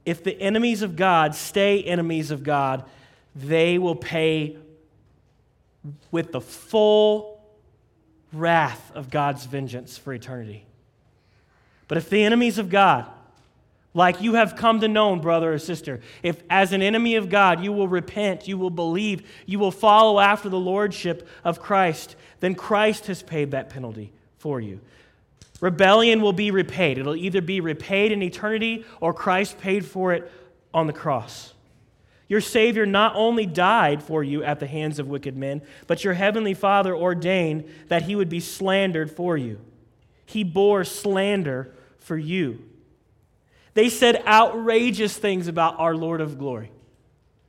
If 0.07 0.24
the 0.24 0.40
enemies 0.40 0.80
of 0.80 0.96
God 0.96 1.34
stay 1.34 1.82
enemies 1.82 2.30
of 2.30 2.44
God, 2.44 2.82
they 3.34 3.76
will 3.76 3.94
pay 3.94 4.57
with 6.11 6.32
the 6.32 6.40
full 6.40 7.42
wrath 8.32 8.90
of 8.94 9.11
God's 9.11 9.44
vengeance 9.44 9.99
for 9.99 10.14
eternity. 10.14 10.64
But 11.89 11.99
if 11.99 12.11
the 12.11 12.22
enemies 12.22 12.59
of 12.59 12.68
God, 12.68 13.07
like 13.95 14.20
you 14.20 14.34
have 14.34 14.55
come 14.55 14.80
to 14.80 14.89
know, 14.89 15.16
brother 15.16 15.55
or 15.55 15.59
sister, 15.59 16.01
if 16.22 16.43
as 16.49 16.72
an 16.72 16.82
enemy 16.82 17.16
of 17.16 17.30
God 17.30 17.64
you 17.64 17.72
will 17.72 17.89
repent, 17.89 18.47
you 18.47 18.59
will 18.59 18.70
believe, 18.70 19.28
you 19.47 19.59
will 19.59 19.72
follow 19.72 20.20
after 20.20 20.49
the 20.49 20.59
lordship 20.59 21.26
of 21.43 21.61
Christ, 21.61 22.14
then 22.41 22.55
Christ 22.55 23.07
has 23.07 23.22
paid 23.22 23.51
that 23.51 23.70
penalty 23.70 24.12
for 24.36 24.61
you. 24.61 24.80
Rebellion 25.61 26.20
will 26.20 26.32
be 26.32 26.51
repaid. 26.51 26.99
It'll 26.99 27.16
either 27.16 27.41
be 27.41 27.61
repaid 27.61 28.12
in 28.12 28.22
eternity 28.22 28.84
or 29.01 29.12
Christ 29.12 29.59
paid 29.59 29.84
for 29.84 30.12
it 30.12 30.30
on 30.72 30.86
the 30.86 30.93
cross. 30.93 31.55
Your 32.28 32.43
Savior 32.43 32.84
not 32.84 33.16
only 33.16 33.47
died 33.47 34.03
for 34.03 34.22
you 34.22 34.45
at 34.45 34.61
the 34.61 34.66
hands 34.66 34.99
of 34.99 35.09
wicked 35.09 35.36
men, 35.36 35.62
but 35.86 36.05
your 36.05 36.12
heavenly 36.12 36.55
Father 36.55 36.95
ordained 36.95 37.64
that 37.89 38.03
he 38.03 38.14
would 38.14 38.28
be 38.28 38.39
slandered 38.39 39.11
for 39.11 39.36
you. 39.36 39.59
He 40.26 40.45
bore 40.45 40.84
slander 40.84 41.74
for 42.09 42.18
you. 42.18 42.64
They 43.74 43.88
said 43.88 44.24
outrageous 44.26 45.16
things 45.16 45.46
about 45.46 45.78
our 45.78 45.94
Lord 45.94 46.20
of 46.20 46.38
glory. 46.38 46.72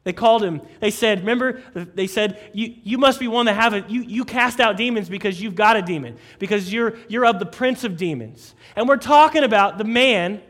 They 0.03 0.13
called 0.13 0.43
him, 0.43 0.61
they 0.79 0.91
said, 0.91 1.19
remember, 1.21 1.61
they 1.73 2.07
said, 2.07 2.39
you, 2.53 2.75
you 2.83 2.97
must 2.97 3.19
be 3.19 3.27
one 3.27 3.47
that 3.47 3.55
have 3.55 3.73
it. 3.73 3.89
You, 3.89 4.01
you 4.01 4.25
cast 4.25 4.59
out 4.59 4.77
demons 4.77 5.09
because 5.09 5.41
you've 5.41 5.55
got 5.55 5.75
a 5.75 5.81
demon, 5.81 6.17
because 6.37 6.71
you're, 6.71 6.97
you're 7.07 7.25
of 7.25 7.39
the 7.39 7.45
prince 7.45 7.83
of 7.83 7.97
demons. 7.97 8.55
And 8.75 8.87
we're 8.87 8.97
talking 8.97 9.43
about 9.43 9.77
the 9.77 9.83
man 9.83 10.41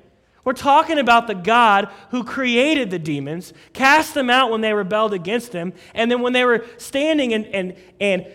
we're 0.46 0.54
talking 0.54 0.98
about 0.98 1.28
the 1.28 1.36
God 1.36 1.90
who 2.12 2.24
created 2.24 2.90
the 2.90 2.98
demons, 2.98 3.54
cast 3.74 4.14
them 4.14 4.30
out 4.30 4.50
when 4.50 4.62
they 4.62 4.74
rebelled 4.74 5.14
against 5.14 5.54
him, 5.54 5.74
and 5.94 6.10
then 6.10 6.22
when 6.22 6.34
they 6.34 6.46
were 6.46 6.66
standing 6.78 7.34
and, 7.34 7.46
and, 7.48 7.76
and 8.00 8.26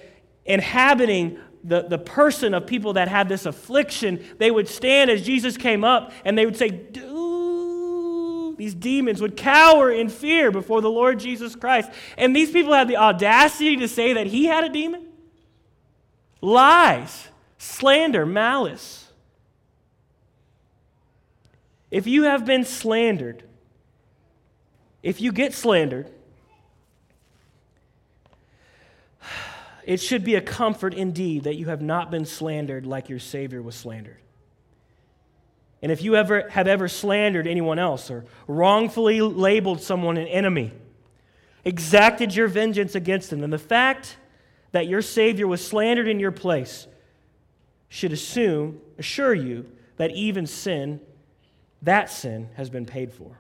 inhabiting 0.45 1.41
the, 1.65 1.83
the 1.83 1.99
person 1.99 2.53
of 2.55 2.67
people 2.67 2.93
that 2.93 3.09
had 3.09 3.29
this 3.29 3.47
affliction, 3.47 4.23
they 4.39 4.51
would 4.51 4.69
stand 4.69 5.11
as 5.11 5.23
Jesus 5.23 5.57
came 5.57 5.83
up 5.83 6.13
and 6.25 6.37
they 6.37 6.45
would 6.45 6.57
say, 6.57 6.69
these 8.57 8.75
demons 8.75 9.21
would 9.21 9.37
cower 9.37 9.91
in 9.91 10.09
fear 10.09 10.51
before 10.51 10.81
the 10.81 10.91
Lord 10.91 11.19
Jesus 11.19 11.57
Christ. 11.57 11.91
And 12.17 12.37
these 12.37 12.51
people 12.51 12.73
had 12.73 12.87
the 12.87 12.99
audacity 12.99 13.77
to 13.79 13.89
say 13.89 14.13
that 14.13 14.27
he 14.27 14.45
had 14.45 14.63
a 14.63 14.69
demon? 14.69 15.07
Lies, 16.41 17.29
slander, 17.59 18.25
malice. 18.27 19.11
If 21.91 22.07
you 22.07 22.25
have 22.25 22.45
been 22.45 22.65
slandered, 22.65 23.45
if 25.03 25.21
you 25.21 25.33
get 25.33 25.55
slandered, 25.55 26.11
it 29.87 30.01
should 30.01 30.25
be 30.25 30.35
a 30.35 30.41
comfort 30.41 30.95
indeed 30.95 31.45
that 31.45 31.57
you 31.57 31.67
have 31.67 31.83
not 31.83 32.11
been 32.11 32.25
slandered 32.25 32.87
like 32.87 33.09
your 33.09 33.19
Savior 33.19 33.63
was 33.63 33.75
slandered. 33.75 34.19
And 35.83 35.93
if 35.93 36.03
you 36.03 36.17
ever 36.17 36.49
have 36.49 36.67
ever 36.67 36.89
slandered 36.89 37.47
anyone 37.47 37.79
else 37.79 38.11
or 38.11 38.25
wrongfully 38.47 39.21
labeled 39.21 39.83
someone 39.83 40.17
an 40.17 40.27
enemy, 40.27 40.73
exacted 41.65 42.35
your 42.35 42.49
vengeance 42.49 42.95
against 42.95 43.31
them, 43.31 43.41
then 43.41 43.51
the 43.51 43.59
fact 43.59 44.17
that 44.73 44.87
your 44.87 45.03
Savior 45.03 45.47
was 45.47 45.65
slandered 45.65 46.09
in 46.09 46.19
your 46.19 46.33
place 46.33 46.87
should 47.89 48.13
assume, 48.13 48.81
assure 48.99 49.35
you 49.35 49.71
that 49.97 50.11
even 50.11 50.47
sin 50.47 51.01
that 51.85 52.11
sin 52.11 52.49
has 52.55 52.71
been 52.71 52.87
paid 52.87 53.13
for. 53.13 53.39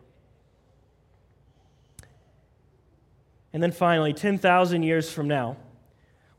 And 3.53 3.63
then 3.63 3.73
finally, 3.73 4.13
10,000 4.13 4.83
years 4.83 5.11
from 5.11 5.29
now, 5.29 5.57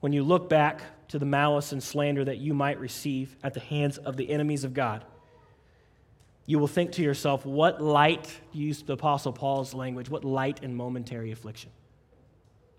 when 0.06 0.14
you 0.14 0.24
look 0.24 0.48
back 0.48 0.82
to 1.08 1.18
the 1.18 1.26
malice 1.26 1.72
and 1.72 1.82
slander 1.82 2.24
that 2.24 2.38
you 2.38 2.54
might 2.54 2.80
receive 2.80 3.36
at 3.42 3.56
the 3.56 3.60
hands 3.60 3.98
of 3.98 4.18
the 4.18 4.30
enemies 4.30 4.64
of 4.64 4.72
God, 4.72 5.04
you 6.46 6.60
will 6.60 6.68
think 6.68 6.92
to 6.92 7.02
yourself, 7.02 7.44
what 7.44 7.82
light, 7.82 8.40
use 8.52 8.84
the 8.84 8.94
Apostle 8.94 9.34
Paul's 9.34 9.74
language, 9.74 10.08
what 10.08 10.24
light 10.24 10.62
and 10.62 10.78
momentary 10.78 11.32
affliction. 11.32 11.72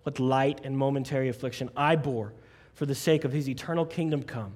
What 0.04 0.20
light 0.20 0.60
and 0.62 0.78
momentary 0.78 1.28
affliction 1.28 1.68
I 1.76 1.96
bore 1.96 2.32
for 2.74 2.86
the 2.86 2.94
sake 2.94 3.24
of 3.24 3.32
his 3.32 3.48
eternal 3.48 3.84
kingdom 3.84 4.22
come 4.22 4.52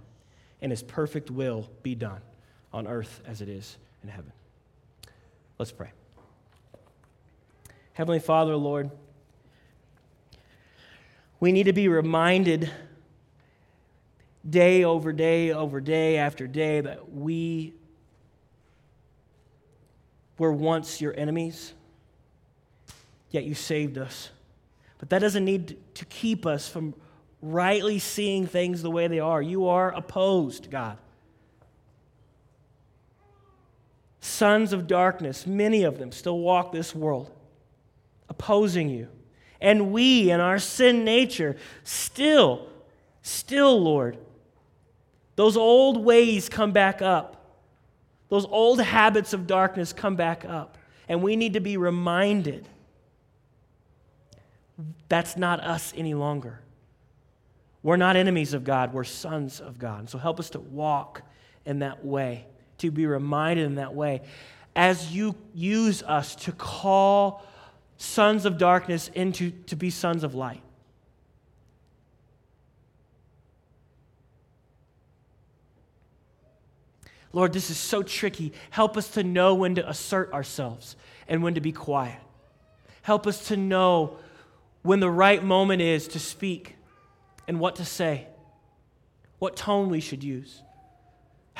and 0.63 0.71
his 0.71 0.85
perfect 0.85 1.29
will 1.29 1.69
be 1.83 1.97
done 1.97 2.21
on 2.73 2.87
earth 2.87 3.21
as 3.27 3.41
it 3.41 3.49
is 3.49 3.79
in 4.05 4.11
heaven. 4.11 4.31
Let's 5.59 5.73
pray. 5.73 5.91
Heavenly 7.95 8.21
Father, 8.21 8.55
Lord, 8.55 8.93
we 11.41 11.53
need 11.53 11.65
to 11.65 11.73
be 11.73 11.89
reminded 11.89 12.71
day 14.49 14.85
over 14.85 15.13
day 15.13 15.53
over 15.53 15.81
day 15.81 16.17
after 16.17 16.47
day 16.47 16.81
that 16.81 17.13
we 17.13 17.75
were 20.39 20.53
once 20.53 21.01
your 21.01 21.15
enemies, 21.19 21.75
yet 23.31 23.45
you 23.45 23.55
saved 23.55 23.99
us. 23.99 24.31
But 24.99 25.11
that 25.11 25.19
doesn't 25.19 25.45
need 25.45 25.77
to 25.95 26.05
keep 26.05 26.47
us 26.47 26.69
from 26.69 26.95
rightly 27.43 27.99
seeing 27.99 28.47
things 28.47 28.83
the 28.83 28.91
way 28.91 29.09
they 29.09 29.21
are. 29.21 29.41
You 29.41 29.69
are 29.69 29.91
opposed, 29.93 30.71
God. 30.71 30.99
sons 34.21 34.73
of 34.73 34.87
darkness, 34.87 35.47
many 35.47 35.83
of 35.83 35.99
them 35.99 36.13
still 36.13 36.39
walk 36.39 36.73
this 36.73 36.95
world, 36.95 37.31
opposing 38.29 38.89
you. 38.89 39.09
And 39.61 39.93
we, 39.93 40.31
in 40.31 40.41
our 40.41 40.59
sin 40.59 41.05
nature, 41.05 41.57
still, 41.85 42.67
still, 43.23 43.81
Lord, 43.81 44.19
those 45.37 45.57
old 45.57 46.03
ways 46.05 46.49
come 46.49 46.73
back 46.73 47.03
up. 47.03 47.37
Those 48.29 48.47
old 48.47 48.81
habits 48.81 49.33
of 49.33 49.47
darkness 49.47 49.93
come 49.93 50.17
back 50.17 50.45
up. 50.45 50.79
And 51.09 51.23
we 51.23 51.37
need 51.37 51.55
to 51.55 51.61
be 51.61 51.77
reminded 51.77 52.69
that's 55.09 55.37
not 55.37 55.61
us 55.61 55.93
any 55.97 56.15
longer. 56.15 56.61
We're 57.83 57.97
not 57.97 58.17
enemies 58.17 58.55
of 58.55 58.65
God, 58.65 58.93
we're 58.93 59.05
sons 59.05 59.61
of 59.61 59.79
God. 59.79 60.09
So 60.09 60.19
help 60.19 60.39
us 60.39 60.51
to 60.51 60.61
walk 60.61 61.23
in 61.65 61.81
that 61.81 62.05
way 62.05 62.47
to 62.79 62.91
be 62.91 63.07
reminded 63.07 63.67
in 63.67 63.75
that 63.77 63.95
way 63.95 64.23
as 64.75 65.13
you 65.13 65.35
use 65.55 66.03
us 66.03 66.35
to 66.35 66.53
call 66.53 67.45
sons 68.01 68.45
of 68.45 68.59
darkness 68.59 69.09
into 69.15 69.51
to 69.67 69.77
be 69.77 69.91
sons 69.91 70.25
of 70.25 70.35
light. 70.35 70.63
Lord, 77.33 77.53
this 77.53 77.71
is 77.71 77.77
so 77.77 78.03
tricky. 78.03 78.53
Help 78.71 78.97
us 78.97 79.09
to 79.11 79.23
know 79.23 79.55
when 79.55 79.77
to 79.77 79.89
assert 79.89 80.33
ourselves 80.33 80.97
and 81.29 81.43
when 81.43 81.55
to 81.55 81.61
be 81.61 81.71
quiet. 81.71 82.19
Help 83.03 83.27
us 83.27 83.49
to 83.49 83.57
know 83.57 84.17
when 84.83 84.99
the 84.99 85.11
right 85.11 85.43
moment 85.43 85.81
is 85.81 86.09
to 86.09 86.19
speak 86.19 86.77
and 87.47 87.61
what 87.61 87.77
to 87.77 87.85
say, 87.85 88.27
what 89.39 89.55
tone 89.55 89.91
we 89.91 90.01
should 90.01 90.25
use 90.25 90.63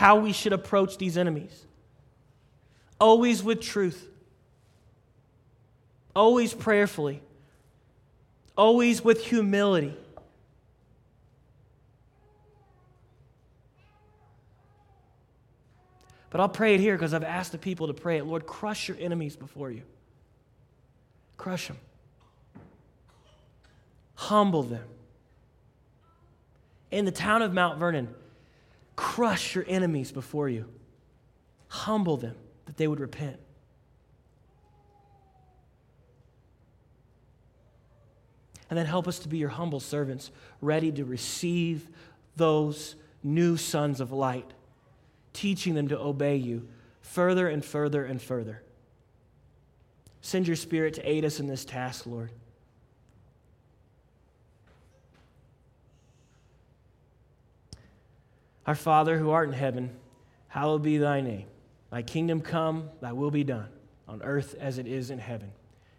how 0.01 0.17
we 0.17 0.33
should 0.33 0.55
approach 0.55 0.97
these 0.97 1.19
enemies. 1.19 1.67
Always 2.99 3.43
with 3.43 3.61
truth, 3.61 4.09
always 6.15 6.55
prayerfully, 6.55 7.23
always 8.57 9.03
with 9.03 9.25
humility. 9.25 9.95
But 16.31 16.41
I'll 16.41 16.49
pray 16.49 16.75
it 16.75 16.81
here 16.81 16.95
because 16.95 17.13
I've 17.13 17.25
asked 17.25 17.53
the 17.53 17.59
people 17.59 17.89
to 17.89 17.95
pray 17.95 18.19
it. 18.19 18.25
Lord, 18.25 18.47
crush 18.47 18.87
your 18.87 18.97
enemies 19.01 19.35
before 19.35 19.71
you. 19.71 19.83
Crush 21.37 21.67
them. 21.67 21.79
Humble 24.15 24.63
them. 24.63 24.85
In 26.93 27.05
the 27.05 27.11
town 27.11 27.43
of 27.43 27.53
Mount 27.53 27.79
Vernon, 27.79 28.15
Crush 29.01 29.55
your 29.55 29.65
enemies 29.67 30.13
before 30.13 30.51
you. 30.51 30.67
Humble 31.69 32.19
them 32.19 32.35
that 32.67 32.77
they 32.77 32.87
would 32.87 33.01
repent. 33.01 33.41
And 38.71 38.79
then 38.79 38.87
help 38.87 39.09
us 39.09 39.19
to 39.21 39.29
be 39.29 39.37
your 39.37 39.49
humble 39.49 39.81
servants, 39.81 40.31
ready 40.61 40.93
to 40.93 41.05
receive 41.05 41.89
those 42.37 42.95
new 43.23 43.57
sons 43.57 44.01
of 44.01 44.13
light, 44.13 44.49
teaching 45.33 45.75
them 45.75 45.89
to 45.89 45.99
obey 45.99 46.37
you 46.37 46.69
further 47.03 47.49
and 47.49 47.65
further 47.65 48.05
and 48.05 48.23
further. 48.23 48.63
Send 50.23 50.47
your 50.47 50.57
spirit 50.57 50.95
to 50.95 51.11
aid 51.11 51.25
us 51.25 51.41
in 51.41 51.49
this 51.49 51.65
task, 51.65 52.07
Lord. 52.07 52.31
Our 58.67 58.77
Father 58.77 59.19
who 59.19 59.31
art 59.31 59.49
in 59.49 59.55
heaven, 59.55 59.91
hallowed 60.47 60.83
be 60.83 60.99
thy 60.99 61.21
name. 61.21 61.47
Thy 61.91 62.03
kingdom 62.03 62.41
come, 62.41 62.91
thy 63.01 63.13
will 63.13 63.33
be 63.33 63.43
done, 63.43 63.69
on 64.07 64.23
earth 64.23 64.55
as 64.61 64.79
it 64.79 64.87
is 64.87 65.11
in 65.11 65.19
heaven. 65.19 65.51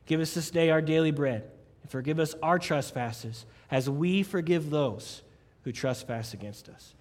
Give 0.05 0.21
us 0.21 0.33
this 0.33 0.51
day 0.51 0.69
our 0.69 0.81
daily 0.81 1.11
bread, 1.11 1.49
and 1.81 1.91
forgive 1.91 2.19
us 2.19 2.35
our 2.41 2.59
trespasses, 2.59 3.45
as 3.69 3.89
we 3.89 4.23
forgive 4.23 4.69
those 4.69 5.21
who 5.63 5.71
trespass 5.71 6.33
against 6.33 6.69
us. 6.69 6.93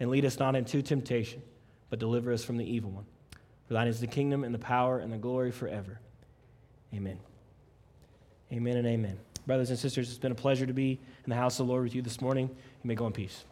And 0.00 0.10
lead 0.10 0.24
us 0.24 0.38
not 0.38 0.56
into 0.56 0.82
temptation, 0.82 1.42
but 1.90 1.98
deliver 1.98 2.32
us 2.32 2.44
from 2.44 2.56
the 2.56 2.64
evil 2.64 2.90
one. 2.90 3.04
For 3.66 3.74
thine 3.74 3.88
is 3.88 4.00
the 4.00 4.06
kingdom, 4.06 4.44
and 4.44 4.54
the 4.54 4.58
power, 4.58 4.98
and 4.98 5.12
the 5.12 5.18
glory 5.18 5.50
forever. 5.50 6.00
Amen. 6.94 7.18
Amen 8.52 8.76
and 8.76 8.86
amen. 8.86 9.18
Brothers 9.46 9.70
and 9.70 9.78
sisters, 9.78 10.08
it's 10.08 10.18
been 10.18 10.32
a 10.32 10.36
pleasure 10.36 10.66
to 10.66 10.72
be 10.72 11.00
in 11.24 11.30
the 11.30 11.36
house 11.36 11.58
of 11.58 11.66
the 11.66 11.72
Lord 11.72 11.84
with 11.84 11.94
you 11.94 12.02
this 12.02 12.20
morning. 12.20 12.48
You 12.48 12.88
may 12.88 12.94
go 12.94 13.06
in 13.06 13.12
peace. 13.12 13.44